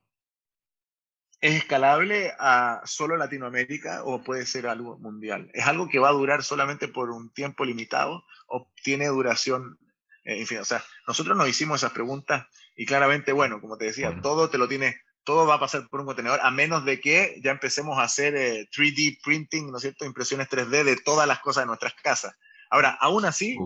¿Es 1.41 1.55
escalable 1.55 2.33
a 2.39 2.81
solo 2.85 3.17
Latinoamérica 3.17 4.05
o 4.05 4.23
puede 4.23 4.47
ser 4.47 4.67
algo 4.67 4.99
mundial? 4.99 5.51
¿Es 5.53 5.67
algo 5.67 5.89
que 5.89 5.99
va 5.99 6.09
a 6.09 6.13
durar 6.13 6.43
solamente 6.43 6.89
por 6.89 7.11
un 7.11 7.33
tiempo 7.33 7.65
limitado 7.65 8.25
o 8.47 8.71
tiene 8.83 9.07
duración 9.09 9.79
eh, 10.27 10.41
en 10.41 10.47
fin, 10.47 10.59
o 10.59 10.65
sea, 10.65 10.85
nosotros 11.07 11.37
nos 11.37 11.49
hicimos 11.49 11.81
esas 11.81 11.93
preguntas 11.93 12.47
y 12.75 12.85
claramente, 12.85 13.33
bueno, 13.33 13.61
como 13.61 13.79
te 13.79 13.87
decía, 13.87 14.21
todo 14.21 14.51
te 14.51 14.59
lo 14.59 14.69
tiene, 14.69 15.01
todo 15.25 15.47
va 15.47 15.55
a 15.55 15.61
pasar 15.61 15.89
por 15.89 16.01
un 16.01 16.07
contenedor, 16.07 16.41
a 16.43 16.51
menos 16.51 16.85
de 16.85 17.01
que 17.01 17.41
ya 17.43 17.53
empecemos 17.53 17.97
a 17.99 18.03
hacer 18.03 18.35
3D 18.35 19.13
eh, 19.13 19.19
printing, 19.23 19.71
¿no 19.71 19.77
es 19.77 19.83
cierto? 19.83 20.05
Impresiones 20.05 20.49
3D 20.49 20.83
de 20.83 20.97
todas 20.97 21.29
las 21.29 21.39
cosas 21.39 21.63
de 21.63 21.69
nuestras 21.69 21.95
casas. 21.95 22.35
Ahora, 22.71 22.97
aún 23.01 23.25
así, 23.25 23.59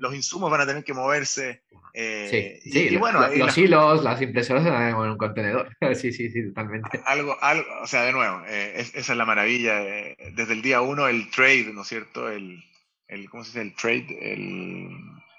los 0.00 0.14
insumos 0.14 0.50
van 0.50 0.62
a 0.62 0.66
tener 0.66 0.84
que 0.84 0.94
moverse. 0.94 1.62
Eh, 1.94 2.60
sí, 2.62 2.70
sí, 2.70 2.88
y, 2.90 2.96
bueno, 2.96 3.26
los, 3.28 3.56
hilos, 3.56 4.04
las 4.04 4.20
impresoras 4.20 4.62
se 4.64 4.70
van 4.70 4.88
en 4.88 4.96
un 4.96 5.16
contenedor. 5.16 5.74
sí, 5.94 6.12
sí, 6.12 6.30
sí, 6.30 6.48
totalmente. 6.48 7.00
Algo, 7.06 7.36
algo, 7.40 7.66
o 7.82 7.86
sea, 7.86 8.02
de 8.02 8.12
nuevo, 8.12 8.42
esa 8.46 9.12
es 9.12 9.16
la 9.16 9.24
maravilla. 9.24 9.80
desde 9.80 10.52
el 10.52 10.62
día 10.62 10.82
uno, 10.82 11.08
el 11.08 11.30
trade, 11.30 11.72
¿no 11.72 11.82
es 11.82 11.88
cierto? 11.88 12.28
El, 12.28 12.62
el 13.08 13.30
¿cómo 13.30 13.44
se 13.44 13.50
dice? 13.50 13.62
El 13.62 13.74
trade, 13.74 14.32
el 14.32 14.90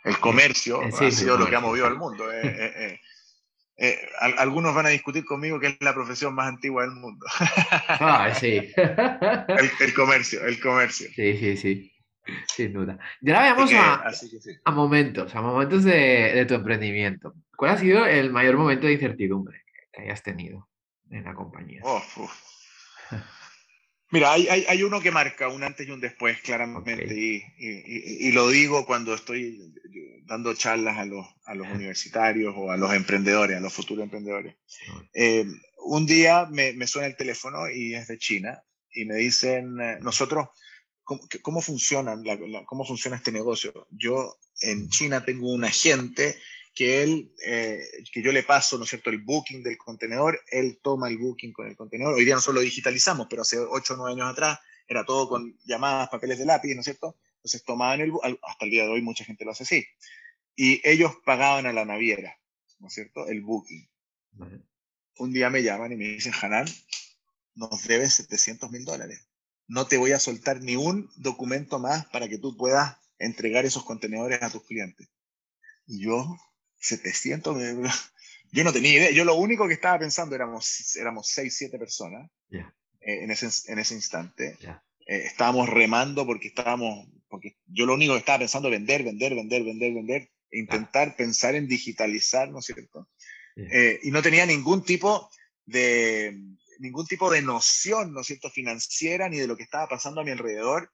el 0.08 0.20
comercio 0.20 0.82
ha 0.82 1.12
sido 1.12 1.38
lo 1.38 1.48
que 1.50 1.56
ha 1.56 1.60
movido 1.60 1.86
al 1.86 1.98
mundo. 1.98 2.32
Eh, 2.32 2.42
eh, 2.44 3.00
eh, 3.78 4.00
algunos 4.38 4.74
van 4.74 4.86
a 4.86 4.90
discutir 4.90 5.26
conmigo 5.26 5.60
que 5.60 5.68
es 5.68 5.78
la 5.82 5.94
profesión 5.94 6.34
más 6.34 6.48
antigua 6.48 6.84
del 6.84 6.94
mundo. 6.94 7.26
Ah, 8.00 8.34
sí. 8.34 8.72
el, 8.78 9.94
comercio, 9.94 10.46
el 10.46 10.60
comercio. 10.60 11.10
Sí, 11.14 11.38
sí, 11.38 11.58
sí. 11.58 11.92
Sin 12.48 12.74
duda. 12.74 13.00
Y 13.22 13.30
ahora 13.30 13.44
veamos 13.44 13.74
a, 13.74 14.12
a, 14.66 14.72
momentos, 14.72 15.34
a 15.36 15.42
momentos 15.42 15.84
de, 15.84 16.46
tu 16.48 16.56
emprendimiento. 16.56 17.34
¿Cuál 17.56 17.72
ha 17.72 17.78
sido 17.78 18.06
el 18.06 18.32
mayor 18.32 18.58
momento 18.58 18.88
de 18.88 18.94
incertidumbre 18.94 19.64
que 19.92 20.04
hayas 20.04 20.24
tenido 20.24 20.70
en 21.10 21.24
la 21.24 21.34
compañía? 21.34 21.82
Oh, 21.84 22.02
Mira, 24.10 24.32
hay, 24.32 24.48
hay, 24.48 24.66
hay, 24.70 24.84
uno 24.84 25.02
que 25.02 25.12
marca 25.12 25.50
un 25.50 25.64
antes 25.64 25.86
y 25.86 25.92
un 25.92 26.00
después, 26.00 26.40
claramente, 26.40 27.14
y, 27.14 27.44
y, 27.58 28.28
y, 28.28 28.32
lo 28.32 28.48
digo 28.48 28.86
cuando 28.86 29.14
estoy 29.14 29.74
dando 30.26 30.54
charlas 30.54 30.98
a 30.98 31.06
los, 31.06 31.26
a 31.46 31.56
los 31.56 31.68
universitarios 31.68 32.54
o 32.56 32.72
a 32.72 32.78
los 32.78 32.94
emprendedores, 32.94 33.58
a 33.58 33.60
los 33.60 33.74
futuros 33.74 34.04
emprendedores. 34.04 34.56
Eh, 35.14 35.46
un 35.86 36.06
día 36.06 36.48
me, 36.50 36.72
me, 36.74 36.88
suena 36.88 37.08
el 37.08 37.18
teléfono 37.18 37.70
y 37.70 37.96
es 37.96 38.08
de 38.08 38.18
China 38.18 38.64
y 38.92 39.04
me 39.06 39.16
dicen, 39.16 39.80
eh, 39.82 39.98
nosotros, 40.02 40.48
¿cómo, 41.08 41.22
cómo 41.42 41.62
funciona, 41.62 42.22
¿cómo 42.66 42.86
funciona 42.86 43.16
este 43.16 43.32
negocio? 43.32 43.88
Yo 43.92 44.38
en 44.62 44.90
China 44.90 45.24
tengo 45.24 45.52
un 45.52 45.64
agente 45.64 46.38
que 46.76 47.02
él, 47.02 47.34
eh, 47.46 47.82
que 48.12 48.22
yo 48.22 48.32
le 48.34 48.44
paso, 48.44 48.78
¿no 48.78 48.84
es 48.84 48.90
cierto?, 48.90 49.10
el 49.10 49.20
booking 49.20 49.64
del 49.64 49.78
contenedor, 49.78 50.40
él 50.52 50.80
toma 50.84 51.08
el 51.08 51.18
booking 51.18 51.54
con 51.54 51.66
el 51.66 51.78
contenedor. 51.78 52.14
Hoy 52.14 52.26
día 52.26 52.36
nosotros 52.36 52.56
lo 52.56 52.62
digitalizamos, 52.62 53.28
pero 53.30 53.44
hace 53.44 53.58
8 53.58 53.94
o 53.94 53.98
9 53.98 54.12
años 54.12 54.32
atrás 54.32 54.60
era 54.86 55.06
todo 55.06 55.30
con 55.30 55.58
llamadas, 55.66 56.10
papeles 56.10 56.38
de 56.38 56.46
lápiz, 56.46 56.76
¿no 56.76 56.82
es 56.82 56.86
cierto? 56.86 57.18
Entonces 57.38 57.64
tomaban 57.64 58.02
el, 58.02 58.12
hasta 58.44 58.66
el 58.66 58.72
día 58.72 58.84
de 58.84 58.90
hoy 58.90 59.02
mucha 59.02 59.24
gente 59.24 59.46
lo 59.46 59.52
hace 59.52 59.64
así. 59.64 59.88
Y 60.56 60.82
ellos 60.88 61.14
pagaban 61.26 61.66
a 61.68 61.74
la 61.74 61.86
naviera, 61.86 62.38
¿no 62.80 62.88
es 62.88 62.94
cierto?, 62.94 63.28
el 63.28 63.42
booking. 63.42 63.90
Un 65.20 65.34
día 65.34 65.50
me 65.50 65.64
llaman 65.64 65.94
y 65.94 65.96
me 65.96 66.06
dicen, 66.10 66.34
Hanan, 66.40 66.68
nos 67.56 67.88
debes 67.88 68.14
700 68.16 68.70
mil 68.70 68.86
dólares. 68.86 69.27
No 69.68 69.88
te 69.88 69.98
voy 69.98 70.12
a 70.12 70.20
soltar 70.20 70.62
ni 70.62 70.76
un 70.76 71.10
documento 71.18 71.80
más 71.80 72.06
para 72.08 72.28
que 72.28 72.38
tú 72.38 72.56
puedas 72.56 72.98
entregar 73.20 73.66
esos 73.66 73.84
contenedores 73.84 74.42
a 74.42 74.50
tus 74.50 74.64
clientes. 74.64 75.08
Y 75.86 76.04
yo 76.04 76.38
700, 76.80 77.58
yo 78.52 78.64
no 78.64 78.74
tenía 78.74 78.94
idea, 78.94 79.12
yo 79.12 79.26
lo 79.26 79.36
único 79.36 79.68
que 79.68 79.74
estaba 79.74 80.00
pensando 80.00 80.36
éramos, 80.36 80.96
éramos 80.96 81.28
6, 81.28 81.56
7 81.56 81.80
personas 81.80 82.30
eh, 82.52 82.64
en, 83.02 83.32
ese, 83.32 83.72
en 83.72 83.80
ese 83.80 83.96
instante. 83.96 84.58
Eh, 84.62 85.24
estábamos 85.26 85.70
remando 85.70 86.26
porque 86.26 86.50
estábamos, 86.50 87.08
porque 87.30 87.58
yo 87.66 87.86
lo 87.86 87.94
único 87.94 88.14
que 88.14 88.20
estaba 88.20 88.40
pensando 88.40 88.70
vender, 88.70 89.04
vender, 89.04 89.36
vender, 89.36 89.64
vender, 89.64 89.94
vender, 89.94 90.30
e 90.50 90.60
intentar 90.60 91.16
pensar 91.16 91.56
en 91.56 91.68
digitalizar, 91.68 92.50
¿no 92.50 92.60
es 92.60 92.66
cierto? 92.66 93.10
Eh, 93.56 94.00
y 94.04 94.12
no 94.12 94.22
tenía 94.22 94.46
ningún 94.46 94.84
tipo 94.84 95.30
de 95.66 96.40
ningún 96.80 97.06
tipo 97.06 97.32
de 97.32 97.42
noción, 97.42 98.14
¿no 98.14 98.22
es 98.22 98.28
cierto?, 98.28 98.50
financiera 98.50 99.30
ni 99.30 99.38
de 99.38 99.48
lo 99.48 99.58
que 99.58 99.64
estaba 99.64 99.88
pasando 99.88 100.22
a 100.22 100.24
mi 100.24 100.32
alrededor 100.32 100.92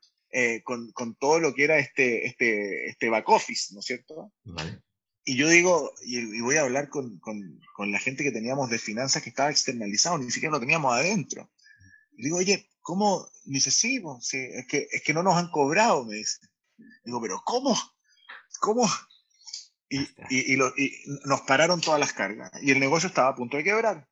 con, 0.63 0.91
con, 0.93 1.13
todo 1.15 1.39
lo 1.39 1.53
que 1.53 1.63
era 1.63 1.77
este, 1.77 2.25
este, 2.25 2.89
este 2.89 3.09
back 3.09 3.29
office, 3.29 3.71
¿no 3.73 3.81
es 3.81 3.85
cierto? 3.85 4.31
Vale. 4.43 4.81
Y 5.25 5.37
yo 5.37 5.47
digo, 5.47 5.93
y, 6.01 6.41
voy 6.41 6.57
a 6.57 6.61
hablar 6.61 6.89
con, 6.89 7.17
con, 7.19 7.59
con, 7.75 7.91
la 7.91 7.99
gente 7.99 8.23
que 8.23 8.31
teníamos 8.31 8.69
de 8.69 8.77
finanzas 8.77 9.23
que 9.23 9.29
estaba 9.29 9.51
externalizado, 9.51 10.17
ni 10.17 10.29
siquiera 10.31 10.51
lo 10.51 10.59
teníamos 10.59 10.93
adentro. 10.93 11.49
Y 12.17 12.23
digo, 12.23 12.37
oye, 12.37 12.69
¿cómo? 12.81 13.25
Me 13.45 13.55
dice, 13.55 13.71
sí, 13.71 14.01
es, 14.31 14.67
que, 14.67 14.87
es 14.91 15.01
que 15.01 15.13
no 15.13 15.23
nos 15.23 15.35
han 15.35 15.49
cobrado, 15.49 16.03
me 16.03 16.15
dice. 16.15 16.39
Digo, 17.05 17.21
pero 17.21 17.41
¿cómo? 17.45 17.77
¿Cómo? 18.59 18.89
Y, 19.87 20.01
y, 20.29 20.53
y, 20.53 20.55
lo, 20.57 20.73
y, 20.75 20.91
nos 21.25 21.41
pararon 21.41 21.79
todas 21.79 21.99
las 21.99 22.11
cargas. 22.11 22.51
Y 22.61 22.71
el 22.71 22.79
negocio 22.79 23.07
estaba 23.07 23.29
a 23.29 23.35
punto 23.35 23.55
de 23.55 23.63
quebrar. 23.63 24.07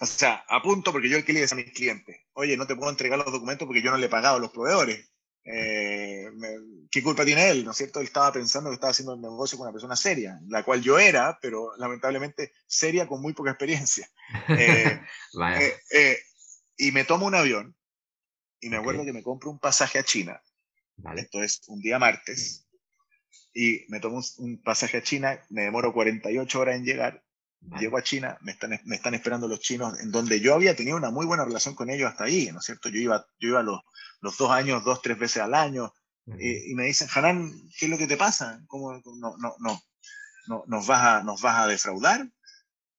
O 0.00 0.06
sea, 0.06 0.44
a 0.48 0.60
punto 0.60 0.90
porque 0.92 1.08
yo 1.08 1.16
el 1.16 1.24
que 1.24 1.32
le 1.32 1.40
decía 1.40 1.56
a 1.56 1.62
mis 1.62 1.72
clientes, 1.72 2.20
oye, 2.32 2.56
no 2.56 2.66
te 2.66 2.74
puedo 2.74 2.90
entregar 2.90 3.18
los 3.18 3.32
documentos 3.32 3.66
porque 3.66 3.82
yo 3.82 3.90
no 3.90 3.96
le 3.96 4.06
he 4.06 4.10
pagado 4.10 4.36
a 4.36 4.40
los 4.40 4.50
proveedores. 4.50 5.08
Eh, 5.46 6.30
¿qué 6.90 7.02
culpa 7.02 7.24
tiene 7.24 7.50
él? 7.50 7.64
¿No 7.64 7.72
es 7.72 7.76
cierto? 7.76 8.00
Él 8.00 8.06
estaba 8.06 8.32
pensando 8.32 8.70
que 8.70 8.74
estaba 8.74 8.90
haciendo 8.90 9.14
el 9.14 9.20
negocio 9.20 9.58
con 9.58 9.66
una 9.66 9.72
persona 9.72 9.94
seria, 9.94 10.40
la 10.48 10.62
cual 10.62 10.82
yo 10.82 10.98
era, 10.98 11.38
pero 11.40 11.76
lamentablemente 11.76 12.52
seria 12.66 13.06
con 13.06 13.20
muy 13.20 13.32
poca 13.34 13.50
experiencia. 13.50 14.08
Eh, 15.36 15.76
eh, 15.90 16.18
y 16.76 16.92
me 16.92 17.04
tomo 17.04 17.26
un 17.26 17.34
avión 17.34 17.76
y 18.60 18.68
me 18.68 18.76
acuerdo 18.76 19.04
que 19.04 19.12
me 19.12 19.22
compro 19.22 19.50
un 19.50 19.58
pasaje 19.58 19.98
a 19.98 20.04
China. 20.04 20.40
Esto 21.16 21.42
es 21.42 21.62
un 21.66 21.80
día 21.80 21.98
martes. 21.98 22.66
Y 23.52 23.84
me 23.88 24.00
tomo 24.00 24.22
un 24.38 24.62
pasaje 24.62 24.98
a 24.98 25.02
China, 25.02 25.40
me 25.50 25.62
demoro 25.62 25.92
48 25.92 26.60
horas 26.60 26.76
en 26.76 26.84
llegar 26.84 27.22
Llego 27.78 27.98
a 27.98 28.02
China, 28.02 28.38
me 28.42 28.52
están, 28.52 28.78
me 28.84 28.96
están 28.96 29.14
esperando 29.14 29.48
los 29.48 29.60
chinos, 29.60 29.98
en 30.00 30.10
donde 30.10 30.40
yo 30.40 30.54
había 30.54 30.76
tenido 30.76 30.96
una 30.96 31.10
muy 31.10 31.26
buena 31.26 31.44
relación 31.44 31.74
con 31.74 31.90
ellos 31.90 32.10
hasta 32.10 32.24
ahí, 32.24 32.50
¿no 32.52 32.58
es 32.58 32.64
cierto? 32.64 32.88
Yo 32.88 32.98
iba, 32.98 33.26
yo 33.38 33.48
iba 33.48 33.62
los, 33.62 33.80
los 34.20 34.36
dos 34.36 34.50
años, 34.50 34.84
dos, 34.84 35.02
tres 35.02 35.18
veces 35.18 35.42
al 35.42 35.54
año, 35.54 35.92
y 36.26 36.74
me 36.74 36.84
dicen, 36.84 37.08
Hanan, 37.14 37.52
¿qué 37.78 37.86
es 37.86 37.90
lo 37.90 37.98
que 37.98 38.06
te 38.06 38.16
pasa? 38.16 38.62
¿Cómo, 38.66 38.92
no, 38.92 39.36
no, 39.38 39.54
no, 39.58 39.82
no, 40.46 40.64
nos, 40.66 40.86
vas 40.86 41.02
a, 41.02 41.22
¿Nos 41.22 41.42
vas 41.42 41.58
a 41.58 41.66
defraudar? 41.66 42.26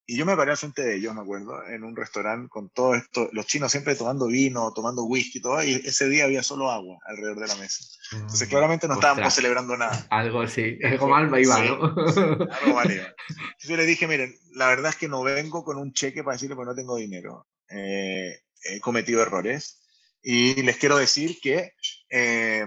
Y 0.07 0.17
yo 0.17 0.25
me 0.25 0.35
paré 0.35 0.51
al 0.51 0.57
frente 0.57 0.83
de 0.83 0.97
ellos, 0.97 1.15
me 1.15 1.21
acuerdo, 1.21 1.65
en 1.67 1.83
un 1.83 1.95
restaurante 1.95 2.47
con 2.47 2.69
todo 2.69 2.93
esto, 2.93 3.27
los 3.31 3.47
chinos 3.47 3.71
siempre 3.71 3.95
tomando 3.95 4.27
vino, 4.27 4.71
tomando 4.71 5.03
whisky, 5.05 5.41
todo, 5.41 5.63
y 5.63 5.73
ese 5.73 6.07
día 6.07 6.25
había 6.25 6.43
solo 6.43 6.69
agua 6.69 6.99
alrededor 7.07 7.39
de 7.39 7.47
la 7.47 7.55
mesa. 7.55 7.83
Entonces, 8.11 8.47
mm, 8.47 8.51
claramente 8.51 8.87
no 8.87 8.95
estábamos 8.95 9.33
celebrando 9.33 9.75
nada. 9.75 10.05
Algo 10.11 10.41
así, 10.41 10.77
algo 10.83 11.07
mal 11.07 11.25
iba, 11.41 11.59
¿no? 11.63 11.75
algo 11.83 12.75
mal 12.75 12.91
iba. 12.91 13.15
Yo 13.59 13.75
le 13.75 13.85
dije, 13.85 14.07
miren, 14.07 14.35
la 14.53 14.67
verdad 14.67 14.91
es 14.91 14.95
que 14.95 15.07
no 15.07 15.23
vengo 15.23 15.63
con 15.63 15.77
un 15.77 15.91
cheque 15.91 16.23
para 16.23 16.35
decirle 16.35 16.55
que 16.55 16.65
no 16.65 16.75
tengo 16.75 16.97
dinero. 16.97 17.47
Eh, 17.69 18.41
he 18.63 18.79
cometido 18.79 19.23
errores 19.23 19.81
y 20.21 20.61
les 20.61 20.77
quiero 20.77 20.97
decir 20.97 21.39
que 21.41 21.73
eh, 22.11 22.65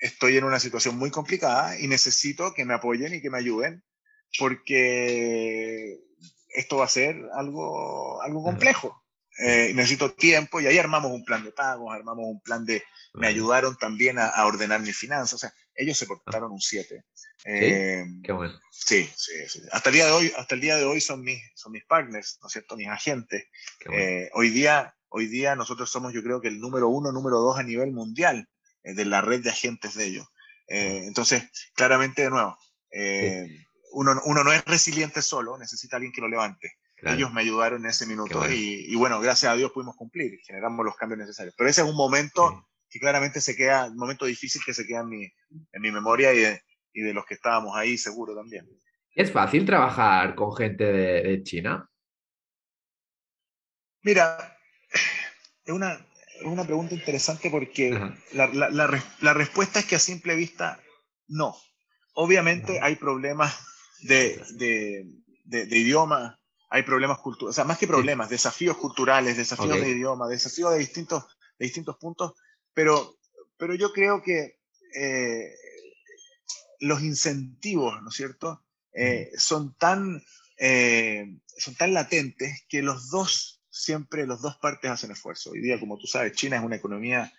estoy 0.00 0.36
en 0.36 0.44
una 0.44 0.58
situación 0.58 0.96
muy 0.98 1.12
complicada 1.12 1.78
y 1.78 1.86
necesito 1.86 2.52
que 2.54 2.64
me 2.64 2.74
apoyen 2.74 3.14
y 3.14 3.20
que 3.20 3.30
me 3.30 3.38
ayuden 3.38 3.84
porque 4.38 5.98
esto 6.52 6.78
va 6.78 6.84
a 6.84 6.88
ser 6.88 7.16
algo, 7.34 8.20
algo 8.22 8.42
complejo. 8.42 9.00
Eh, 9.38 9.72
necesito 9.74 10.12
tiempo 10.12 10.60
y 10.60 10.66
ahí 10.66 10.76
armamos 10.76 11.12
un 11.12 11.24
plan 11.24 11.42
de 11.42 11.52
pagos, 11.52 11.94
armamos 11.94 12.26
un 12.26 12.40
plan 12.40 12.64
de... 12.64 12.82
Me 13.14 13.26
ayudaron 13.26 13.76
también 13.76 14.18
a, 14.18 14.44
ordenar 14.44 14.80
mis 14.80 14.96
finanzas. 14.96 15.34
O 15.34 15.38
sea, 15.38 15.54
ellos 15.74 15.96
se 15.96 16.06
portaron 16.06 16.52
un 16.52 16.60
7. 16.60 17.04
¿Sí? 17.14 17.24
Eh, 17.46 18.04
Qué 18.22 18.32
bueno. 18.32 18.60
Sí, 18.70 19.08
sí, 19.16 19.32
sí. 19.48 19.62
Hasta 19.72 19.88
el 19.88 19.94
día 19.94 20.06
de 20.06 20.12
hoy, 20.12 20.32
hasta 20.36 20.54
el 20.54 20.60
día 20.60 20.76
de 20.76 20.84
hoy 20.84 21.00
son 21.00 21.22
mis, 21.22 21.40
son 21.54 21.72
mis 21.72 21.84
partners, 21.86 22.38
¿no 22.42 22.48
es 22.48 22.52
cierto? 22.52 22.76
Mis 22.76 22.88
agentes. 22.88 23.44
Eh, 23.92 24.28
hoy 24.34 24.50
día, 24.50 24.94
hoy 25.08 25.26
día 25.26 25.56
nosotros 25.56 25.90
somos, 25.90 26.12
yo 26.12 26.22
creo 26.22 26.40
que 26.40 26.48
el 26.48 26.60
número 26.60 26.88
uno, 26.88 27.10
número 27.10 27.38
dos 27.38 27.58
a 27.58 27.62
nivel 27.62 27.92
mundial 27.92 28.48
de 28.82 29.04
la 29.04 29.22
red 29.22 29.42
de 29.42 29.50
agentes 29.50 29.94
de 29.94 30.06
ellos. 30.06 30.26
entonces, 30.66 31.44
claramente, 31.74 32.22
de 32.22 32.30
nuevo, 32.30 32.58
uno, 33.92 34.20
uno 34.24 34.44
no 34.44 34.52
es 34.52 34.64
resiliente 34.64 35.22
solo, 35.22 35.58
necesita 35.58 35.96
alguien 35.96 36.12
que 36.12 36.20
lo 36.20 36.28
levante. 36.28 36.76
Ellos 37.02 37.32
me 37.32 37.40
ayudaron 37.40 37.82
en 37.84 37.90
ese 37.90 38.06
minuto 38.06 38.48
y, 38.50 38.94
bueno, 38.96 39.20
gracias 39.20 39.52
a 39.52 39.56
Dios 39.56 39.72
pudimos 39.72 39.96
cumplir, 39.96 40.38
generamos 40.44 40.84
los 40.84 40.96
cambios 40.96 41.18
necesarios. 41.18 41.54
Pero 41.56 41.70
ese 41.70 41.80
es 41.80 41.88
un 41.88 41.96
momento 41.96 42.68
que 42.90 42.98
claramente 42.98 43.40
se 43.40 43.56
queda, 43.56 43.86
un 43.86 43.96
momento 43.96 44.26
difícil 44.26 44.60
que 44.64 44.74
se 44.74 44.86
queda 44.86 45.00
en 45.00 45.08
mi, 45.08 45.22
en 45.22 45.82
mi 45.82 45.90
memoria 45.90 46.34
y 46.34 46.40
de, 46.40 46.62
y 46.92 47.00
de 47.02 47.14
los 47.14 47.24
que 47.24 47.34
estábamos 47.34 47.74
ahí 47.76 47.96
seguro 47.96 48.34
también. 48.34 48.68
¿Es 49.14 49.32
fácil 49.32 49.64
trabajar 49.64 50.34
con 50.34 50.54
gente 50.54 50.84
de, 50.84 51.42
China? 51.42 51.88
Mira, 54.02 54.58
es 55.64 55.74
una, 55.74 55.92
es 55.92 56.46
una 56.46 56.64
pregunta 56.64 56.94
interesante 56.94 57.50
porque 57.50 57.90
la, 58.32 58.46
la, 58.48 58.70
la, 58.70 59.34
respuesta 59.34 59.80
es 59.80 59.86
que 59.86 59.96
a 59.96 60.00
simple 60.00 60.34
vista, 60.34 60.80
no. 61.28 61.54
Obviamente 62.14 62.80
hay 62.80 62.96
problemas 62.96 63.69
de, 64.02 65.06
de, 65.44 65.66
de 65.66 65.78
idioma, 65.78 66.40
hay 66.70 66.84
problemas 66.84 67.18
culturales, 67.18 67.50
o 67.50 67.54
sea, 67.54 67.64
más 67.64 67.78
que 67.78 67.88
problemas, 67.88 68.30
desafíos 68.30 68.76
culturales, 68.76 69.36
desafíos 69.36 69.80
de 69.80 69.90
idioma, 69.90 70.28
desafíos 70.28 70.72
de 70.72 70.78
distintos, 70.78 71.24
de 71.58 71.66
distintos 71.66 71.96
puntos, 71.96 72.34
pero, 72.72 73.16
pero 73.56 73.74
yo 73.74 73.92
creo 73.92 74.22
que 74.22 74.60
eh, 74.94 75.52
los 76.78 77.02
incentivos, 77.02 78.00
¿no 78.02 78.10
es 78.10 78.14
cierto?, 78.14 78.62
eh, 78.92 79.30
son, 79.36 79.74
tan, 79.74 80.22
eh, 80.58 81.36
son 81.46 81.74
tan 81.74 81.92
latentes 81.92 82.64
que 82.68 82.82
los 82.82 83.10
dos, 83.10 83.60
siempre, 83.68 84.26
los 84.26 84.40
dos 84.40 84.56
partes 84.56 84.90
hacen 84.90 85.10
esfuerzo. 85.10 85.50
Hoy 85.50 85.60
día, 85.60 85.78
como 85.78 85.98
tú 85.98 86.06
sabes, 86.06 86.32
China 86.32 86.56
es 86.56 86.62
una 86.62 86.76
economía 86.76 87.32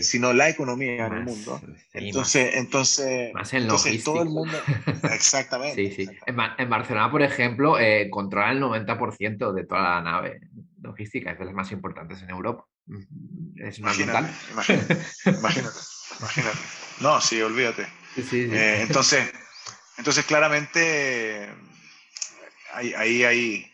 sino 0.00 0.32
la 0.32 0.48
economía 0.48 1.06
en 1.06 1.12
el 1.12 1.24
mundo. 1.24 1.60
Entonces, 1.92 2.54
entonces, 2.54 3.32
más 3.34 3.52
en 3.52 3.62
entonces 3.62 4.02
todo 4.02 4.22
el 4.22 4.28
mundo. 4.28 4.56
Exactamente. 5.12 5.90
sí, 5.90 6.06
sí. 6.06 6.18
En, 6.26 6.36
Barcelona, 6.70 7.10
por 7.10 7.22
ejemplo, 7.22 7.78
eh, 7.78 8.08
controla 8.10 8.52
el 8.52 8.60
90% 8.60 9.52
de 9.52 9.64
toda 9.64 9.82
la 9.82 10.00
nave 10.02 10.40
logística, 10.80 11.32
es 11.32 11.38
de 11.38 11.44
las 11.44 11.54
más 11.54 11.72
importantes 11.72 12.22
en 12.22 12.30
Europa. 12.30 12.66
Mm, 12.86 13.62
es 13.62 13.78
imagínate, 13.78 14.32
imagínate, 14.52 14.98
imagínate, 15.26 15.78
imagínate, 16.18 16.58
No, 17.00 17.20
sí, 17.20 17.40
olvídate. 17.40 17.86
Eh, 18.16 18.82
entonces, 18.82 19.32
entonces, 19.98 20.24
claramente, 20.24 21.48
ahí 22.72 22.92
hay, 22.94 22.94
hay, 22.94 23.24
hay, 23.24 23.71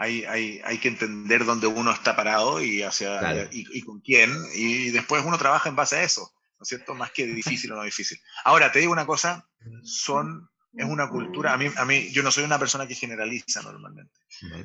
hay, 0.00 0.60
hay, 0.64 0.78
que 0.78 0.88
entender 0.88 1.44
dónde 1.44 1.66
uno 1.66 1.92
está 1.92 2.16
parado 2.16 2.62
y, 2.62 2.82
hacia, 2.82 3.48
y, 3.52 3.82
con 3.82 4.00
quién, 4.00 4.34
y 4.54 4.90
después 4.90 5.22
uno 5.24 5.36
trabaja 5.36 5.68
en 5.68 5.76
base 5.76 5.96
a 5.96 6.02
eso, 6.02 6.32
¿no 6.58 6.62
es 6.62 6.68
cierto? 6.68 6.94
Más 6.94 7.10
que 7.12 7.26
difícil 7.26 7.70
o 7.72 7.76
no 7.76 7.82
difícil. 7.82 8.18
Ahora, 8.44 8.72
te 8.72 8.78
digo 8.78 8.92
una 8.92 9.04
cosa, 9.04 9.46
son, 9.82 10.48
es 10.74 10.86
una 10.86 11.10
cultura, 11.10 11.52
a 11.52 11.58
mí, 11.58 11.70
a 11.76 11.84
mí 11.84 12.10
yo 12.12 12.22
no 12.22 12.30
soy 12.30 12.44
una 12.44 12.58
persona 12.58 12.86
que 12.86 12.94
generaliza 12.94 13.60
normalmente, 13.62 14.12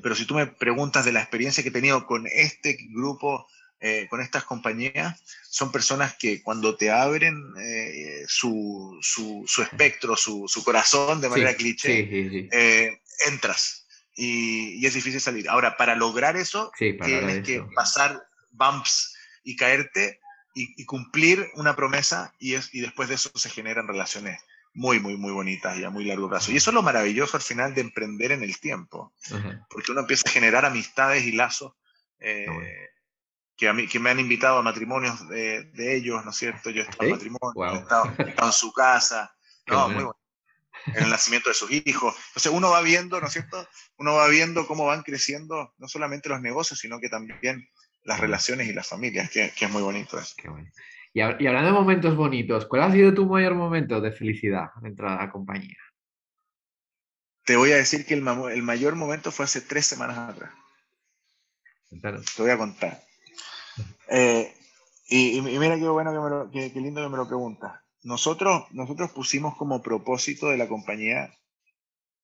pero 0.01 0.15
si 0.15 0.25
tú 0.25 0.35
me 0.35 0.47
preguntas 0.47 1.03
de 1.03 1.11
la 1.11 1.21
experiencia 1.21 1.63
que 1.63 1.69
he 1.69 1.73
tenido 1.73 2.05
con 2.05 2.25
este 2.27 2.77
grupo, 2.93 3.45
eh, 3.81 4.07
con 4.09 4.21
estas 4.21 4.45
compañías, 4.45 5.21
son 5.49 5.69
personas 5.69 6.15
que 6.17 6.41
cuando 6.41 6.77
te 6.77 6.91
abren 6.91 7.43
eh, 7.59 8.23
su, 8.25 8.97
su, 9.01 9.43
su, 9.45 9.61
espectro, 9.61 10.15
su, 10.15 10.45
su, 10.47 10.63
corazón 10.63 11.19
de 11.19 11.27
manera 11.27 11.53
cliché, 11.55 12.47
eh, 12.51 13.01
entras 13.27 13.84
y, 14.15 14.85
es 14.85 14.93
difícil 14.93 15.19
salir. 15.19 15.49
Ahora, 15.49 15.77
para 15.77 15.95
lograr 15.95 16.37
eso, 16.37 16.71
tienes 16.77 17.45
que 17.45 17.65
pasar 17.75 18.25
bumps 18.51 19.15
y 19.43 19.55
caerte 19.55 20.19
y, 20.53 20.85
cumplir 20.85 21.49
una 21.55 21.75
promesa 21.75 22.33
y, 22.39 22.53
es, 22.53 22.73
y 22.73 22.79
después 22.79 23.09
de 23.09 23.15
eso 23.15 23.29
se 23.35 23.49
generan 23.49 23.87
relaciones 23.87 24.41
muy, 24.73 24.99
muy, 24.99 25.17
muy 25.17 25.31
bonitas 25.31 25.77
y 25.77 25.83
a 25.83 25.89
muy 25.89 26.05
largo 26.05 26.29
plazo. 26.29 26.51
Y 26.51 26.57
eso 26.57 26.69
es 26.69 26.75
lo 26.75 26.81
maravilloso 26.81 27.37
al 27.37 27.43
final 27.43 27.73
de 27.73 27.81
emprender 27.81 28.31
en 28.31 28.43
el 28.43 28.57
tiempo, 28.59 29.13
porque 29.69 29.91
uno 29.91 30.01
empieza 30.01 30.23
a 30.27 30.31
generar 30.31 30.65
amistades 30.65 31.25
y 31.25 31.33
lazos 31.33 31.73
eh, 32.19 32.47
que, 33.57 33.67
a 33.67 33.73
mí, 33.73 33.87
que 33.87 33.99
me 33.99 34.09
han 34.09 34.19
invitado 34.19 34.57
a 34.57 34.63
matrimonios 34.63 35.27
de, 35.29 35.95
ellos, 35.95 36.23
¿no 36.23 36.31
es 36.31 36.37
cierto? 36.37 36.69
Yo 36.69 36.81
he 36.81 36.85
estado 36.85 37.03
en 37.03 37.11
matrimonio, 37.11 37.73
he, 37.73 37.79
estado, 37.79 38.13
en 38.17 38.51
su 38.51 38.71
casa. 38.71 39.31
No, 39.67 39.89
muy 39.89 40.03
bueno 40.03 40.24
en 40.87 41.03
el 41.03 41.09
nacimiento 41.09 41.49
de 41.49 41.55
sus 41.55 41.71
hijos. 41.71 42.15
Entonces 42.27 42.51
uno 42.51 42.69
va 42.69 42.81
viendo, 42.81 43.19
¿no 43.19 43.27
es 43.27 43.33
cierto? 43.33 43.67
Uno 43.97 44.15
va 44.15 44.27
viendo 44.27 44.67
cómo 44.67 44.85
van 44.85 45.03
creciendo 45.03 45.73
no 45.77 45.87
solamente 45.87 46.29
los 46.29 46.41
negocios, 46.41 46.79
sino 46.79 46.99
que 46.99 47.09
también 47.09 47.67
las 48.03 48.19
relaciones 48.19 48.67
y 48.67 48.73
las 48.73 48.87
familias, 48.87 49.29
que, 49.31 49.51
es 49.59 49.71
muy 49.71 49.81
bonito 49.81 50.19
eso. 50.19 50.35
y, 51.13 51.21
hablando 51.21 51.67
de 51.67 51.71
momentos 51.71 52.15
bonitos, 52.15 52.65
¿cuál 52.67 52.83
ha 52.83 52.91
sido 52.91 53.13
tu 53.13 53.25
mayor 53.25 53.55
momento 53.55 53.99
de 53.99 54.11
felicidad 54.11 54.67
dentro 54.81 55.09
de 55.09 55.17
la 55.17 55.31
compañía? 55.31 55.77
Te 57.43 57.55
voy 57.55 57.71
a 57.71 57.77
decir 57.77 58.05
que 58.05 58.15
el, 58.15 58.27
el 58.27 58.63
mayor 58.63 58.95
momento 58.95 59.31
fue 59.31 59.45
hace 59.45 59.61
tres 59.61 59.85
semanas 59.85 60.17
atrás. 60.17 60.51
Te 61.89 62.41
voy 62.41 62.51
a 62.51 62.57
contar. 62.57 63.01
Eh, 64.09 64.53
y, 65.07 65.41
mira 65.41 65.75
qué 65.75 65.87
bueno 65.87 66.49
que, 66.51 66.71
qué 66.71 66.79
lindo 66.79 67.01
que 67.01 67.09
me 67.09 67.17
lo 67.17 67.27
preguntas 67.27 67.84
nosotros, 68.05 68.65
nosotros 68.71 69.11
pusimos 69.11 69.57
como 69.57 69.81
propósito 69.81 70.49
de 70.49 70.57
la 70.57 70.67
compañía 70.67 71.35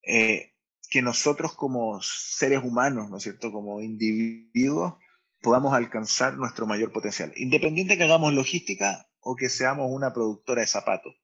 eh, 0.03 0.53
que 0.91 1.01
nosotros 1.01 1.55
como 1.55 1.99
seres 2.03 2.63
humanos, 2.63 3.09
¿no 3.09 3.17
es 3.17 3.23
cierto?, 3.23 3.51
como 3.51 3.81
individuos, 3.81 4.93
podamos 5.41 5.73
alcanzar 5.73 6.37
nuestro 6.37 6.67
mayor 6.67 6.91
potencial, 6.91 7.33
independiente 7.35 7.97
que 7.97 8.03
hagamos 8.03 8.31
logística 8.31 9.07
o 9.21 9.35
que 9.35 9.49
seamos 9.49 9.87
una 9.89 10.13
productora 10.13 10.61
de 10.61 10.67
zapatos. 10.67 11.15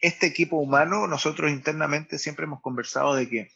Este 0.00 0.26
equipo 0.26 0.56
humano, 0.56 1.08
nosotros 1.08 1.50
internamente 1.50 2.20
siempre 2.20 2.44
hemos 2.44 2.60
conversado 2.60 3.16
de 3.16 3.28
que 3.28 3.48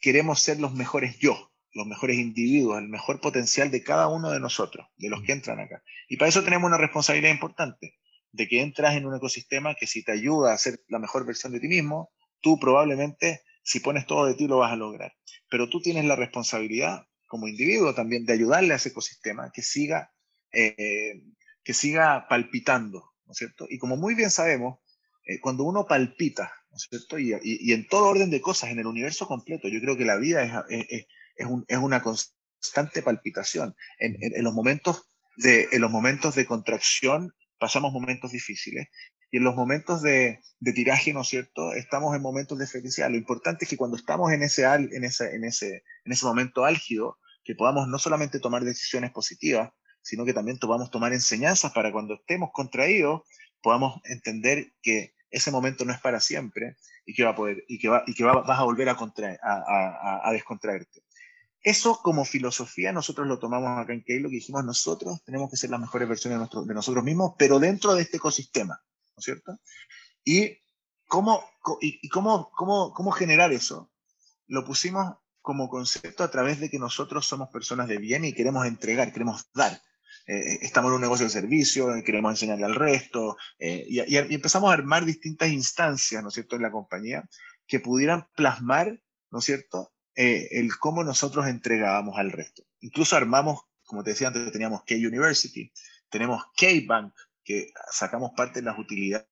queremos 0.00 0.42
ser 0.42 0.58
los 0.58 0.74
mejores 0.74 1.18
yo, 1.18 1.52
los 1.72 1.86
mejores 1.86 2.18
individuos, 2.18 2.78
el 2.78 2.88
mejor 2.88 3.20
potencial 3.20 3.70
de 3.70 3.84
cada 3.84 4.08
uno 4.08 4.32
de 4.32 4.40
nosotros, 4.40 4.88
de 4.96 5.08
los 5.08 5.22
que 5.22 5.32
entran 5.32 5.60
acá. 5.60 5.84
Y 6.08 6.16
para 6.16 6.30
eso 6.30 6.42
tenemos 6.42 6.66
una 6.66 6.78
responsabilidad 6.78 7.30
importante 7.30 7.96
de 8.36 8.46
que 8.46 8.60
entras 8.60 8.94
en 8.96 9.06
un 9.06 9.16
ecosistema 9.16 9.74
que 9.74 9.86
si 9.86 10.04
te 10.04 10.12
ayuda 10.12 10.52
a 10.52 10.58
ser 10.58 10.80
la 10.88 10.98
mejor 10.98 11.24
versión 11.24 11.52
de 11.52 11.60
ti 11.60 11.68
mismo, 11.68 12.10
tú 12.40 12.58
probablemente, 12.58 13.42
si 13.62 13.80
pones 13.80 14.06
todo 14.06 14.26
de 14.26 14.34
ti, 14.34 14.46
lo 14.46 14.58
vas 14.58 14.72
a 14.72 14.76
lograr. 14.76 15.14
Pero 15.48 15.68
tú 15.68 15.80
tienes 15.80 16.04
la 16.04 16.16
responsabilidad 16.16 17.06
como 17.26 17.48
individuo 17.48 17.94
también 17.94 18.24
de 18.26 18.34
ayudarle 18.34 18.74
a 18.74 18.76
ese 18.76 18.90
ecosistema 18.90 19.50
que 19.52 19.62
siga, 19.62 20.12
eh, 20.52 21.22
que 21.64 21.72
siga 21.72 22.26
palpitando, 22.28 23.14
¿no 23.24 23.32
es 23.32 23.38
cierto? 23.38 23.66
Y 23.68 23.78
como 23.78 23.96
muy 23.96 24.14
bien 24.14 24.30
sabemos, 24.30 24.80
eh, 25.24 25.40
cuando 25.40 25.64
uno 25.64 25.86
palpita, 25.86 26.52
¿no 26.70 26.76
es 26.76 26.86
cierto? 26.88 27.18
Y, 27.18 27.32
en 27.72 27.88
todo 27.88 28.08
orden 28.08 28.30
de 28.30 28.40
cosas, 28.42 28.70
en 28.70 28.78
el 28.78 28.86
universo 28.86 29.26
completo, 29.26 29.66
yo 29.68 29.80
creo 29.80 29.96
que 29.96 30.04
la 30.04 30.16
vida 30.16 30.66
es, 30.68 31.06
es, 31.36 31.78
una 31.78 32.02
constante 32.02 33.02
palpitación. 33.02 33.74
En, 33.98 34.16
en, 34.20 34.44
los 34.44 34.54
momentos 34.54 35.08
de, 35.36 35.68
en 35.72 35.80
los 35.80 35.90
momentos 35.90 36.34
de 36.34 36.46
contracción 36.46 37.32
pasamos 37.58 37.92
momentos 37.92 38.32
difíciles 38.32 38.88
y 39.30 39.38
en 39.38 39.44
los 39.44 39.56
momentos 39.56 40.02
de, 40.02 40.40
tiraje, 40.74 41.12
¿no 41.12 41.22
es 41.22 41.28
cierto?, 41.28 41.72
estamos 41.72 42.14
en 42.14 42.22
momentos 42.22 42.58
de 42.58 42.66
felicidad. 42.66 43.10
Lo 43.10 43.16
importante 43.16 43.64
es 43.64 43.70
que 43.70 43.76
cuando 43.76 43.96
estamos 43.96 44.32
en 44.32 44.42
ese, 44.42 44.64
en 44.64 45.04
ese, 45.04 45.34
en 45.34 45.44
ese, 45.44 45.82
en 46.04 46.12
ese 46.12 46.26
momento 46.26 46.64
álgido, 46.64 47.18
que 47.44 47.54
podamos 47.54 47.88
no 47.88 47.98
solamente 47.98 48.40
tomar 48.40 48.64
decisiones 48.64 49.12
positivas, 49.12 49.70
sino 50.02 50.24
que 50.24 50.32
también 50.32 50.58
podamos 50.58 50.90
tomar 50.90 51.12
enseñanzas 51.12 51.72
para 51.72 51.92
cuando 51.92 52.14
estemos 52.14 52.50
contraídos, 52.52 53.22
podamos 53.60 54.00
entender 54.04 54.72
que 54.82 55.14
ese 55.30 55.50
momento 55.50 55.84
no 55.84 55.92
es 55.92 56.00
para 56.00 56.20
siempre 56.20 56.76
y 57.04 57.14
que 57.14 57.24
va 57.24 57.30
a 57.30 57.34
poder 57.34 57.64
y 57.68 57.78
que 57.78 57.88
va, 57.88 58.04
y 58.06 58.14
que 58.14 58.24
vas 58.24 58.58
a 58.60 58.64
volver 58.64 58.88
a, 58.88 58.92
a, 58.92 59.36
a, 59.42 60.28
a 60.28 60.32
descontraerte. 60.32 61.02
Eso 61.66 62.00
como 62.00 62.24
filosofía 62.24 62.92
nosotros 62.92 63.26
lo 63.26 63.40
tomamos 63.40 63.76
acá 63.76 63.92
en 63.92 64.04
Keilo, 64.04 64.28
que 64.28 64.36
dijimos 64.36 64.64
nosotros 64.64 65.24
tenemos 65.24 65.50
que 65.50 65.56
ser 65.56 65.68
las 65.68 65.80
mejores 65.80 66.08
versiones 66.08 66.38
de, 66.38 66.74
nosotros 66.74 67.02
mismos, 67.02 67.34
pero 67.36 67.58
dentro 67.58 67.92
de 67.92 68.02
este 68.02 68.18
ecosistema, 68.18 68.80
¿no 68.84 69.18
es 69.18 69.24
cierto? 69.24 69.58
Y 70.22 70.60
cómo, 71.08 71.42
y, 71.80 72.08
cómo, 72.08 72.52
cómo, 72.52 72.92
cómo 72.94 73.10
generar 73.10 73.52
eso. 73.52 73.90
Lo 74.46 74.64
pusimos 74.64 75.16
como 75.42 75.68
concepto 75.68 76.22
a 76.22 76.30
través 76.30 76.60
de 76.60 76.70
que 76.70 76.78
nosotros 76.78 77.26
somos 77.26 77.48
personas 77.48 77.88
de 77.88 77.98
bien 77.98 78.24
y 78.24 78.32
queremos 78.32 78.64
entregar, 78.64 79.12
queremos 79.12 79.50
dar. 79.52 79.72
Eh, 80.28 80.58
estamos 80.62 80.90
en 80.90 80.94
un 80.94 81.00
negocio 81.00 81.26
de 81.26 81.30
servicio, 81.30 81.88
queremos 82.04 82.30
enseñarle 82.30 82.66
al 82.66 82.76
resto, 82.76 83.36
eh, 83.58 83.84
y, 83.88 84.02
y, 84.02 84.16
empezamos 84.16 84.70
a 84.70 84.74
armar 84.74 85.04
distintas 85.04 85.48
instancias, 85.48 86.22
¿no 86.22 86.28
es 86.28 86.34
cierto?, 86.34 86.54
en 86.54 86.62
la 86.62 86.70
compañía 86.70 87.28
que 87.66 87.80
pudieran 87.80 88.28
plasmar, 88.36 89.00
¿no 89.32 89.40
es 89.40 89.44
cierto?, 89.44 89.90
eh, 90.16 90.48
el 90.52 90.76
cómo 90.78 91.04
nosotros 91.04 91.46
entregábamos 91.46 92.18
al 92.18 92.32
resto. 92.32 92.62
Incluso 92.80 93.16
armamos, 93.16 93.60
como 93.84 94.02
te 94.02 94.10
decía 94.10 94.28
antes, 94.28 94.50
teníamos 94.50 94.82
K-University, 94.84 95.70
tenemos 96.08 96.42
K-Bank, 96.56 97.12
que 97.44 97.70
sacamos 97.90 98.32
parte 98.34 98.60
de 98.60 98.66
las 98.66 98.78
utilidades 98.78 99.26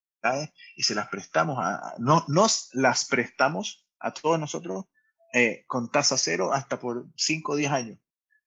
y 0.75 0.83
se 0.83 0.95
las 0.95 1.07
prestamos 1.09 1.57
a, 1.59 1.95
no, 1.97 2.23
nos 2.27 2.69
las 2.73 3.05
prestamos 3.05 3.87
a 3.99 4.13
todos 4.13 4.39
nosotros 4.39 4.85
eh, 5.33 5.65
con 5.67 5.91
tasa 5.91 6.17
cero 6.17 6.53
hasta 6.53 6.79
por 6.79 7.07
5 7.17 7.51
o 7.51 7.55
10 7.55 7.71
años. 7.71 7.99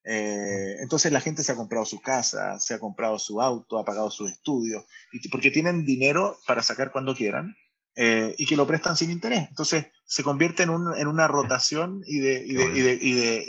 Eh, 0.03 0.77
entonces 0.79 1.11
la 1.11 1.21
gente 1.21 1.43
se 1.43 1.51
ha 1.51 1.55
comprado 1.55 1.85
su 1.85 2.01
casa, 2.01 2.57
se 2.57 2.73
ha 2.73 2.79
comprado 2.79 3.19
su 3.19 3.41
auto, 3.41 3.77
ha 3.77 3.85
pagado 3.85 4.09
sus 4.09 4.31
estudios, 4.31 4.85
porque 5.29 5.51
tienen 5.51 5.85
dinero 5.85 6.39
para 6.47 6.63
sacar 6.63 6.91
cuando 6.91 7.13
quieran 7.13 7.55
eh, 8.01 8.33
y 8.37 8.45
que 8.45 8.55
lo 8.55 8.65
prestan 8.65 8.95
sin 8.95 9.11
interés. 9.11 9.49
Entonces 9.49 9.87
se 10.05 10.23
convierte 10.23 10.63
en, 10.63 10.69
un, 10.69 10.97
en 10.97 11.05
una 11.05 11.27
rotación 11.27 12.01
y 12.05 12.19
de, 12.19 12.45
y 12.45 12.53
de, 12.53 12.63
y 12.63 12.81
de, 12.81 12.97
y 13.01 13.13
de, 13.13 13.45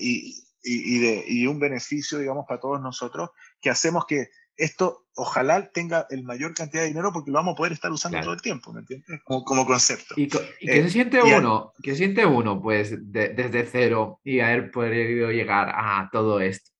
y, 0.64 0.98
de, 0.98 1.24
y 1.28 1.46
un 1.46 1.60
beneficio, 1.60 2.18
digamos, 2.18 2.46
para 2.48 2.58
todos 2.58 2.80
nosotros, 2.80 3.30
que 3.60 3.70
hacemos 3.70 4.06
que 4.06 4.26
esto 4.56 5.06
ojalá 5.14 5.70
tenga 5.70 6.08
el 6.10 6.24
mayor 6.24 6.52
cantidad 6.52 6.82
de 6.82 6.88
dinero 6.88 7.12
porque 7.12 7.30
lo 7.30 7.36
vamos 7.36 7.52
a 7.52 7.58
poder 7.58 7.74
estar 7.74 7.92
usando 7.92 8.20
todo 8.20 8.32
el 8.32 8.42
tiempo, 8.42 8.72
¿me 8.72 8.80
entiendes? 8.80 9.20
Como, 9.22 9.44
como 9.44 9.64
concepto. 9.64 10.14
¿Y, 10.16 10.26
qué 10.26 10.40
eh, 10.62 10.82
se 10.82 10.90
siente 10.90 11.22
uno? 11.22 11.72
¿Qué 11.80 11.94
siente 11.94 12.26
uno, 12.26 12.60
pues, 12.60 12.92
desde 13.00 13.66
cero 13.66 14.20
y 14.24 14.40
haber 14.40 14.72
podido 14.72 15.30
llegar 15.30 15.68
a 15.68 16.08
todo 16.10 16.40
esto? 16.40 16.72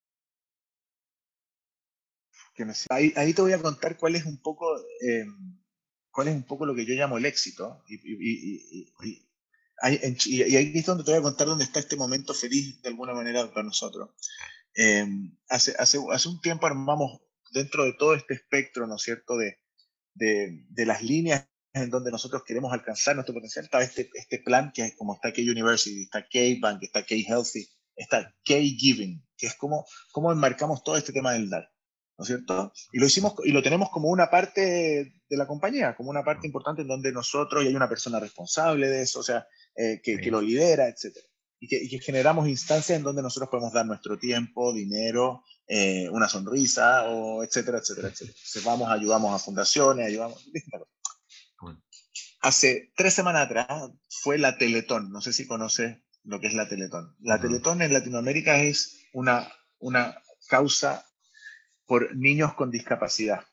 Ahí, 2.91 3.13
ahí, 3.17 3.33
te 3.33 3.43
voy 3.43 3.53
a 3.53 3.63
contar 3.63 3.97
cuál 3.97 4.17
es 4.17 4.27
un 4.27 4.43
poco, 4.43 4.77
eh, 4.77 5.25
cuál 6.21 6.29
es 6.29 6.35
un 6.35 6.43
poco 6.43 6.67
lo 6.67 6.75
que 6.75 6.85
yo 6.85 6.93
llamo 6.93 7.17
el 7.17 7.25
éxito. 7.25 7.83
Y, 7.89 7.97
ahí 9.81 10.73
es 10.75 10.85
donde 10.85 11.03
te 11.03 11.13
voy 11.13 11.21
a 11.21 11.23
contar 11.23 11.47
dónde 11.47 11.65
está 11.65 11.81
este 11.81 11.97
momento 11.97 12.35
feliz 12.35 12.83
de 12.83 12.91
alguna 12.91 13.15
manera 13.15 13.49
para 13.49 13.63
nosotros. 13.63 14.11
Eh, 14.75 15.07
hace, 15.49 15.75
hace, 15.79 15.99
hace 16.13 16.29
un 16.29 16.43
tiempo 16.43 16.67
armamos 16.67 17.23
dentro 17.53 17.85
de 17.85 17.95
todo 17.95 18.13
este 18.15 18.35
espectro, 18.35 18.87
¿no 18.87 18.97
es 18.97 19.03
cierto?, 19.03 19.39
de, 19.39 19.61
de, 20.13 20.67
de 20.69 20.85
las 20.85 21.03
líneas 21.03 21.49
en 21.73 21.89
donde 21.89 22.11
nosotros 22.11 22.43
queremos 22.45 22.71
alcanzar 22.71 23.15
nuestro 23.15 23.33
potencial, 23.33 23.65
está 23.65 23.81
este, 23.81 24.11
este 24.13 24.41
plan 24.41 24.73
que 24.75 24.85
es 24.85 24.97
como 24.97 25.15
está 25.15 25.33
K-University, 25.33 26.03
está 26.03 26.29
K-Bank, 26.29 26.83
está 26.83 27.03
K-Healthy, 27.03 27.67
está 27.97 28.35
K-Giving, 28.45 29.27
que 29.39 29.47
es 29.47 29.55
como, 29.55 29.87
como 30.13 30.33
enmarcamos 30.33 30.85
todo 30.85 30.99
este 30.99 31.15
tema 31.15 31.33
del 31.33 31.49
dar, 31.49 31.73
¿no 32.21 32.25
es 32.25 32.29
cierto? 32.29 32.71
Y 32.93 32.99
lo 32.99 33.07
hicimos 33.07 33.33
y 33.45 33.51
lo 33.51 33.63
tenemos 33.63 33.89
como 33.89 34.11
una 34.11 34.29
parte 34.29 35.15
de 35.27 35.37
la 35.39 35.47
compañía, 35.47 35.97
como 35.97 36.11
una 36.11 36.23
parte 36.23 36.47
importante 36.47 36.83
en 36.83 36.89
donde 36.89 37.13
nosotros, 37.13 37.65
y 37.65 37.69
hay 37.69 37.75
una 37.75 37.89
persona 37.89 38.21
responsable 38.21 38.89
de 38.89 39.01
eso, 39.01 39.21
o 39.21 39.23
sea, 39.23 39.47
eh, 39.75 40.03
que, 40.05 40.19
que, 40.19 40.31
lo 40.31 40.43
lidera, 40.43 40.87
etc. 40.87 41.17
Y 41.61 41.67
que, 41.67 41.83
y 41.83 41.89
que, 41.89 41.99
generamos 41.99 42.47
instancias 42.47 42.99
en 42.99 43.05
donde 43.05 43.23
nosotros 43.23 43.49
podemos 43.49 43.73
dar 43.73 43.87
nuestro 43.87 44.19
tiempo, 44.19 44.75
dinero, 44.75 45.45
eh, 45.67 46.11
una 46.11 46.29
sonrisa, 46.29 47.09
o 47.09 47.43
etcétera, 47.43 47.79
etcétera, 47.79 48.09
etcétera. 48.09 48.37
Entonces 48.37 48.65
vamos, 48.65 48.91
ayudamos 48.91 49.35
a 49.35 49.43
fundaciones, 49.43 50.07
ayudamos, 50.07 50.47
Hace 52.43 52.93
tres 52.97 53.15
semanas 53.15 53.47
atrás 53.47 53.67
fue 54.09 54.37
la 54.37 54.59
Teletón, 54.59 55.11
no 55.11 55.23
sé 55.23 55.33
si 55.33 55.47
conoces 55.47 55.97
lo 56.25 56.39
que 56.39 56.49
es 56.49 56.55
la 56.55 56.69
Teletón. 56.69 57.17
La 57.21 57.41
Teletón 57.41 57.81
en 57.81 57.95
Latinoamérica 57.95 58.61
es 58.61 59.07
una, 59.15 59.51
una 59.79 60.23
causa 60.49 61.07
por 61.91 62.15
niños 62.15 62.55
con 62.55 62.71
discapacidad. 62.71 63.45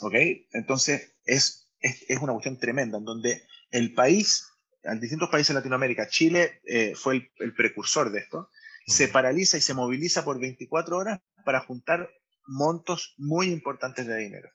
¿Ok? 0.00 0.14
Entonces 0.52 1.16
es, 1.26 1.70
es, 1.78 2.06
es, 2.08 2.18
una 2.18 2.32
cuestión 2.32 2.58
tremenda, 2.58 2.96
en 2.96 3.04
donde 3.04 3.42
el 3.70 3.92
país, 3.92 4.46
en 4.84 5.00
distintos 5.00 5.28
países 5.28 5.48
de 5.48 5.60
Latinoamérica, 5.60 6.08
Chile 6.08 6.62
eh, 6.64 6.94
fue 6.94 7.16
el, 7.16 7.30
el, 7.40 7.52
precursor 7.52 8.10
de 8.10 8.20
esto, 8.20 8.48
se 8.86 9.06
paraliza 9.06 9.58
y 9.58 9.60
se 9.60 9.74
moviliza 9.74 10.24
por 10.24 10.40
24 10.40 10.96
horas 10.96 11.20
para 11.44 11.60
juntar 11.60 12.08
montos 12.46 13.12
muy 13.18 13.48
importantes 13.48 14.06
de 14.06 14.16
dinero. 14.16 14.48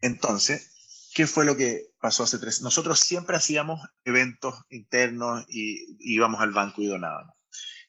Entonces, 0.00 1.12
¿qué 1.14 1.28
fue 1.28 1.44
lo 1.44 1.56
que 1.56 1.86
pasó 2.00 2.24
hace 2.24 2.40
tres? 2.40 2.62
Nosotros 2.62 2.98
siempre 2.98 3.36
hacíamos 3.36 3.80
eventos 4.04 4.56
internos 4.70 5.46
y, 5.48 5.96
íbamos 6.00 6.40
al 6.40 6.50
banco 6.50 6.82
y 6.82 6.88
donábamos. 6.88 7.36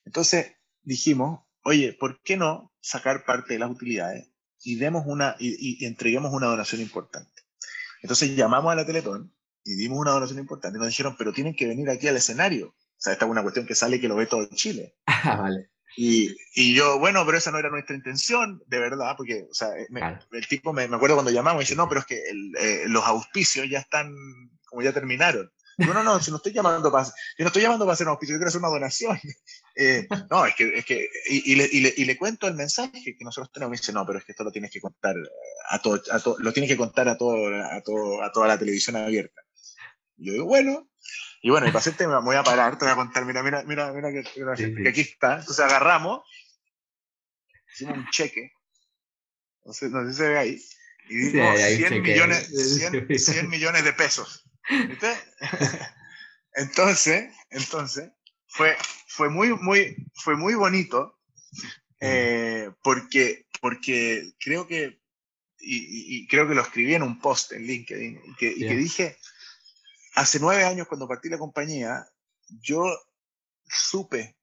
Entonces 0.05 0.51
dijimos, 0.83 1.44
oye, 1.65 1.93
¿por 1.93 2.21
qué 2.21 2.37
no 2.37 2.73
sacar 2.79 3.25
parte 3.25 3.53
de 3.53 3.59
las 3.59 3.69
utilidades 3.69 4.29
y 4.63 4.75
demos 4.75 5.03
una 5.05 5.35
y, 5.39 5.83
y 5.83 5.85
entreguemos 5.85 6.31
una 6.31 6.47
donación 6.47 6.79
importante? 6.81 7.43
Entonces 8.01 8.35
llamamos 8.35 8.71
a 8.71 8.75
la 8.75 8.85
Teletón 8.85 9.35
y 9.63 9.75
dimos 9.75 9.99
una 9.99 10.11
donación 10.11 10.39
importante 10.39 10.77
y 10.77 10.79
nos 10.79 10.87
dijeron, 10.87 11.15
pero 11.17 11.33
tienen 11.33 11.55
que 11.55 11.67
venir 11.67 11.89
aquí 11.89 12.07
al 12.07 12.15
escenario 12.15 12.73
o 12.97 13.01
sea, 13.01 13.13
esta 13.13 13.25
es 13.25 13.31
una 13.31 13.41
cuestión 13.41 13.65
que 13.65 13.75
sale 13.75 13.99
que 13.99 14.07
lo 14.07 14.15
ve 14.15 14.25
todo 14.25 14.47
Chile. 14.53 14.95
Ah, 15.07 15.37
vale. 15.37 15.71
Y, 15.97 16.35
y, 16.53 16.75
yo, 16.75 16.99
bueno, 16.99 17.25
pero 17.25 17.37
esa 17.37 17.49
no 17.51 17.57
era 17.57 17.69
nuestra 17.69 17.95
intención, 17.95 18.61
de 18.67 18.79
verdad, 18.79 19.15
porque, 19.17 19.47
o 19.49 19.53
sea, 19.53 19.69
el 20.31 20.47
tipo 20.47 20.73
me, 20.73 20.87
me, 20.87 20.97
acuerdo 20.97 21.15
cuando 21.15 21.31
llamamos 21.31 21.61
y 21.61 21.63
dice, 21.63 21.75
no, 21.75 21.87
pero 21.87 22.01
es 22.01 22.05
que 22.05 22.21
el, 22.29 22.53
eh, 22.59 22.83
los 22.87 23.03
auspicios 23.05 23.67
ya 23.69 23.79
están, 23.79 24.13
como 24.65 24.81
ya 24.81 24.93
terminaron. 24.93 25.49
Digo, 25.77 25.93
no, 25.93 26.03
no, 26.03 26.19
si 26.19 26.31
no 26.31 26.37
estoy 26.37 26.51
llamando 26.51 26.91
para, 26.91 27.05
yo 27.05 27.11
no 27.39 27.47
estoy 27.47 27.61
llamando 27.61 27.85
para 27.85 27.93
hacer 27.93 28.07
un 28.07 28.11
auspicio, 28.11 28.35
yo 28.35 28.39
quiero 28.39 28.49
hacer 28.49 28.59
una 28.59 28.69
donación. 28.69 29.17
Eh, 29.77 30.07
no, 30.29 30.45
es 30.45 30.55
que, 30.55 30.77
es 30.77 30.85
que 30.85 31.09
y, 31.29 31.51
y, 31.51 31.55
le, 31.55 31.69
y, 31.69 31.81
le, 31.81 31.93
y, 31.97 32.05
le, 32.05 32.17
cuento 32.17 32.47
el 32.47 32.53
mensaje 32.53 33.03
que 33.03 33.25
nosotros 33.25 33.51
tenemos, 33.51 33.71
me 33.71 33.77
dice, 33.77 33.91
no, 33.91 34.05
pero 34.05 34.19
es 34.19 34.25
que 34.25 34.31
esto 34.31 34.45
lo 34.45 34.51
tienes 34.51 34.71
que 34.71 34.79
contar 34.79 35.15
a 35.69 35.79
todo, 35.79 36.01
a 36.11 36.19
todo 36.19 36.37
lo 36.39 36.53
tienes 36.53 36.69
que 36.69 36.77
contar 36.77 37.09
a 37.09 37.17
todo, 37.17 37.53
a 37.61 37.81
todo, 37.81 38.23
a 38.23 38.31
toda 38.31 38.47
la 38.47 38.57
televisión 38.57 38.95
abierta. 38.95 39.41
Y 40.17 40.27
yo 40.27 40.33
digo, 40.33 40.45
bueno, 40.45 40.89
y 41.41 41.49
bueno, 41.49 41.67
y 41.67 41.71
para 41.71 41.79
hacerte 41.79 42.07
me 42.07 42.21
voy 42.21 42.37
a 42.37 42.43
parar, 42.43 42.77
te 42.77 42.85
voy 42.85 42.93
a 42.93 42.95
contar, 42.95 43.25
mira, 43.25 43.43
mira, 43.43 43.63
mira, 43.63 43.91
mira 43.91 44.11
que, 44.11 44.23
que 44.23 44.89
aquí 44.89 45.01
está. 45.01 45.39
Entonces 45.39 45.59
agarramos, 45.59 46.21
hicimos 47.73 47.97
un 47.97 48.09
cheque, 48.11 48.53
no 49.65 49.73
sé, 49.73 49.89
no 49.89 50.05
sé 50.05 50.11
si 50.11 50.17
se 50.19 50.29
ve 50.29 50.37
ahí, 50.37 50.61
y 51.09 51.15
dimos 51.17 51.59
100, 51.59 52.01
millones, 52.01 52.47
100, 52.77 53.19
100 53.19 53.49
millones 53.49 53.83
de 53.83 53.93
pesos. 53.93 54.43
¿Viste? 54.87 55.13
entonces, 56.53 57.31
entonces, 57.49 58.09
fue, 58.55 58.77
fue, 59.07 59.29
muy, 59.29 59.53
muy, 59.53 59.95
fue 60.13 60.37
muy 60.37 60.55
bonito, 60.55 61.19
eh, 61.99 62.71
porque, 62.81 63.47
porque 63.59 64.31
creo 64.39 64.65
que, 64.65 65.01
y, 65.59 66.17
y, 66.17 66.27
creo 66.27 66.47
que 66.47 66.55
lo 66.55 66.61
escribí 66.61 66.95
en 66.95 67.03
un 67.03 67.19
post 67.19 67.51
en 67.51 67.63
LinkedIn, 67.63 68.21
y 68.25 68.35
que, 68.35 68.53
y 68.55 68.59
que 68.59 68.75
dije, 68.75 69.17
hace 70.13 70.39
nueve 70.39 70.63
años 70.63 70.87
cuando 70.87 71.07
partí 71.07 71.27
la 71.27 71.37
compañía, 71.37 72.07
yo 72.47 72.85
supe 73.65 74.37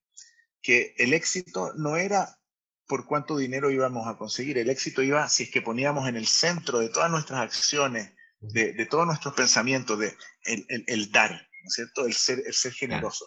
que 0.61 0.95
el 0.99 1.15
éxito 1.15 1.73
no 1.77 1.97
era 1.97 2.39
por 2.87 3.07
cuánto 3.07 3.39
dinero 3.39 3.71
íbamos 3.71 4.07
a 4.07 4.19
conseguir, 4.19 4.59
el 4.59 4.69
éxito 4.69 5.03
iba 5.03 5.27
si 5.31 5.45
es 5.45 5.51
que 5.51 5.63
poníamos 5.63 6.07
en 6.07 6.17
el 6.17 6.27
centro 6.27 6.81
de 6.81 6.91
todas 6.91 7.11
nuestras 7.11 7.41
acciones, 7.41 8.13
de, 8.41 8.75
de 8.75 8.87
todos 8.87 9.07
nuestros 9.07 9.33
pensamientos, 9.33 9.99
de 9.99 10.15
el, 10.45 10.67
el, 10.69 10.85
el, 10.87 11.11
dar, 11.11 11.31
¿no 11.31 11.69
es 11.69 11.75
cierto? 11.75 12.05
El 12.05 12.13
ser, 12.13 12.43
el 12.45 12.53
ser 12.53 12.73
generoso. 12.73 13.25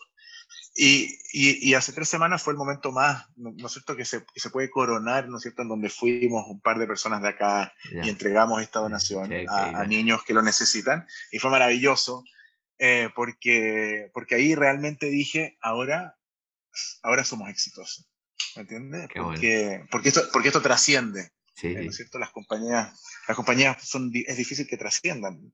Y, 0.78 1.19
y, 1.32 1.69
y, 1.69 1.73
hace 1.73 1.93
tres 1.93 2.09
semanas 2.09 2.43
fue 2.43 2.51
el 2.51 2.57
momento 2.57 2.91
más, 2.91 3.28
¿no, 3.38 3.53
es 3.65 3.71
cierto?, 3.71 3.95
que 3.95 4.03
se, 4.03 4.26
que 4.26 4.41
se, 4.41 4.49
puede 4.49 4.69
coronar, 4.69 5.30
¿no 5.30 5.38
es 5.38 5.43
cierto?, 5.43 5.61
en 5.61 5.69
donde 5.69 5.89
fuimos 5.89 6.45
un 6.49 6.59
par 6.59 6.80
de 6.80 6.86
personas 6.86 7.21
de 7.21 7.30
acá 7.30 7.73
yeah. 7.91 8.05
y 8.05 8.09
entregamos 8.09 8.61
esta 8.61 8.82
donación 8.82 9.23
okay, 9.23 9.47
okay, 9.47 9.73
a, 9.73 9.80
a, 9.80 9.86
niños 9.86 10.26
que 10.26 10.34
lo 10.34 10.41
necesitan. 10.41 11.07
Y 11.32 11.39
fue 11.39 11.49
maravilloso 11.49 12.26
eh, 12.78 13.09
porque, 13.15 14.11
porque 14.13 14.36
ahí 14.36 14.53
realmente 14.53 15.05
dije, 15.07 15.57
ahora, 15.61 16.17
ahora 17.03 17.23
somos 17.23 17.49
exitosos. 17.49 18.09
¿Me 18.55 18.63
entiendes? 18.63 19.07
Porque, 19.13 19.67
bueno. 19.67 19.88
porque, 19.89 20.09
esto, 20.09 20.23
porque 20.32 20.49
esto 20.49 20.61
trasciende. 20.61 21.32
Sí, 21.55 21.73
¿no 21.73 21.82
es 21.89 21.95
cierto? 21.95 22.19
Las 22.19 22.32
compañías, 22.32 23.01
las 23.30 23.38
compañías 23.38 23.82
son, 23.88 24.11
es 24.13 24.36
difícil 24.36 24.67
que 24.67 24.76
trasciendan. 24.76 25.53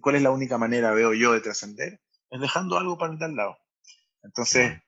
¿Cuál 0.00 0.14
es 0.14 0.22
la 0.22 0.30
única 0.30 0.56
manera, 0.56 0.92
veo 0.92 1.14
yo, 1.14 1.32
de 1.32 1.40
trascender? 1.40 2.00
Es 2.30 2.40
dejando 2.40 2.78
algo 2.78 2.96
para 2.96 3.12
el 3.12 3.18
de 3.18 3.24
al 3.24 3.34
lado. 3.34 3.58
Entonces, 4.22 4.78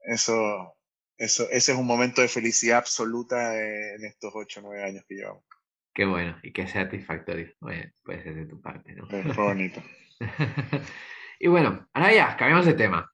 eso, 0.00 0.76
eso, 1.16 1.48
ese 1.50 1.72
es 1.72 1.78
un 1.78 1.86
momento 1.86 2.20
de 2.20 2.28
felicidad 2.28 2.78
absoluta 2.78 3.56
en 3.58 4.04
estos 4.04 4.32
8 4.34 4.60
o 4.60 4.62
9 4.64 4.84
años 4.84 5.04
que 5.08 5.14
llevamos. 5.16 5.44
Qué 5.94 6.04
bueno 6.04 6.36
y 6.42 6.52
qué 6.52 6.66
satisfactorio. 6.66 7.52
puede 7.58 8.22
ser 8.22 8.34
de 8.34 8.46
tu 8.46 8.60
parte, 8.60 8.92
¿no? 8.94 9.06
Fue 9.08 9.44
bonito. 9.44 9.82
Y 11.38 11.48
bueno, 11.48 11.86
ahora 11.92 12.14
ya, 12.14 12.36
cambiamos 12.36 12.64
de 12.64 12.72
tema. 12.72 13.12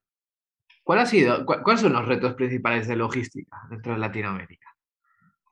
¿Cuál 0.85 1.01
ha 1.01 1.07
sido, 1.07 1.45
cu 1.45 1.55
¿Cuáles 1.65 1.81
son 1.81 1.93
los 1.93 2.07
retos 2.07 2.35
principales 2.35 2.87
de 2.87 2.95
logística 2.95 3.57
dentro 3.69 3.93
de 3.93 3.99
Latinoamérica? 3.99 4.70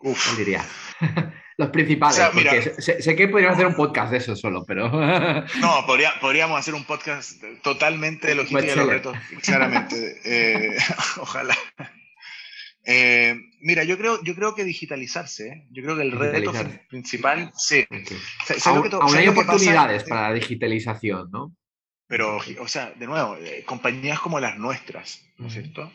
Uf. 0.00 0.26
¿Cuál 0.26 0.36
diría? 0.36 0.64
los 1.58 1.70
principales, 1.70 2.14
o 2.14 2.20
sea, 2.20 2.30
porque 2.30 2.50
mira, 2.50 2.62
sé, 2.78 3.02
sé, 3.02 3.16
que 3.16 3.26
podríamos 3.26 3.56
hacer 3.56 3.66
un 3.66 3.74
podcast 3.74 4.12
de 4.12 4.18
eso 4.18 4.36
solo, 4.36 4.64
pero... 4.64 4.88
no, 5.60 5.86
podría, 5.86 6.12
podríamos 6.20 6.58
hacer 6.58 6.74
un 6.74 6.84
podcast 6.84 7.42
totalmente 7.62 8.28
de 8.28 8.36
logística 8.36 8.62
de 8.62 8.76
los 8.76 8.86
retos, 8.86 9.16
claramente. 9.42 10.20
eh, 10.24 10.76
ojalá. 11.20 11.56
Eh, 12.84 13.34
mira, 13.60 13.82
yo 13.82 13.98
creo, 13.98 14.22
yo 14.22 14.36
creo 14.36 14.54
que 14.54 14.64
digitalizarse, 14.64 15.48
¿eh? 15.48 15.66
yo 15.70 15.82
creo 15.82 15.96
que 15.96 16.02
el 16.02 16.12
reto 16.12 16.52
principal, 16.88 17.50
sí. 17.56 17.84
Okay. 17.84 18.16
Aún, 18.64 18.88
aún 18.92 19.16
hay 19.16 19.28
oportunidades 19.28 20.04
para 20.04 20.28
la 20.28 20.34
digitalización, 20.34 21.28
¿no? 21.32 21.54
Pero, 22.06 22.38
o 22.60 22.68
sea, 22.68 22.92
de 22.92 23.06
nuevo, 23.06 23.36
compañías 23.66 24.20
como 24.20 24.38
las 24.40 24.56
nuestras, 24.56 25.22
¿no 25.36 25.48
es 25.48 25.52
cierto? 25.54 25.92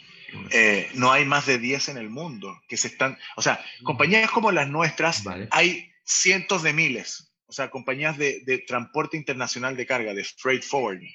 Eh, 0.51 0.89
no 0.95 1.11
hay 1.11 1.25
más 1.25 1.45
de 1.45 1.57
10 1.57 1.89
en 1.89 1.97
el 1.97 2.09
mundo 2.09 2.61
que 2.67 2.77
se 2.77 2.87
están, 2.87 3.17
o 3.35 3.41
sea, 3.41 3.63
compañías 3.83 4.31
como 4.31 4.51
las 4.51 4.67
nuestras, 4.67 5.23
vale. 5.23 5.47
hay 5.51 5.91
cientos 6.03 6.63
de 6.63 6.73
miles. 6.73 7.33
O 7.45 7.55
sea, 7.55 7.69
compañías 7.69 8.17
de, 8.17 8.63
transporte 8.67 9.15
internacional 9.15 9.77
de 9.77 9.85
carga, 9.85 10.15
de 10.15 10.23
freight 10.23 10.63
forwarding, 10.63 11.13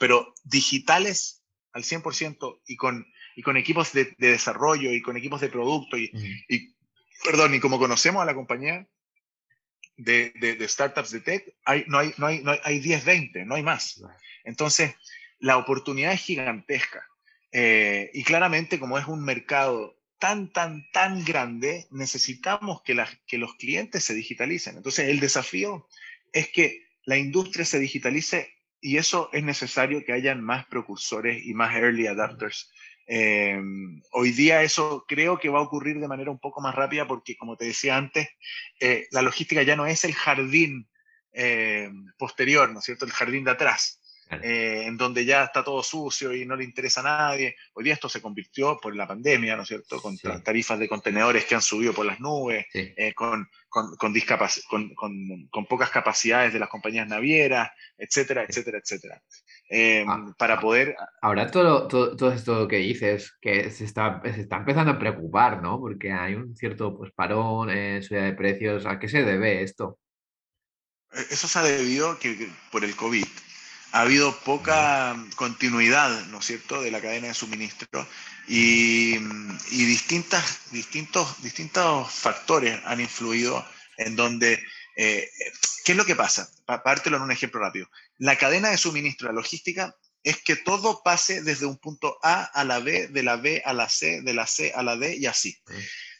pero 0.00 0.34
digitales 0.42 1.44
al 1.72 1.84
100% 1.84 2.60
y 2.66 2.76
con, 2.76 3.06
y 3.36 3.42
con 3.42 3.56
equipos 3.56 3.92
de, 3.92 4.16
desarrollo 4.18 4.92
y 4.92 5.00
con 5.00 5.16
equipos 5.16 5.40
de 5.40 5.48
producto 5.48 5.96
y, 5.96 6.10
perdón, 7.22 7.54
y 7.54 7.60
como 7.60 7.78
conocemos 7.78 8.20
a 8.20 8.24
la 8.24 8.34
compañía 8.34 8.84
de, 9.96 10.32
de, 10.40 10.68
startups 10.68 11.12
de 11.12 11.20
tech, 11.20 11.54
hay, 11.64 11.84
no, 11.86 11.98
hay, 11.98 12.12
no, 12.16 12.26
hay, 12.26 12.42
no 12.42 12.52
hay 12.64 12.80
10, 12.80 13.04
20, 13.04 13.44
no 13.44 13.54
hay 13.54 13.62
más. 13.62 14.02
Entonces, 14.42 14.96
la 15.38 15.56
oportunidad 15.56 16.14
es 16.14 16.20
gigantesca. 16.20 17.06
Eh, 17.52 18.10
y 18.14 18.24
claramente, 18.24 18.80
como 18.80 18.98
es 18.98 19.06
un 19.06 19.22
mercado 19.24 19.98
tan, 20.18 20.52
tan, 20.52 20.90
tan 20.92 21.24
grande, 21.24 21.86
necesitamos 21.90 22.82
que, 22.82 22.94
los 22.94 23.54
clientes 23.56 24.04
se 24.04 24.14
digitalicen. 24.14 24.76
Entonces, 24.76 25.08
el 25.08 25.20
desafío 25.20 25.86
es 26.32 26.48
que 26.48 26.86
la 27.04 27.18
industria 27.18 27.64
se 27.64 27.78
digitalice 27.78 28.54
y 28.80 28.96
eso 28.96 29.28
es 29.32 29.44
necesario 29.44 30.04
que 30.04 30.12
hayan 30.12 30.42
más 30.42 30.66
precursores 30.66 31.44
y 31.44 31.54
más 31.54 31.74
early 31.76 32.06
adapters 32.06 32.70
eh, 33.06 33.60
hoy 34.12 34.30
día 34.30 34.62
eso 34.62 35.04
creo 35.08 35.38
que 35.38 35.48
va 35.48 35.58
a 35.58 35.62
ocurrir 35.62 35.98
de 35.98 36.08
manera 36.08 36.30
un 36.30 36.38
poco 36.38 36.60
más 36.60 36.74
rápida 36.74 37.06
porque, 37.06 37.36
como 37.36 37.56
te 37.56 37.64
decía 37.64 37.96
antes, 37.96 38.28
eh, 38.80 39.06
la 39.10 39.22
logística 39.22 39.62
ya 39.62 39.76
no 39.76 39.86
es 39.86 40.04
el 40.04 40.14
jardín 40.14 40.88
posterior, 42.18 42.70
¿no 42.70 42.80
es 42.80 42.84
cierto? 42.84 43.06
El 43.06 43.10
jardín 43.10 43.44
de 43.44 43.52
atrás. 43.52 44.01
Eh, 44.40 44.84
en 44.86 44.96
donde 44.96 45.24
ya 45.24 45.44
está 45.44 45.62
todo 45.62 45.82
sucio 45.82 46.34
y 46.34 46.46
no 46.46 46.56
le 46.56 46.64
interesa 46.64 47.00
a 47.00 47.04
nadie. 47.28 47.56
Hoy 47.74 47.84
día 47.84 47.94
esto 47.94 48.08
se 48.08 48.22
convirtió 48.22 48.78
por 48.80 48.94
la 48.96 49.06
pandemia, 49.06 49.56
¿no 49.56 49.62
es 49.62 49.68
cierto? 49.68 50.00
Con 50.00 50.16
tarifas 50.18 50.78
de 50.78 50.88
contenedores 50.88 51.44
que 51.44 51.54
han 51.54 51.62
subido 51.62 51.92
por 51.92 52.06
las 52.06 52.20
nubes, 52.20 52.66
eh, 52.72 53.12
con, 53.14 53.48
con, 53.68 53.96
con, 53.96 54.94
con, 55.50 55.66
pocas 55.66 55.90
capacidades 55.90 56.52
de 56.52 56.58
las 56.58 56.68
compañías 56.68 57.06
navieras, 57.08 57.70
etcétera, 57.98 58.44
etcétera, 58.48 58.78
etcétera. 58.78 59.22
Em, 59.68 60.08
ah, 60.08 60.34
para 60.38 60.60
poder... 60.60 60.96
Ahora 61.20 61.50
todo, 61.50 61.86
todo, 61.88 62.16
todo, 62.16 62.32
esto 62.32 62.68
que 62.68 62.76
dices, 62.76 63.36
que 63.40 63.70
se 63.70 63.84
está, 63.84 64.20
se 64.24 64.42
está 64.42 64.58
empezando 64.58 64.92
a 64.92 64.98
preocupar, 64.98 65.62
¿no? 65.62 65.78
Porque 65.78 66.12
hay 66.12 66.34
un 66.34 66.56
cierto 66.56 66.96
pues, 66.96 67.12
parón, 67.12 67.68
subida 68.02 68.24
de 68.24 68.32
precios. 68.32 68.86
¿A 68.86 68.98
qué 68.98 69.08
se 69.08 69.22
debe 69.24 69.62
esto? 69.62 69.98
E, 71.12 71.20
eso 71.30 71.48
se 71.48 71.58
ha 71.58 71.62
debido 71.62 72.18
que, 72.18 72.48
por 72.70 72.84
el 72.84 72.96
COVID 72.96 73.24
ha 73.92 74.00
habido 74.00 74.36
poca 74.40 75.16
continuidad, 75.36 76.26
¿no 76.26 76.38
es 76.38 76.46
cierto?, 76.46 76.82
de 76.82 76.90
la 76.90 77.00
cadena 77.00 77.28
de 77.28 77.34
suministro 77.34 78.06
y, 78.48 79.18
distintas, 79.70 80.70
distintos, 80.70 81.42
distintos 81.42 82.10
factores 82.10 82.80
han 82.84 83.00
influido 83.00 83.64
en 83.98 84.16
donde, 84.16 84.62
eh, 84.96 85.30
¿qué 85.84 85.92
es 85.92 85.98
lo 85.98 86.06
que 86.06 86.16
pasa? 86.16 86.48
Pártelo 86.64 87.18
en 87.18 87.22
un 87.22 87.32
ejemplo 87.32 87.60
rápido. 87.60 87.88
La 88.18 88.36
cadena 88.36 88.70
de 88.70 88.78
suministro, 88.78 89.28
la 89.28 89.34
logística, 89.34 89.94
es 90.24 90.42
que 90.42 90.56
todo 90.56 91.02
pase 91.02 91.42
desde 91.42 91.66
un 91.66 91.76
punto 91.76 92.18
A 92.22 92.44
a 92.44 92.64
la 92.64 92.78
B, 92.78 93.08
de 93.08 93.22
la 93.22 93.36
B 93.36 93.62
a 93.64 93.72
la 93.72 93.88
C, 93.88 94.22
de 94.22 94.32
la 94.32 94.46
C 94.46 94.72
a 94.74 94.82
la 94.82 94.96
D 94.96 95.16
y 95.16 95.26
así. 95.26 95.60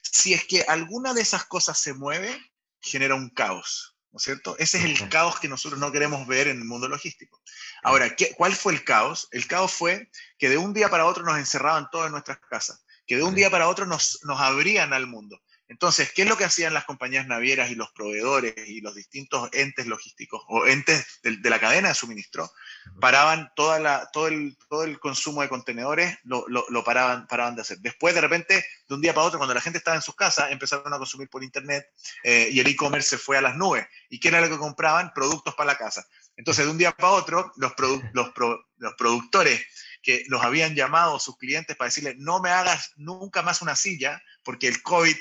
Si 0.03 0.35
es 0.35 0.45
que 0.45 0.62
alguna 0.62 1.14
de 1.14 1.23
esas 1.23 1.45
cosas 1.45 1.79
se 1.79 1.95
mueve, 1.95 2.39
genera 2.81 3.14
un 3.14 3.31
caos. 3.31 3.91
¿No 4.12 4.18
es 4.18 4.24
cierto? 4.24 4.56
Ese 4.58 4.78
es 4.78 4.84
el 4.84 5.08
caos 5.08 5.40
que 5.40 5.48
nosotros 5.48 5.80
no 5.80 5.90
queremos 5.90 6.26
ver 6.26 6.48
en 6.48 6.58
el 6.58 6.64
mundo 6.64 6.86
logístico. 6.86 7.40
Ahora, 7.82 8.14
¿qué, 8.14 8.34
¿cuál 8.36 8.54
fue 8.54 8.74
el 8.74 8.84
caos? 8.84 9.28
El 9.30 9.46
caos 9.46 9.72
fue 9.72 10.10
que 10.38 10.50
de 10.50 10.58
un 10.58 10.74
día 10.74 10.90
para 10.90 11.06
otro 11.06 11.24
nos 11.24 11.38
encerraban 11.38 11.88
todos 11.90 12.06
en 12.06 12.12
nuestras 12.12 12.38
casas, 12.38 12.84
que 13.06 13.16
de 13.16 13.22
un 13.22 13.34
día 13.34 13.50
para 13.50 13.68
otro 13.68 13.86
nos, 13.86 14.18
nos 14.24 14.38
abrían 14.40 14.92
al 14.92 15.06
mundo. 15.06 15.40
Entonces, 15.73 16.12
¿qué 16.12 16.23
es 16.23 16.29
lo 16.29 16.37
que 16.37 16.45
hacían 16.45 16.75
las 16.75 16.85
compañías 16.85 17.27
navieras 17.27 17.70
y 17.70 17.75
los 17.75 17.91
proveedores 17.93 18.55
y 18.68 18.83
los 18.83 18.95
distintos 18.95 19.49
entes 19.55 19.87
logísticos 19.87 20.45
o 20.49 20.66
entes 20.66 21.20
de, 21.23 21.49
la 21.49 21.59
cadena 21.59 21.89
de 21.89 21.95
suministro? 21.95 22.53
Paraban 23.01 23.51
toda 23.57 23.79
la, 23.79 24.11
todo, 24.12 24.29
el, 24.29 24.55
todo 24.68 24.85
el 24.85 25.01
consumo 25.01 25.41
de 25.41 25.49
contenedores, 25.49 26.18
lo, 26.25 26.45
lo, 26.47 26.85
paraban, 26.85 27.27
paraban 27.27 27.57
de 27.57 27.62
hacer. 27.62 27.79
Después, 27.79 28.14
de 28.14 28.20
repente, 28.20 28.62
de 28.87 28.95
un 28.95 29.01
día 29.01 29.14
para 29.14 29.27
otro, 29.27 29.39
cuando 29.39 29.55
la 29.55 29.62
gente 29.62 29.79
estaba 29.79 29.97
en 29.97 30.03
sus 30.03 30.14
casas, 30.14 30.53
empezaron 30.53 30.93
a 30.93 30.99
consumir 30.99 31.31
por 31.31 31.43
Internet 31.43 31.87
eh, 32.23 32.51
y 32.53 32.61
el 32.61 32.66
e-commerce 32.66 33.09
se 33.09 33.16
fue 33.16 33.39
a 33.39 33.41
las 33.41 33.57
nubes. 33.57 33.87
¿Y 34.11 34.20
qué 34.20 34.29
era 34.29 34.43
lo 34.43 34.51
que 34.51 34.59
compraban? 34.59 35.14
Productos 35.14 35.55
para 35.55 35.73
la 35.73 35.79
casa. 35.79 36.07
Entonces, 36.37 36.66
de 36.66 36.70
un 36.70 36.77
día 36.77 36.93
para 36.93 37.12
otro, 37.12 37.51
los, 37.57 37.73
los, 38.12 38.31
los 38.77 38.95
productores 38.99 39.66
que 40.03 40.25
los 40.29 40.43
habían 40.43 40.75
llamado 40.75 41.18
sus 41.18 41.39
clientes 41.39 41.77
para 41.77 41.89
decirle, 41.89 42.14
no 42.18 42.41
me 42.41 42.51
hagas 42.51 42.91
nunca 42.97 43.41
más 43.41 43.62
una 43.62 43.75
silla, 43.75 44.23
porque 44.43 44.68
el 44.68 44.83
COVID 44.83 45.16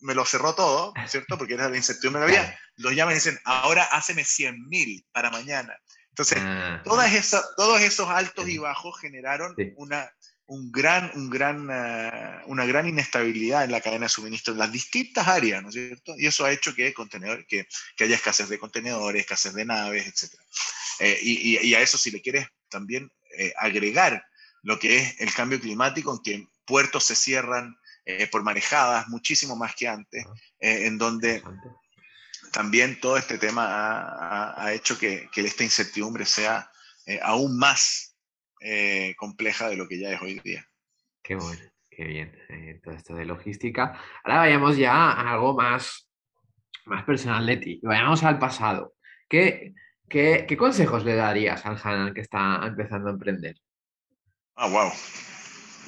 me 0.00 0.14
lo 0.14 0.24
cerró 0.24 0.54
todo, 0.54 0.92
¿cierto? 1.06 1.38
Porque 1.38 1.54
era 1.54 1.68
la 1.68 1.76
incertidumbre 1.76 2.26
que 2.26 2.38
había. 2.38 2.58
Los 2.76 2.94
llaman 2.94 3.12
y 3.12 3.16
dicen, 3.16 3.38
ahora 3.44 3.84
háceme 3.84 4.24
100 4.24 4.68
mil 4.68 5.04
para 5.12 5.30
mañana. 5.30 5.76
Entonces, 6.08 6.38
ah, 6.40 6.82
todas 6.84 7.12
esas, 7.14 7.44
todos 7.56 7.80
esos 7.80 8.08
altos 8.08 8.48
y 8.48 8.58
bajos 8.58 8.98
generaron 9.00 9.54
una, 9.76 10.10
un 10.46 10.72
gran, 10.72 11.10
un 11.14 11.30
gran, 11.30 11.70
ah, 11.70 12.42
una 12.46 12.66
gran 12.66 12.88
inestabilidad 12.88 13.64
en 13.64 13.72
la 13.72 13.80
cadena 13.80 14.06
de 14.06 14.10
suministro 14.10 14.52
en 14.52 14.58
las 14.58 14.72
distintas 14.72 15.28
áreas, 15.28 15.62
¿no 15.62 15.68
es 15.68 15.74
cierto? 15.74 16.14
Y 16.18 16.26
eso 16.26 16.44
ha 16.44 16.52
hecho 16.52 16.74
que, 16.74 16.92
contenedor, 16.92 17.46
que, 17.46 17.66
que 17.96 18.04
haya 18.04 18.16
escasez 18.16 18.48
de 18.48 18.58
contenedores, 18.58 19.20
escasez 19.20 19.54
de 19.54 19.64
naves, 19.64 20.06
etc. 20.06 20.34
Eh, 21.00 21.18
y, 21.22 21.66
y, 21.66 21.74
a 21.74 21.80
eso, 21.80 21.96
si 21.96 22.10
le 22.10 22.20
quieres 22.20 22.48
también 22.68 23.10
eh, 23.38 23.52
agregar 23.56 24.24
lo 24.62 24.78
que 24.78 24.98
es 24.98 25.20
el 25.20 25.32
cambio 25.32 25.60
climático, 25.60 26.12
en 26.12 26.22
que 26.22 26.46
puertos 26.66 27.04
se 27.04 27.16
cierran, 27.16 27.76
eh, 28.04 28.26
por 28.28 28.42
marejadas, 28.42 29.08
muchísimo 29.08 29.56
más 29.56 29.74
que 29.74 29.86
antes, 29.86 30.24
eh, 30.58 30.86
en 30.86 30.98
donde 30.98 31.42
también 32.52 32.98
todo 32.98 33.16
este 33.16 33.38
tema 33.38 33.66
ha, 34.56 34.72
hecho 34.72 34.98
que, 34.98 35.28
esta 35.36 35.64
incertidumbre 35.64 36.24
sea 36.24 36.70
eh, 37.06 37.20
aún 37.22 37.58
más 37.58 38.16
compleja 39.16 39.70
de 39.70 39.76
lo 39.76 39.88
que 39.88 39.98
ya 39.98 40.10
es 40.10 40.20
hoy 40.20 40.38
día. 40.40 40.66
Qué 41.22 41.34
bueno, 41.34 41.62
qué 41.90 42.04
bien. 42.04 42.80
todo 42.82 42.94
esto 42.94 43.14
de 43.14 43.24
logística. 43.24 43.98
Ahora 44.22 44.40
vayamos 44.40 44.76
ya 44.76 44.92
a 44.92 45.32
algo 45.32 45.54
más, 45.54 46.10
más 46.84 47.04
personal 47.04 47.46
de 47.46 47.56
ti. 47.56 47.80
Vayamos 47.82 48.22
al 48.22 48.38
pasado. 48.38 48.94
¿Qué, 49.28 49.72
qué, 50.10 50.44
qué 50.46 50.56
consejos 50.58 51.04
le 51.04 51.14
darías 51.14 51.64
al 51.64 51.80
Hanan 51.82 52.12
que 52.12 52.20
está 52.20 52.60
empezando 52.66 53.08
a 53.08 53.12
emprender? 53.12 53.56
Ah, 54.56 54.68
wow. 54.68 54.88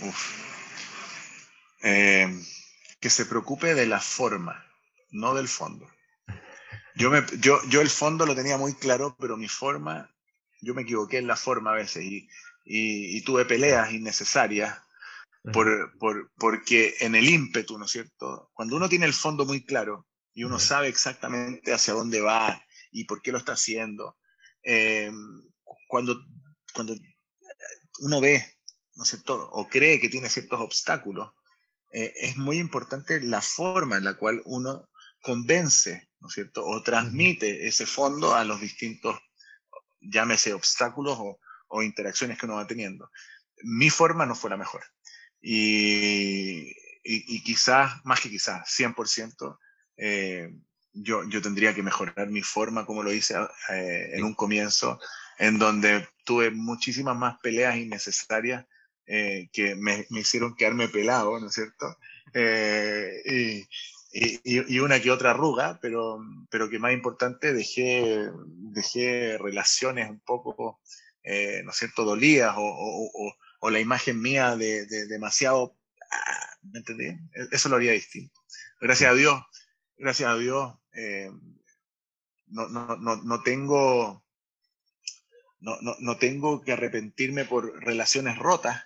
Uf. 0.08 0.51
Eh, 1.82 2.28
que 3.00 3.10
se 3.10 3.26
preocupe 3.26 3.74
de 3.74 3.86
la 3.86 4.00
forma, 4.00 4.64
no 5.10 5.34
del 5.34 5.48
fondo. 5.48 5.90
Yo, 6.94 7.10
me, 7.10 7.24
yo, 7.40 7.58
yo 7.68 7.80
el 7.80 7.90
fondo 7.90 8.24
lo 8.26 8.34
tenía 8.36 8.56
muy 8.56 8.74
claro, 8.74 9.16
pero 9.18 9.36
mi 9.36 9.48
forma, 9.48 10.14
yo 10.60 10.72
me 10.74 10.82
equivoqué 10.82 11.18
en 11.18 11.26
la 11.26 11.36
forma 11.36 11.72
a 11.72 11.76
veces 11.76 12.04
y, 12.04 12.28
y, 12.64 13.20
tuve 13.22 13.44
peleas 13.44 13.92
innecesarias 13.92 14.78
por, 15.52 15.98
por, 15.98 16.30
porque 16.38 16.94
en 17.00 17.16
el 17.16 17.28
ímpetu, 17.28 17.76
¿no 17.76 17.86
es 17.86 17.90
cierto? 17.90 18.50
Cuando 18.54 18.76
uno 18.76 18.88
tiene 18.88 19.06
el 19.06 19.14
fondo 19.14 19.44
muy 19.44 19.64
claro 19.64 20.06
y 20.32 20.44
uno 20.44 20.60
sabe 20.60 20.86
exactamente 20.86 21.72
hacia 21.72 21.94
dónde 21.94 22.20
va 22.20 22.64
y 22.92 23.04
por 23.04 23.20
qué 23.20 23.32
lo 23.32 23.38
está 23.38 23.54
haciendo, 23.54 24.16
eh, 24.62 25.10
cuando, 25.88 26.20
cuando 26.72 26.94
uno 28.00 28.20
ve, 28.20 28.44
¿no 28.94 29.02
es 29.02 29.08
cierto? 29.08 29.50
O 29.50 29.68
cree 29.68 29.98
que 29.98 30.08
tiene 30.08 30.28
ciertos 30.28 30.60
obstáculos, 30.60 31.32
eh, 31.92 32.14
es 32.16 32.36
muy 32.38 32.58
importante 32.58 33.20
la 33.20 33.42
forma 33.42 33.98
en 33.98 34.04
la 34.04 34.14
cual 34.14 34.40
uno 34.46 34.88
convence, 35.22 36.08
¿no 36.20 36.28
es 36.28 36.34
cierto? 36.34 36.64
O 36.64 36.82
transmite 36.82 37.66
ese 37.68 37.84
fondo 37.86 38.34
a 38.34 38.44
los 38.44 38.60
distintos, 38.60 39.20
llámese 40.00 40.54
obstáculos 40.54 41.18
o, 41.68 41.82
interacciones 41.82 42.38
que 42.38 42.46
uno 42.46 42.56
va 42.56 42.66
teniendo. 42.66 43.10
Mi 43.62 43.88
forma 43.88 44.26
no 44.26 44.34
fue 44.34 44.50
la 44.50 44.58
mejor. 44.58 44.82
Y, 45.40 46.70
y, 47.02 47.42
quizás, 47.42 48.04
más 48.04 48.20
que 48.20 48.28
quizás, 48.28 48.68
100%, 48.68 49.58
eh, 49.96 50.54
yo, 50.92 51.24
yo 51.28 51.40
tendría 51.40 51.74
que 51.74 51.82
mejorar 51.82 52.28
mi 52.28 52.42
forma, 52.42 52.84
como 52.84 53.02
lo 53.02 53.10
hice 53.10 53.36
eh, 53.70 54.10
en 54.12 54.24
un 54.24 54.34
comienzo, 54.34 55.00
en 55.38 55.58
donde 55.58 56.06
tuve 56.24 56.50
muchísimas 56.50 57.16
más 57.16 57.38
peleas 57.42 57.76
innecesarias 57.76 58.66
eh, 59.14 59.50
que 59.52 59.74
me, 59.74 60.06
hicieron 60.08 60.56
quedarme 60.56 60.88
pelado, 60.88 61.38
¿no 61.38 61.48
es 61.48 61.52
cierto? 61.52 61.98
Eh, 62.32 63.66
y, 64.10 64.78
una 64.78 65.02
que 65.02 65.10
otra 65.10 65.32
arruga, 65.32 65.78
pero, 65.82 66.18
pero 66.48 66.70
que 66.70 66.78
más 66.78 66.94
importante, 66.94 67.52
dejé, 67.52 68.30
dejé 68.46 69.36
relaciones 69.36 70.08
un 70.08 70.20
poco, 70.20 70.80
eh, 71.24 71.60
¿no 71.62 71.72
es 71.72 71.76
cierto?, 71.76 72.04
dolidas 72.04 72.54
o, 72.56 73.70
la 73.70 73.80
imagen 73.80 74.18
mía 74.18 74.56
de, 74.56 74.86
demasiado, 74.86 75.76
ah, 76.10 76.56
¿me 76.62 76.78
entendí? 76.78 77.04
E, 77.04 77.48
eso 77.50 77.68
lo 77.68 77.76
haría 77.76 77.92
distinto. 77.92 78.40
Gracias 78.80 79.10
a 79.10 79.14
Dios, 79.14 79.42
gracias 79.98 80.30
a 80.30 80.38
Dios, 80.38 80.72
no, 82.46 82.66
no, 82.68 82.96
no, 82.96 83.16
no 83.16 83.42
tengo... 83.42 84.24
No, 85.60 85.76
no, 85.82 85.94
no, 86.00 86.16
tengo 86.16 86.62
que 86.62 86.72
arrepentirme 86.72 87.44
por 87.44 87.80
relaciones 87.84 88.36
rotas, 88.36 88.82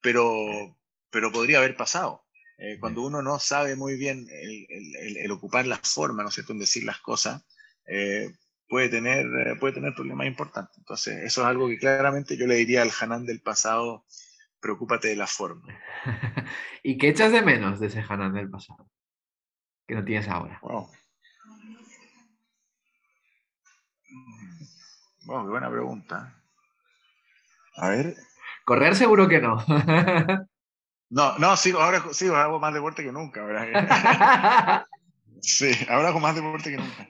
pero, 0.00 0.76
pero 1.10 1.32
podría 1.32 1.58
haber 1.58 1.76
pasado. 1.76 2.24
Eh, 2.58 2.78
cuando 2.78 3.02
uno 3.02 3.22
no 3.22 3.38
sabe 3.38 3.74
muy 3.74 3.96
bien 3.96 4.26
el, 4.30 5.30
ocupar 5.30 5.66
la 5.66 5.78
forma, 5.78 6.22
¿no 6.22 6.28
es 6.28 6.34
cierto?, 6.34 6.52
en 6.52 6.58
decir 6.58 6.84
las 6.84 7.00
cosas, 7.00 7.42
eh, 7.86 8.30
puede, 8.68 8.90
tener, 8.90 9.26
eh, 9.46 9.56
puede 9.58 9.74
tener 9.74 9.94
problemas 9.94 10.26
importantes. 10.26 10.76
Entonces, 10.76 11.24
eso 11.24 11.40
es 11.40 11.46
algo 11.46 11.68
que 11.68 11.78
claramente 11.78 12.36
yo 12.36 12.46
le 12.46 12.56
diría 12.56 12.82
al 12.82 12.92
Hanan 13.00 13.24
del 13.24 13.40
pasado, 13.40 14.04
preocúpate 14.60 15.08
de 15.08 15.16
la 15.16 15.26
forma. 15.26 15.66
¿Y 16.82 16.98
qué 16.98 17.08
echas 17.08 17.32
de 17.32 17.40
menos 17.40 17.80
de 17.80 17.86
ese 17.86 18.04
Hanan 18.06 18.34
del 18.34 18.50
pasado? 18.50 18.90
Que 19.86 19.94
no 19.94 20.04
tienes 20.04 20.28
ahora. 20.28 20.58
Wow. 20.62 20.90
Wow, 25.24 25.44
qué 25.44 25.50
buena 25.50 25.70
pregunta. 25.70 26.42
A 27.76 27.88
ver. 27.88 28.16
Correr 28.70 28.94
seguro 28.94 29.26
que 29.26 29.40
no. 29.40 29.56
no, 31.10 31.38
no, 31.38 31.56
sí, 31.56 31.72
ahora 31.72 32.04
sí, 32.12 32.28
hago 32.28 32.60
más 32.60 32.72
deporte 32.72 33.02
que 33.02 33.10
nunca. 33.10 33.42
¿verdad? 33.42 34.86
sí, 35.42 35.72
ahora 35.88 36.10
hago 36.10 36.20
más 36.20 36.36
deporte 36.36 36.70
que 36.70 36.76
nunca. 36.76 37.08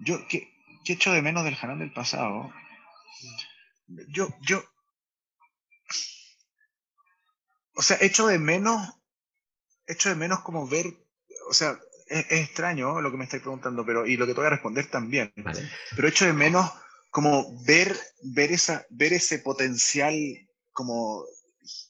Yo, 0.00 0.26
¿qué, 0.26 0.52
qué 0.84 0.94
echo 0.94 1.12
de 1.12 1.22
menos 1.22 1.44
del 1.44 1.56
Hanan 1.62 1.78
del 1.78 1.92
pasado? 1.92 2.52
Yo, 4.08 4.30
yo. 4.40 4.64
O 7.76 7.82
sea, 7.82 7.98
echo 8.00 8.26
de 8.26 8.40
menos. 8.40 8.98
Echo 9.86 10.08
de 10.08 10.16
menos 10.16 10.40
como 10.40 10.66
ver. 10.66 10.86
O 11.48 11.54
sea, 11.54 11.78
es, 12.08 12.32
extraño 12.32 13.00
lo 13.00 13.12
que 13.12 13.16
me 13.16 13.22
estáis 13.26 13.44
preguntando, 13.44 13.86
pero. 13.86 14.08
Y 14.08 14.16
lo 14.16 14.26
que 14.26 14.32
te 14.32 14.40
voy 14.40 14.48
a 14.48 14.50
responder 14.50 14.90
también. 14.90 15.32
Pero 15.94 16.08
echo 16.08 16.26
de 16.26 16.32
menos 16.32 16.68
como 17.10 17.64
ver, 17.64 17.96
ver, 18.24 18.50
esa, 18.50 18.84
ver 18.90 19.12
ese 19.12 19.38
potencial 19.38 20.12
como 20.76 21.24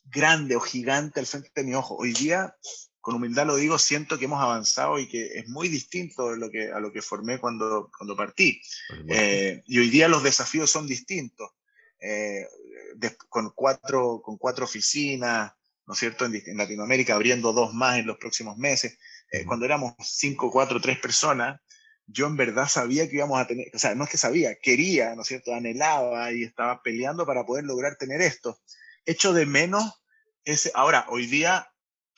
grande 0.05 0.55
o 0.57 0.61
gigante 0.61 1.21
al 1.21 1.27
frente 1.27 1.51
de 1.55 1.65
mi 1.65 1.75
ojo. 1.75 1.97
Hoy 1.97 2.13
día, 2.13 2.57
con 3.01 3.17
humildad 3.17 3.47
lo 3.47 3.57
digo, 3.57 3.79
siento 3.79 4.17
que 4.17 4.27
hemos 4.27 4.41
avanzado 4.41 4.99
y 4.99 5.09
que 5.09 5.39
es 5.39 5.49
muy 5.49 5.69
distinto 5.69 6.31
de 6.31 6.39
lo 6.39 6.49
que, 6.51 6.71
a 6.71 6.79
lo 6.79 6.93
que 6.93 7.03
formé 7.03 7.39
cuando, 7.39 7.91
cuando 7.99 8.17
partí. 8.17 8.63
Eh, 9.09 9.63
y 9.67 9.79
hoy 9.81 9.91
día 9.91 10.09
los 10.09 10.23
desafíos 10.23 10.71
son 10.71 10.87
distintos. 10.87 11.51
Eh, 12.01 12.47
con, 13.29 13.51
cuatro, 13.55 14.23
con 14.23 14.39
cuatro 14.39 14.65
oficinas, 14.65 15.53
¿no 15.85 15.95
es 15.95 15.99
cierto?, 15.99 16.25
en, 16.25 16.57
Latinoamérica, 16.57 17.15
abriendo 17.15 17.53
dos 17.53 17.75
más 17.75 17.99
en 17.99 18.07
los 18.07 18.19
próximos 18.19 18.57
meses. 18.57 18.97
Eh, 19.33 19.45
cuando 19.45 19.67
éramos 19.67 19.95
cinco, 20.01 20.51
cuatro, 20.51 20.81
tres 20.81 20.99
personas, 21.01 21.61
yo 22.07 22.29
en 22.29 22.37
verdad 22.37 22.69
sabía 22.69 23.09
que 23.09 23.17
íbamos 23.17 23.41
a 23.41 23.49
tener, 23.49 23.67
o 23.75 23.79
sea, 23.79 23.95
no 23.97 24.05
es 24.05 24.11
que 24.11 24.19
sabía, 24.19 24.57
quería, 24.63 25.15
¿no 25.17 25.23
es 25.23 25.29
cierto? 25.29 25.53
Anhelaba 25.53 26.33
y 26.33 26.45
estaba 26.45 26.81
peleando 26.81 27.27
para 27.27 27.45
poder 27.45 27.65
lograr 27.65 27.97
tener 27.97 28.21
esto. 28.21 28.61
Hecho 29.07 29.33
de 29.33 29.47
menos 29.47 29.85
ese, 30.45 30.71
ahora, 30.75 31.07
hoy 31.09 31.27
día 31.27 31.73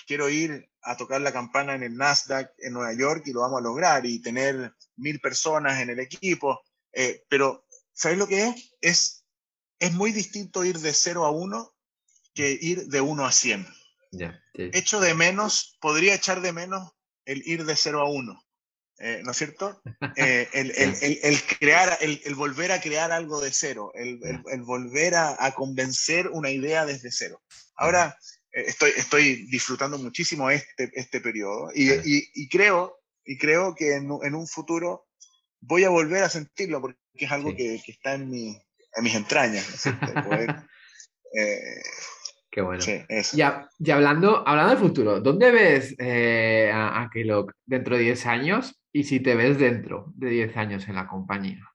quiero 0.07 0.29
ir 0.29 0.71
a 0.83 0.97
tocar 0.97 1.21
la 1.21 1.33
campana 1.33 1.75
en 1.75 1.83
el 1.83 1.97
Nasdaq 1.97 2.53
en 2.59 2.73
Nueva 2.73 2.93
York 2.95 3.25
y 3.27 3.33
lo 3.33 3.41
vamos 3.41 3.61
a 3.61 3.63
lograr 3.63 4.07
y 4.07 4.21
tener 4.21 4.75
mil 4.97 5.21
personas 5.21 5.81
en 5.81 5.91
el 5.91 6.01
equipo, 6.01 6.61
eh, 6.93 7.25
pero 7.29 7.67
¿sabes 7.93 8.19
lo 8.19 8.27
que 8.27 8.49
es? 8.49 8.75
es? 8.81 9.25
Es 9.79 9.93
muy 9.93 10.13
distinto 10.13 10.65
ir 10.65 10.79
de 10.79 10.93
0 10.93 11.25
a 11.25 11.31
1 11.31 11.75
que 12.35 12.59
ir 12.61 12.87
de 12.87 13.01
1 13.01 13.27
a 13.27 13.33
100. 13.33 13.67
Yeah, 14.11 14.43
Hecho 14.55 15.01
de 15.01 15.15
menos, 15.15 15.77
podría 15.81 16.15
echar 16.15 16.41
de 16.41 16.53
menos 16.53 16.91
el 17.27 17.43
ir 17.47 17.65
de 17.65 17.77
0 17.77 18.01
a 18.01 18.09
1 18.09 18.48
eh, 18.99 19.23
¿no 19.25 19.31
es 19.33 19.37
cierto? 19.37 19.81
Eh, 20.17 20.49
el, 20.53 20.73
el, 20.73 21.19
el, 21.23 21.43
crear, 21.43 21.97
el, 22.01 22.35
volver 22.35 22.73
a 22.73 22.81
crear 22.81 23.13
algo 23.13 23.41
de 23.41 23.53
cero, 23.53 23.93
el, 23.95 24.19
volver 24.63 25.15
a, 25.15 25.37
a, 25.39 25.55
convencer 25.55 26.29
una 26.29 26.51
idea 26.51 26.85
desde 26.87 27.13
cero. 27.13 27.41
Ahora 27.77 28.19
eh, 28.53 28.65
estoy, 28.67 28.93
estoy 28.97 29.47
disfrutando 29.49 29.97
muchísimo 29.99 30.51
este, 30.51 30.91
este 30.95 31.21
periodo 31.21 31.71
y, 31.73 31.93
y, 31.93 32.29
y 32.35 32.49
creo, 32.49 32.99
y 33.25 33.39
creo 33.39 33.75
que 33.77 33.95
en, 33.95 34.11
en, 34.23 34.35
un 34.35 34.49
futuro 34.49 35.07
voy 35.61 35.85
a 35.85 35.91
volver 35.91 36.25
a 36.25 36.31
sentirlo 36.31 36.81
porque 36.81 36.99
es 37.15 37.31
algo 37.31 37.55
que, 37.55 37.81
que, 37.85 37.93
está 37.93 38.15
en, 38.15 38.29
mi, 38.29 38.61
en 38.97 39.05
mis 39.05 39.15
entrañas, 39.15 39.69
¿no 39.69 39.75
es 39.75 39.81
cierto? 39.81 40.15
Poder, 40.25 40.57
Qué 42.59 42.63
bueno. 42.63 42.83
Ya, 43.35 43.71
ya 43.79 43.95
hablando, 43.95 44.43
hablando 44.45 44.71
del 44.71 44.81
futuro, 44.81 45.21
¿dónde 45.21 45.53
ves 45.53 45.95
eh, 46.01 46.73
a, 46.75 47.03
a 47.03 47.11
dentro 47.67 47.97
de 47.97 48.03
10 48.03 48.27
años 48.27 48.81
y 48.93 49.05
si 49.05 49.21
te 49.21 49.37
ves 49.37 49.61
dentro 49.61 50.07
de 50.17 50.29
10 50.31 50.57
años 50.57 50.89
en 50.89 50.97
la 50.97 51.07
compañía? 51.07 51.73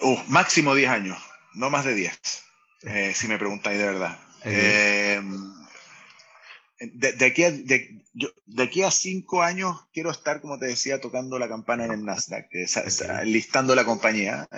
Uh, 0.00 0.18
máximo 0.26 0.74
10 0.74 0.90
años, 0.90 1.18
no 1.54 1.70
más 1.70 1.84
de 1.84 1.94
10, 1.94 2.20
eh, 2.86 3.12
si 3.14 3.28
me 3.28 3.38
preguntáis 3.38 3.78
de 3.78 3.84
verdad. 3.84 4.18
Eh, 4.42 5.22
de, 6.80 7.24
aquí 7.24 7.44
a, 7.44 7.52
de, 7.52 8.02
de, 8.46 8.62
aquí 8.64 8.82
a 8.82 8.90
cinco 8.90 9.44
años 9.44 9.86
quiero 9.92 10.10
estar, 10.10 10.40
como 10.40 10.58
te 10.58 10.66
decía, 10.66 11.00
tocando 11.00 11.38
la 11.38 11.48
campana 11.48 11.84
en 11.84 11.92
el 11.92 12.04
Nasdaq, 12.04 12.48
listando 13.22 13.76
la 13.76 13.84
compañía. 13.84 14.48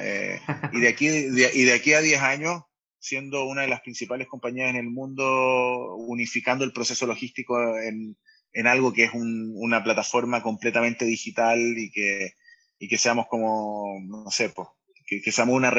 y, 0.72 0.80
de 0.80 0.89
aquí, 0.89 1.09
y 1.09 1.64
de 1.64 1.74
aquí 1.74 1.93
a 1.93 2.01
10 2.01 2.22
años 2.22 2.62
siendo 2.99 3.44
una 3.46 3.62
de 3.62 3.68
las 3.68 3.80
principales 3.80 4.26
compañías 4.26 4.70
en 4.70 4.76
el 4.76 4.90
mundo, 4.90 5.96
unificando 5.96 6.64
el 6.64 6.72
proceso 6.72 7.07
logístico 7.07 7.78
en, 7.78 8.16
en 8.53 8.66
algo 8.66 8.92
que 8.92 9.05
es 9.05 9.14
un, 9.14 9.53
una 9.57 9.82
plataforma 9.84 10.42
completamente 10.42 11.05
digital 11.05 11.59
y 11.59 11.90
que, 11.90 12.34
y 12.78 12.88
que 12.88 12.99
seamos 12.99 13.26
como, 13.28 14.01
no 14.03 14.30
sé, 14.30 14.51
pues, 14.51 14.68
que, 15.09 15.32
seamos 15.32 15.57
una, 15.57 15.72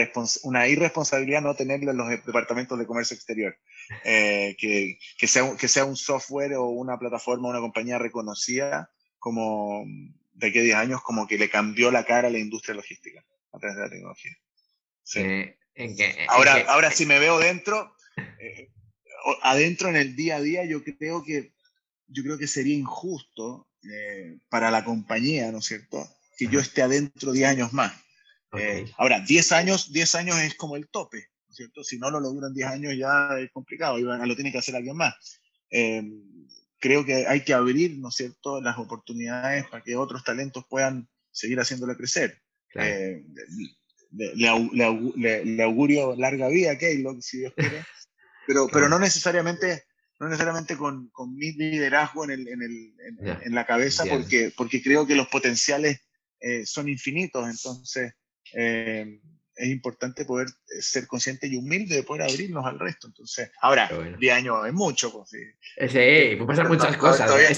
una 0.43 0.67
irresponsabilidad 0.67 1.41
no 1.41 1.55
tenerlo 1.55 1.91
en 1.91 1.97
los 1.97 2.09
departamentos 2.09 2.79
de 2.79 2.87
comercio 2.87 3.15
exterior. 3.15 3.55
Eh, 4.03 4.55
que, 4.57 4.97
que, 5.17 5.27
sea, 5.27 5.55
que 5.55 5.67
sea 5.67 5.85
un 5.85 5.95
software 5.95 6.55
o 6.55 6.65
una 6.69 6.97
plataforma, 6.97 7.49
una 7.49 7.59
compañía 7.59 7.99
reconocida 7.99 8.91
como 9.19 9.83
de 10.33 10.47
aquí 10.47 10.59
a 10.59 10.63
10 10.63 10.75
años, 10.75 11.01
como 11.03 11.27
que 11.27 11.37
le 11.37 11.49
cambió 11.49 11.91
la 11.91 12.05
cara 12.05 12.29
a 12.29 12.31
la 12.31 12.39
industria 12.39 12.75
logística 12.75 13.23
a 13.51 13.59
través 13.59 13.77
de 13.77 13.83
la 13.83 13.89
tecnología. 13.89 14.37
Sí. 15.03 15.19
Eh, 15.19 15.58
ahora, 16.27 16.65
ahora 16.67 16.91
si 16.91 17.05
me 17.05 17.19
veo 17.19 17.39
dentro, 17.39 17.95
eh, 18.17 18.69
adentro 19.43 19.89
en 19.89 19.95
el 19.95 20.15
día 20.15 20.37
a 20.37 20.41
día, 20.41 20.65
yo 20.65 20.83
creo 20.83 21.23
que, 21.23 21.53
yo 22.07 22.23
creo 22.23 22.37
que 22.37 22.47
sería 22.47 22.75
injusto 22.75 23.69
eh, 23.83 24.37
para 24.49 24.71
la 24.71 24.83
compañía, 24.83 25.51
¿no 25.51 25.59
es 25.59 25.65
cierto? 25.65 26.05
Que 26.37 26.47
yo 26.47 26.59
esté 26.59 26.81
adentro 26.81 27.31
10 27.31 27.49
años 27.49 27.73
más. 27.73 27.93
Eh, 28.53 28.91
ahora, 28.97 29.21
10 29.21 29.51
años, 29.53 29.93
10 29.93 30.15
años 30.15 30.37
es 30.37 30.55
como 30.55 30.75
el 30.75 30.89
tope, 30.89 31.27
¿no 31.47 31.51
es 31.51 31.55
cierto? 31.55 31.83
Si 31.83 31.97
no 31.97 32.09
lo 32.09 32.19
logran 32.19 32.53
10 32.53 32.67
años 32.67 32.97
ya 32.97 33.29
es 33.39 33.51
complicado, 33.51 33.97
lo 33.97 34.35
tiene 34.35 34.51
que 34.51 34.57
hacer 34.57 34.75
alguien 34.75 34.97
más. 34.97 35.15
creo 36.79 37.05
que 37.05 37.27
hay 37.27 37.43
que 37.43 37.53
abrir, 37.53 37.97
¿no 37.99 38.09
es 38.09 38.15
cierto?, 38.15 38.61
las 38.61 38.77
oportunidades 38.77 39.67
para 39.67 39.83
que 39.83 39.95
otros 39.95 40.23
talentos 40.23 40.65
puedan 40.69 41.07
seguir 41.31 41.59
haciéndolo 41.59 41.95
crecer 41.95 42.41
le, 44.11 45.45
le, 45.45 45.63
augurio 45.63 46.15
larga 46.15 46.47
vida 46.47 46.71
a 46.71 46.77
Keylog, 46.77 47.21
si 47.21 47.39
Dios 47.39 47.53
quiere, 47.55 47.83
pero, 48.47 48.67
pero 48.71 48.89
no 48.89 48.99
necesariamente, 48.99 49.83
no 50.19 50.27
necesariamente 50.27 50.77
con, 50.77 51.09
con 51.09 51.35
mi 51.35 51.51
liderazgo 51.53 52.23
en, 52.25 52.31
el, 52.31 52.47
en, 52.47 52.61
el, 52.61 52.93
en, 53.43 53.55
la 53.55 53.65
cabeza, 53.65 54.05
porque, 54.05 54.51
porque 54.55 54.81
creo 54.81 55.05
que 55.05 55.15
los 55.15 55.27
potenciales 55.27 56.01
eh, 56.39 56.65
son 56.65 56.89
infinitos, 56.89 57.49
entonces 57.49 58.13
eh, 58.53 59.19
es 59.59 59.67
importante 59.67 60.23
poder 60.23 60.47
eh, 60.47 60.81
ser 60.81 61.05
consciente 61.05 61.45
y 61.47 61.57
humilde 61.57 61.95
de 61.95 62.03
poder 62.03 62.23
abrirnos 62.23 62.65
al 62.65 62.79
resto. 62.79 63.07
Entonces, 63.07 63.51
ahora, 63.61 63.89
10 64.17 64.33
años 64.33 64.65
es 64.65 64.73
mucho. 64.73 65.11
Pues, 65.11 65.29
sí, 65.29 65.37
sí 65.89 66.35
pueden 66.37 66.47
pasar 66.47 66.69
muchas 66.69 66.95
cosas. 66.95 67.27
Todavía, 67.27 67.49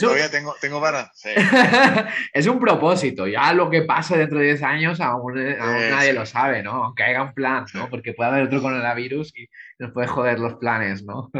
todavía 0.00 0.30
tengo, 0.30 0.56
tengo 0.60 0.80
para. 0.80 1.12
es 2.32 2.46
un 2.46 2.58
propósito. 2.58 3.26
Ya 3.26 3.52
lo 3.52 3.68
que 3.68 3.82
pase 3.82 4.16
dentro 4.16 4.38
de 4.38 4.46
10 4.46 4.62
años 4.62 5.00
aún, 5.00 5.34
nadie 5.34 6.14
lo 6.14 6.24
sabe, 6.24 6.62
¿no? 6.62 6.84
Aunque 6.84 7.02
haya 7.02 7.22
un 7.22 7.34
plan, 7.34 7.66
¿no? 7.74 7.90
Porque 7.90 8.14
puede 8.14 8.30
haber 8.30 8.44
otro 8.44 8.62
coronavirus 8.62 9.36
y 9.36 9.46
nos 9.78 9.92
puede 9.92 10.06
joder 10.06 10.38
los 10.38 10.54
planes, 10.54 11.04
¿no? 11.04 11.30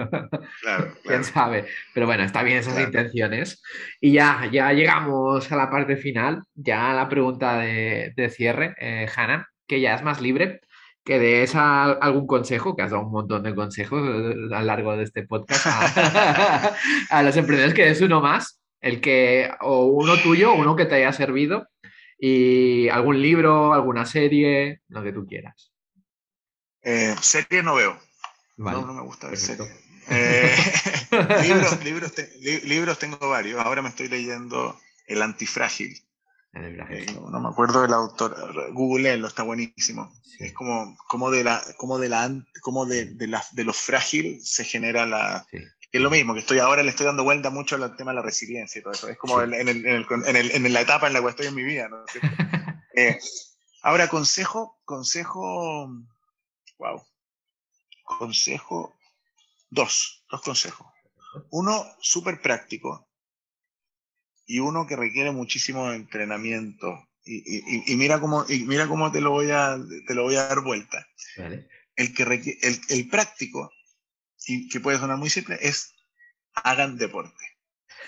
Claro, 0.61 0.95
Quién 1.05 1.25
sabe. 1.25 1.67
Pero 1.95 2.05
bueno, 2.05 2.23
está 2.23 2.43
bien 2.43 2.59
esas 2.59 2.79
intenciones. 2.79 3.63
Y 3.99 4.13
ya, 4.13 4.47
ya 4.53 4.73
llegamos 4.75 5.51
a 5.51 5.57
la 5.57 5.71
parte 5.71 5.97
final, 5.97 6.43
ya 6.55 6.93
la 6.93 7.09
pregunta 7.09 7.57
de, 7.57 8.13
de 8.15 8.29
cierre, 8.29 8.75
eh, 8.79 9.09
Hanna 9.17 9.49
que 9.67 9.81
ya 9.81 9.95
es 9.95 10.03
más 10.03 10.21
libre, 10.21 10.61
que 11.05 11.19
des 11.19 11.55
algún 11.55 12.27
consejo, 12.27 12.77
que 12.77 12.83
has 12.83 12.91
dado 12.91 13.05
un 13.05 13.13
montón 13.13 13.43
de 13.43 13.55
consejos 13.55 14.03
a 14.03 14.61
lo 14.61 14.63
largo 14.63 14.97
de 14.97 15.05
este 15.05 15.27
podcast 15.27 15.67
a, 17.11 17.23
los 17.23 17.37
emprendedores, 17.37 17.75
que 17.75 17.87
des 17.87 18.01
uno 18.01 18.21
más, 18.21 18.61
el 18.81 19.01
que, 19.01 19.51
o 19.61 19.87
uno 19.87 20.17
tuyo, 20.19 20.53
uno 20.53 20.77
que 20.77 20.87
te 20.87 20.97
haya 20.97 21.13
servido, 21.13 21.69
y 22.19 22.89
algún 22.89 23.21
libro, 23.21 23.75
alguna 23.75 24.07
serie, 24.07 24.81
lo 24.89 25.03
que 25.03 25.13
tú 25.13 25.27
quieras. 25.27 25.73
Eh, 26.83 27.15
serie 27.21 27.63
no 27.63 27.75
veo. 27.75 27.99
No, 28.57 28.87
no 28.87 28.93
me 28.93 29.03
gusta 29.03 29.29
ver 29.29 29.39
series. 29.39 29.71
Eh, 30.09 30.55
libros, 31.43 31.85
libros, 31.85 32.13
libros 32.65 32.99
tengo 32.99 33.29
varios. 33.29 33.61
Ahora 33.61 33.83
me 33.83 33.89
estoy 33.89 34.09
leyendo 34.09 34.79
El 35.07 35.23
Antifrágil 35.23 35.97
eh, 36.55 37.07
no, 37.31 37.41
me 37.41 37.49
acuerdo 37.49 37.83
del 37.83 37.95
autor, 37.95 38.73
Google 38.73 39.17
lo 39.17 39.29
está 39.29 39.43
buenísimo. 39.43 40.13
Es 40.39 40.53
como, 40.53 40.97
como 41.09 41.31
de 41.31 41.45
la, 41.45 41.63
como 41.77 41.99
de 41.99 42.09
la, 42.09 42.31
como 42.61 42.85
de, 42.85 43.07
de, 43.07 43.27
la, 43.27 43.45
de 43.53 43.65
lo 43.65 43.73
frágil 43.73 44.41
se 44.43 44.65
genera 44.65 45.07
la, 45.07 45.47
es 45.93 46.01
lo 46.01 46.11
mismo, 46.11 46.33
que 46.33 46.41
estoy 46.41 46.59
ahora 46.59 46.83
le 46.83 46.89
estoy 46.89 47.05
dando 47.05 47.23
vuelta 47.23 47.51
mucho 47.51 47.77
al 47.77 47.97
tema 47.97 48.13
de 48.13 48.17
la 48.17 48.23
resiliencia 48.23 48.79
y 48.79 48.83
todo 48.83 48.95
eso. 48.95 49.09
Es 49.09 49.19
como 49.19 49.43
en, 49.43 49.53
el, 49.53 49.69
en, 49.87 50.37
el, 50.37 50.51
en, 50.51 50.73
la 50.73 50.81
etapa 50.81 51.07
en 51.07 51.13
la 51.13 51.21
que 51.21 51.29
estoy 51.29 51.47
en 51.47 51.55
mi 51.55 51.63
vida, 51.63 51.89
¿no? 51.89 52.05
Eh, 52.95 53.19
ahora, 53.81 54.07
consejo, 54.07 54.79
consejo, 54.85 55.89
wow, 56.79 57.03
consejo, 58.05 58.95
dos, 59.71 60.27
dos 60.31 60.43
consejos. 60.43 60.87
Uno 61.51 61.83
súper 61.99 62.43
práctico 62.43 63.09
y 64.53 64.59
uno 64.59 64.87
que 64.87 64.97
requiere 64.97 65.31
muchísimo 65.31 65.91
entrenamiento. 65.93 67.09
Y, 67.25 67.97
mira 67.97 68.21
cómo, 68.21 68.45
mira 68.67 68.87
cómo 68.87 69.11
te 69.11 69.23
lo 69.23 69.31
voy 69.31 69.51
a, 69.51 69.79
te 70.07 70.15
lo 70.15 70.25
voy 70.25 70.35
a 70.35 70.47
dar 70.47 70.61
vuelta. 70.61 71.09
El, 71.97 72.13
que 72.13 72.25
el, 72.25 72.81
el 72.91 73.09
práctico, 73.09 73.73
y 74.47 74.69
que 74.69 74.81
puede 74.81 74.99
sonar 74.99 75.17
muy 75.17 75.31
simple, 75.31 75.57
es 75.59 75.95
hagan 76.53 76.99
deporte. 76.99 77.43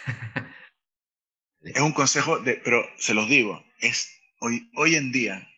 es 1.62 1.80
un 1.80 1.92
consejo, 1.92 2.38
de, 2.40 2.61
pero 2.62 2.84
se 2.99 3.14
los 3.14 3.26
digo, 3.26 3.64
es 3.78 4.11
hoy, 4.40 4.70
hoy 4.76 4.97
en 4.97 5.12
día, 5.12 5.49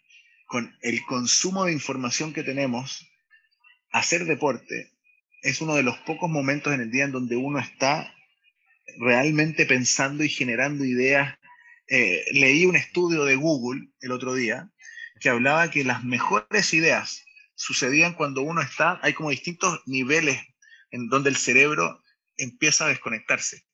con 0.46 0.72
el 0.82 1.04
consumo 1.04 1.64
de 1.64 1.72
información 1.72 2.32
que 2.32 2.44
tenemos, 2.44 3.04
hacer 3.90 4.24
deporte 4.24 4.92
es 5.42 5.60
uno 5.60 5.74
de 5.74 5.82
los 5.82 5.98
pocos 5.98 6.30
momentos 6.30 6.72
en 6.72 6.80
el 6.80 6.92
día 6.92 7.06
en 7.06 7.12
donde 7.12 7.34
uno 7.34 7.58
está 7.58 8.15
realmente 8.98 9.66
pensando 9.66 10.24
y 10.24 10.28
generando 10.28 10.84
ideas. 10.84 11.38
Eh, 11.88 12.24
leí 12.32 12.66
un 12.66 12.76
estudio 12.76 13.24
de 13.24 13.36
Google 13.36 13.88
el 14.00 14.12
otro 14.12 14.34
día 14.34 14.70
que 15.20 15.28
hablaba 15.28 15.70
que 15.70 15.84
las 15.84 16.04
mejores 16.04 16.74
ideas 16.74 17.24
sucedían 17.54 18.14
cuando 18.14 18.42
uno 18.42 18.60
está, 18.60 18.98
hay 19.02 19.14
como 19.14 19.30
distintos 19.30 19.80
niveles 19.86 20.40
en 20.90 21.08
donde 21.08 21.30
el 21.30 21.36
cerebro 21.36 22.02
empieza 22.36 22.84
a 22.84 22.88
desconectarse. 22.88 23.64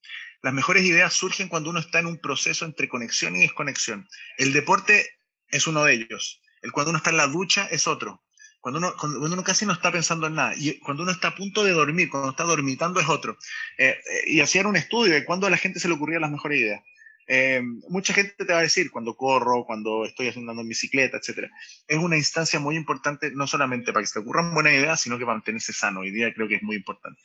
Las 0.43 0.55
mejores 0.55 0.85
ideas 0.85 1.13
surgen 1.13 1.49
cuando 1.49 1.71
uno 1.71 1.81
está 1.81 2.01
en 2.01 2.07
un 2.07 2.19
proceso 2.19 2.65
entre 2.65 2.89
conexión 2.89 3.37
y 3.37 3.41
desconexión. 3.41 4.09
El 4.39 4.53
deporte 4.53 5.09
es 5.49 5.67
uno 5.67 5.85
de 5.85 5.95
ellos. 5.95 6.41
El 6.63 6.73
cuando 6.73 6.91
uno 6.91 6.99
está 6.99 7.11
en 7.11 7.17
la 7.17 7.27
ducha 7.27 7.69
es 7.71 7.87
otro. 7.87 8.25
Cuando 8.63 8.79
uno, 8.79 8.95
cuando 8.97 9.19
uno 9.21 9.43
casi 9.43 9.67
no 9.67 9.73
está 9.73 9.91
pensando 9.91 10.29
en 10.29 10.37
nada. 10.37 10.55
Y 10.57 10.79
cuando 10.79 11.03
uno 11.03 11.11
está 11.11 11.29
a 11.29 11.35
punto 11.35 11.65
de 11.65 11.73
dormir, 11.73 12.09
cuando 12.09 12.31
está 12.31 12.45
dormitando 12.45 13.01
es 13.01 13.09
otro. 13.09 13.37
Eh, 13.77 13.89
eh, 13.89 14.23
y 14.29 14.41
hacían 14.41 14.67
un 14.67 14.77
estudio 14.77 15.15
de 15.15 15.25
cuándo 15.25 15.49
a 15.49 15.51
la 15.51 15.57
gente 15.57 15.81
se 15.81 15.89
le 15.89 15.95
ocurrían 15.95 16.23
las 16.23 16.31
mejores 16.31 16.61
ideas. 16.61 16.81
Eh, 17.27 17.61
mucha 17.89 18.15
gente 18.15 18.45
te 18.45 18.53
va 18.53 18.61
a 18.61 18.63
decir 18.63 18.93
cuando 18.93 19.17
corro, 19.17 19.65
cuando 19.65 20.05
estoy 20.05 20.29
haciendo 20.29 20.53
en 20.53 20.69
bicicleta, 20.69 21.17
etc. 21.17 21.51
Es 21.89 21.99
una 21.99 22.17
instancia 22.17 22.61
muy 22.61 22.77
importante, 22.77 23.33
no 23.33 23.49
solamente 23.49 23.93
para 23.93 24.05
que 24.05 24.07
se 24.07 24.13
te 24.13 24.19
ocurran 24.21 24.55
buenas 24.55 24.75
ideas, 24.75 25.01
sino 25.01 25.19
que 25.19 25.25
para 25.25 25.39
mantenerse 25.39 25.73
sano. 25.73 26.01
Hoy 26.01 26.13
día 26.13 26.33
creo 26.33 26.47
que 26.47 26.57
es 26.57 26.63
muy 26.63 26.77
importante. 26.77 27.21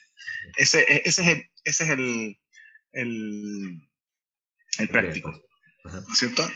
Ese, 0.58 0.82
e, 0.92 1.04
ese 1.06 1.22
es 1.22 1.28
el, 1.28 1.50
ese 1.64 1.84
es 1.84 1.90
el, 1.92 2.38
el, 2.94 3.90
el 4.80 4.90
práctico, 4.90 5.40
¿cierto? 6.16 6.50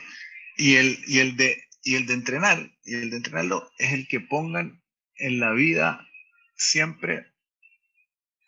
Y 0.58 0.78
el, 0.78 0.98
y, 1.06 1.20
el 1.20 1.38
de, 1.38 1.64
y 1.84 1.96
el 1.96 2.06
de 2.06 2.14
entrenar, 2.14 2.72
y 2.84 2.96
el 2.96 3.10
de 3.10 3.18
entrenarlo 3.18 3.72
es 3.78 3.94
el 3.94 4.08
que 4.08 4.20
pongan 4.20 4.84
en 5.16 5.40
la 5.40 5.52
vida 5.52 6.08
siempre 6.56 7.26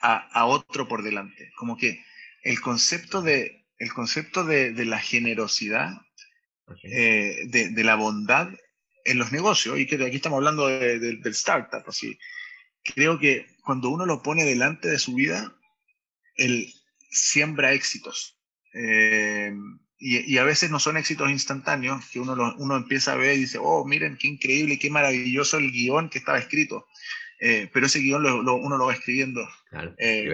a, 0.01 0.17
a 0.17 0.45
otro 0.45 0.87
por 0.87 1.03
delante. 1.03 1.51
Como 1.55 1.77
que 1.77 2.03
el 2.43 2.61
concepto 2.61 3.21
de, 3.21 3.63
el 3.83 3.93
concepto 3.93 4.45
de, 4.45 4.85
la 4.85 4.99
generosidad, 4.99 5.93
eh, 6.83 7.43
de, 7.47 7.83
la 7.83 7.95
bondad 7.95 8.49
en 9.05 9.17
los 9.17 9.31
negocios, 9.31 9.79
y 9.79 9.85
que 9.85 9.95
aquí 9.95 10.17
estamos 10.17 10.37
hablando 10.37 10.67
del 10.67 11.21
startup, 11.27 11.83
así, 11.87 12.17
creo 12.83 13.19
que 13.19 13.47
cuando 13.63 13.89
uno 13.89 14.05
lo 14.05 14.21
pone 14.21 14.45
delante 14.45 14.87
de 14.87 14.99
su 14.99 15.15
vida, 15.15 15.53
él 16.35 16.73
siembra 17.09 17.73
éxitos. 17.73 18.39
Eh, 18.73 19.53
y, 19.99 20.37
a 20.37 20.43
veces 20.43 20.69
no 20.69 20.79
son 20.79 20.97
éxitos 20.97 21.29
instantáneos, 21.29 22.05
que 22.09 22.19
uno, 22.19 22.55
uno 22.57 22.75
empieza 22.75 23.13
a 23.13 23.17
ver 23.17 23.35
y 23.35 23.41
dice, 23.41 23.57
oh, 23.61 23.85
miren 23.85 24.17
qué 24.17 24.27
increíble, 24.27 24.79
qué 24.79 24.89
maravilloso 24.89 25.57
el 25.57 25.71
guion 25.71 26.09
que 26.09 26.19
estaba 26.19 26.39
escrito. 26.39 26.87
Eh, 27.39 27.69
pero 27.73 27.85
ese 27.85 27.99
guion 27.99 28.25
uno 28.25 28.77
lo 28.77 28.85
va 28.85 28.93
escribiendo 28.93 29.41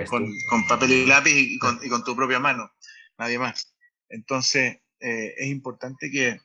con, 0.07 0.68
papel 0.68 0.91
y 0.91 1.05
lápiz 1.05 1.34
y 1.34 1.57
con, 1.57 1.80
y 1.84 1.89
con 1.89 2.03
tu 2.03 2.16
propia 2.16 2.39
mano 2.39 2.72
nadie 3.20 3.38
más. 3.38 3.76
Entonces, 4.10 4.80
eh, 4.99 5.36
es 5.38 5.47
importante 5.47 6.10
que, 6.10 6.39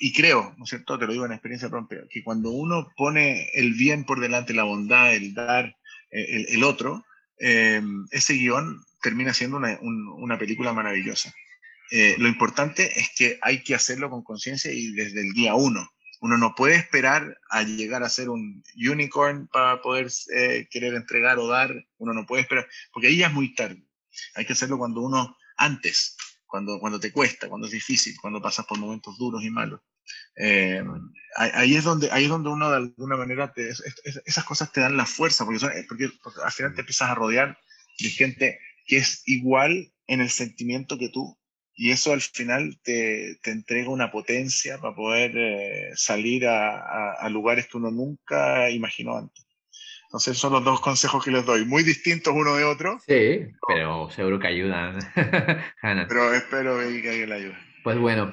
y 0.00 0.12
creo, 0.12 0.54
¿no 0.56 0.64
es 0.64 0.70
cierto? 0.70 0.98
Te 0.98 1.06
lo 1.06 1.12
digo 1.12 1.26
en 1.26 1.32
experiencia 1.32 1.68
propia, 1.68 2.02
que 2.10 2.24
cuando 2.24 2.50
uno 2.50 2.88
pone 2.96 3.48
el 3.54 3.74
bien 3.74 4.04
por 4.04 4.20
delante, 4.20 4.54
la 4.54 4.64
bondad, 4.64 5.14
el 5.14 5.34
dar, 5.34 5.76
eh, 6.10 6.46
el, 6.48 6.64
otro, 6.64 7.04
eh, 7.38 7.82
ese 8.10 8.34
guion 8.34 8.80
termina 9.02 9.34
siendo 9.34 9.58
una, 9.58 10.38
película 10.38 10.72
maravillosa. 10.72 11.32
Lo 12.18 12.28
importante 12.28 12.98
es 12.98 13.10
que 13.16 13.38
hay 13.42 13.62
que 13.62 13.74
hacerlo 13.74 14.10
con 14.10 14.22
conciencia 14.22 14.72
y 14.72 14.92
desde 14.92 15.20
el 15.20 15.32
día 15.32 15.54
uno. 15.54 15.88
Uno 16.20 16.38
no 16.38 16.54
puede 16.54 16.76
esperar 16.76 17.38
a 17.50 17.62
llegar 17.62 18.02
a 18.02 18.08
ser 18.08 18.30
un 18.30 18.64
unicorn 18.74 19.48
para 19.48 19.82
poder 19.82 20.08
querer 20.70 20.94
entregar 20.94 21.38
o 21.38 21.46
dar. 21.46 21.72
Uno 21.98 22.14
no 22.14 22.26
puede 22.26 22.42
esperar, 22.42 22.66
porque 22.92 23.08
ahí 23.08 23.18
ya 23.18 23.28
es 23.28 23.32
muy 23.32 23.54
tarde. 23.54 23.84
Hay 24.34 24.44
que 24.44 24.54
hacerlo 24.54 24.78
cuando 24.78 25.02
uno, 25.02 25.36
antes, 25.56 26.16
cuando, 26.46 26.78
cuando 26.78 27.00
te 27.00 27.12
cuesta, 27.12 27.48
cuando 27.48 27.66
es 27.66 27.72
difícil, 27.72 28.14
cuando 28.20 28.40
pasas 28.40 28.66
por 28.66 28.78
momentos 28.78 29.18
duros 29.18 29.42
y 29.44 29.50
malos. 29.50 29.80
Eh, 30.36 30.82
ahí, 31.36 31.74
es 31.74 31.84
donde, 31.84 32.10
ahí 32.10 32.24
es 32.24 32.30
donde 32.30 32.50
uno 32.50 32.70
de 32.70 32.76
alguna 32.76 33.16
manera, 33.16 33.52
te, 33.52 33.70
esas 34.24 34.44
cosas 34.44 34.72
te 34.72 34.80
dan 34.80 34.96
la 34.96 35.06
fuerza, 35.06 35.44
porque, 35.44 35.68
porque, 36.22 36.40
al 36.44 36.52
final 36.52 36.74
te 36.74 36.80
empiezas 36.80 37.10
a 37.10 37.14
rodear 37.14 37.58
de 37.98 38.08
gente 38.08 38.58
que 38.86 38.98
es 38.98 39.22
igual 39.26 39.92
en 40.06 40.20
el 40.20 40.30
sentimiento 40.30 40.98
que 40.98 41.08
tú, 41.08 41.38
y 41.76 41.90
eso 41.90 42.12
al 42.12 42.20
final 42.20 42.78
te, 42.82 43.36
te 43.42 43.50
entrega 43.50 43.90
una 43.90 44.10
potencia 44.10 44.78
para 44.78 44.94
poder 44.94 45.32
eh, 45.36 45.90
salir 45.94 46.46
a, 46.46 47.14
a, 47.14 47.28
lugares 47.28 47.66
que 47.66 47.76
uno 47.76 47.90
nunca 47.90 48.70
imaginó 48.70 49.16
antes. 49.16 49.46
Entonces 50.06 50.38
son 50.38 50.52
los 50.52 50.64
dos 50.64 50.80
consejos 50.80 51.24
que 51.24 51.32
les 51.32 51.44
doy, 51.44 51.64
muy 51.64 51.82
distintos 51.82 52.32
uno 52.36 52.54
de 52.54 52.64
otro. 52.64 52.98
Sí, 53.06 53.46
pero 53.66 54.08
seguro 54.10 54.38
que 54.38 54.46
ayudan. 54.46 54.98
pero 56.08 56.32
espero 56.34 56.78
que 56.78 57.10
alguien 57.10 57.28
le 57.28 57.34
ayude. 57.34 57.74
Pues 57.84 57.98
bueno, 57.98 58.32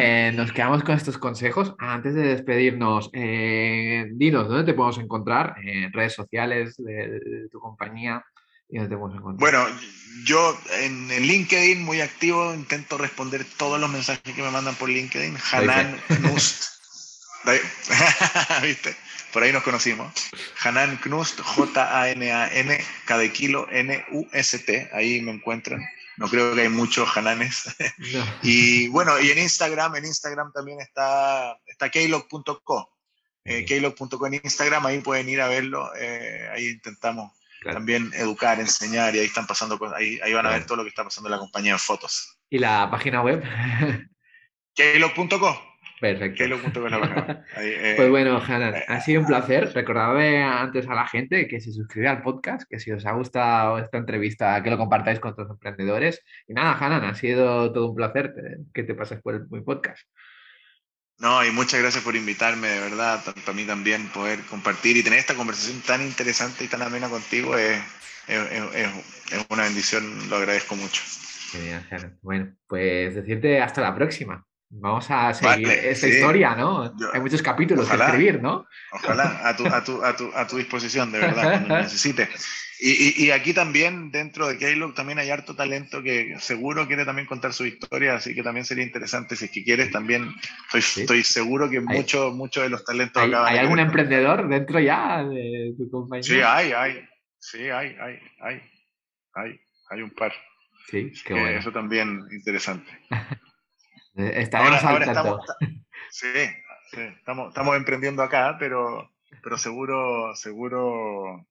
eh, 0.00 0.32
nos 0.34 0.52
quedamos 0.52 0.82
con 0.82 0.94
estos 0.94 1.18
consejos. 1.18 1.74
Antes 1.78 2.14
de 2.14 2.28
despedirnos, 2.28 3.10
eh, 3.12 4.06
dinos, 4.14 4.48
¿dónde 4.48 4.64
te 4.64 4.72
podemos 4.72 4.96
encontrar? 4.96 5.54
En 5.62 5.92
redes 5.92 6.14
sociales 6.14 6.76
de, 6.78 7.48
tu 7.52 7.60
compañía. 7.60 8.24
¿Y 8.68 8.78
dónde 8.78 8.94
te 8.94 8.96
podemos 8.96 9.18
encontrar? 9.18 9.52
Bueno, 9.66 9.80
yo 10.24 10.58
en, 10.72 11.08
LinkedIn 11.08 11.84
muy 11.84 12.00
activo, 12.00 12.54
intento 12.54 12.98
responder 12.98 13.44
todos 13.56 13.80
los 13.80 13.90
mensajes 13.90 14.34
que 14.34 14.42
me 14.42 14.50
mandan 14.50 14.74
por 14.74 14.88
LinkedIn. 14.88 15.36
Hanan 15.52 16.00
Nust. 16.22 16.64
¿Viste? 18.62 18.96
por 19.36 19.42
ahí 19.42 19.52
nos 19.52 19.64
conocimos. 19.64 20.14
Hanan 20.62 20.96
Knust, 20.96 21.40
J-A-N-A-N, 21.40 22.84
cada 23.04 23.28
kilo 23.30 23.66
N-U-S-T, 23.70 24.90
ahí 24.94 25.20
me 25.20 25.32
encuentran. 25.32 25.86
No 26.16 26.26
creo 26.28 26.54
que 26.54 26.62
hay 26.62 26.70
muchos 26.70 27.14
Hananes. 27.14 27.76
y 28.42 28.88
bueno, 28.88 29.20
y 29.20 29.30
en 29.30 29.38
Instagram, 29.38 29.94
en 29.96 30.06
Instagram 30.06 30.52
también 30.52 30.80
está, 30.80 31.54
está 31.66 31.90
keylog.co. 31.90 32.90
Eh, 33.44 33.66
keylog.co 33.66 34.26
en 34.26 34.40
Instagram, 34.42 34.86
ahí 34.86 35.00
pueden 35.00 35.28
ir 35.28 35.42
a 35.42 35.48
verlo. 35.48 35.92
Eh, 35.94 36.48
ahí 36.54 36.68
intentamos 36.68 37.30
también 37.72 38.10
educar, 38.14 38.60
enseñar 38.60 39.14
y 39.14 39.20
ahí 39.20 39.26
están 39.26 39.46
pasando 39.46 39.78
cosas. 39.78 39.98
Ahí, 39.98 40.18
ahí 40.22 40.32
van 40.32 40.46
a 40.46 40.50
ver 40.50 40.66
todo 40.66 40.78
lo 40.78 40.82
que 40.82 40.90
está 40.90 41.04
pasando 41.04 41.28
en 41.28 41.32
la 41.32 41.38
compañía 41.38 41.72
en 41.72 41.78
fotos. 41.78 42.38
¿Y 42.48 42.58
la 42.58 42.88
página 42.90 43.22
web? 43.22 43.42
keylog.co. 44.74 45.76
Perfecto. 46.00 46.44
Eh, 47.58 47.94
pues 47.96 48.10
bueno, 48.10 48.38
Hanan, 48.46 48.74
eh, 48.74 48.84
ha 48.86 49.00
sido 49.00 49.22
un 49.22 49.26
placer. 49.26 49.72
Recordad 49.72 50.16
antes 50.60 50.86
a 50.88 50.94
la 50.94 51.06
gente 51.06 51.48
que 51.48 51.60
se 51.60 51.72
suscriba 51.72 52.10
al 52.10 52.22
podcast, 52.22 52.68
que 52.68 52.78
si 52.78 52.92
os 52.92 53.06
ha 53.06 53.12
gustado 53.12 53.78
esta 53.78 53.96
entrevista, 53.96 54.62
que 54.62 54.70
lo 54.70 54.76
compartáis 54.76 55.20
con 55.20 55.32
otros 55.32 55.50
emprendedores. 55.50 56.22
Y 56.46 56.52
nada, 56.52 56.76
Hanan, 56.78 57.04
ha 57.04 57.14
sido 57.14 57.72
todo 57.72 57.90
un 57.90 57.96
placer 57.96 58.34
que 58.74 58.82
te 58.82 58.94
pases 58.94 59.22
por 59.22 59.50
mi 59.50 59.62
podcast. 59.62 60.06
No, 61.18 61.44
y 61.44 61.50
muchas 61.50 61.80
gracias 61.80 62.04
por 62.04 62.14
invitarme, 62.14 62.68
de 62.68 62.80
verdad, 62.80 63.22
tanto 63.24 63.50
a 63.50 63.54
mí 63.54 63.64
también 63.64 64.08
poder 64.08 64.40
compartir 64.42 64.96
y 64.98 65.02
tener 65.02 65.18
esta 65.18 65.34
conversación 65.34 65.80
tan 65.80 66.02
interesante 66.02 66.64
y 66.64 66.68
tan 66.68 66.82
amena 66.82 67.08
contigo 67.08 67.56
es, 67.56 67.80
es 68.28 69.46
una 69.48 69.62
bendición, 69.62 70.28
lo 70.28 70.36
agradezco 70.36 70.76
mucho. 70.76 71.02
Genial. 71.52 72.18
Bueno, 72.22 72.52
pues 72.66 73.14
decirte 73.14 73.62
hasta 73.62 73.80
la 73.80 73.94
próxima. 73.94 74.44
Vamos 74.68 75.10
a 75.10 75.32
seguir 75.32 75.68
esta 75.68 76.08
historia, 76.08 76.54
¿no? 76.54 76.92
Hay 77.12 77.20
muchos 77.20 77.40
capítulos 77.40 77.88
que 77.88 77.96
escribir, 77.96 78.42
¿no? 78.42 78.66
Ojalá, 78.92 79.48
a 79.48 79.56
tu, 79.56 79.66
a 79.66 79.84
tu, 79.84 80.04
a 80.04 80.16
tu, 80.16 80.30
a 80.34 80.46
tu 80.46 80.56
disposición, 80.56 81.12
de 81.12 81.20
verdad, 81.20 81.42
cuando 81.42 81.78
necesites. 81.82 82.28
Y, 82.78 83.24
y, 83.24 83.30
aquí 83.30 83.54
también, 83.54 84.10
dentro 84.10 84.48
de 84.48 84.58
Keylog, 84.58 84.94
también 84.94 85.18
hay 85.18 85.30
harto 85.30 85.56
talento 85.56 86.02
que 86.02 86.36
seguro 86.40 86.86
quiere 86.86 87.06
también 87.06 87.26
contar 87.26 87.54
su 87.54 87.64
historia, 87.64 88.16
así 88.16 88.34
que 88.34 88.42
también 88.42 88.66
sería 88.66 88.84
interesante, 88.84 89.34
si 89.34 89.46
es 89.46 89.50
que 89.50 89.64
quieres, 89.64 89.90
también 89.90 90.34
estoy, 90.74 91.02
estoy 91.02 91.24
seguro 91.24 91.70
que 91.70 91.80
muchos 91.80 92.34
mucho 92.34 92.60
de 92.60 92.68
los 92.68 92.84
talentos... 92.84 93.22
¿Hay, 93.22 93.32
¿hay 93.32 93.58
algún 93.58 93.78
emprendedor 93.78 94.46
dentro 94.48 94.78
ya 94.78 95.24
de 95.24 95.74
tu 95.78 95.90
compañía? 95.90 96.22
Sí, 96.22 96.40
hay, 96.40 96.72
hay. 96.72 97.08
Sí, 97.38 97.62
hay, 97.70 97.96
hay, 97.98 98.18
hay. 98.40 98.60
Hay, 99.34 99.60
hay 99.90 100.02
un 100.02 100.10
par. 100.10 100.32
Sí, 100.90 101.12
qué 101.24 101.34
bueno. 101.34 101.58
Eso 101.58 101.72
también 101.72 102.26
interesante. 102.30 102.90
Estaremos 104.14 104.82
ahora, 104.82 105.04
estamos, 105.04 105.40
sí, 106.10 106.28
estamos, 106.92 107.48
estamos 107.48 107.76
emprendiendo 107.76 108.22
acá, 108.22 108.56
pero, 108.58 109.10
pero 109.42 109.58
seguro, 109.58 110.34
seguro 110.34 111.46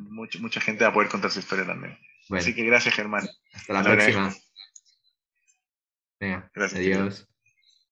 mucha, 0.00 0.38
mucha 0.38 0.60
gente 0.60 0.84
va 0.84 0.90
a 0.90 0.94
poder 0.94 1.08
contar 1.08 1.30
su 1.30 1.40
historia 1.40 1.66
también. 1.66 1.98
Así 2.30 2.54
que 2.54 2.64
gracias, 2.64 2.94
Germán. 2.94 3.28
Hasta 3.54 3.72
la 3.72 3.82
próxima. 3.82 4.34
Venga, 6.20 6.50
gracias. 6.54 6.80
Adiós. 6.80 7.28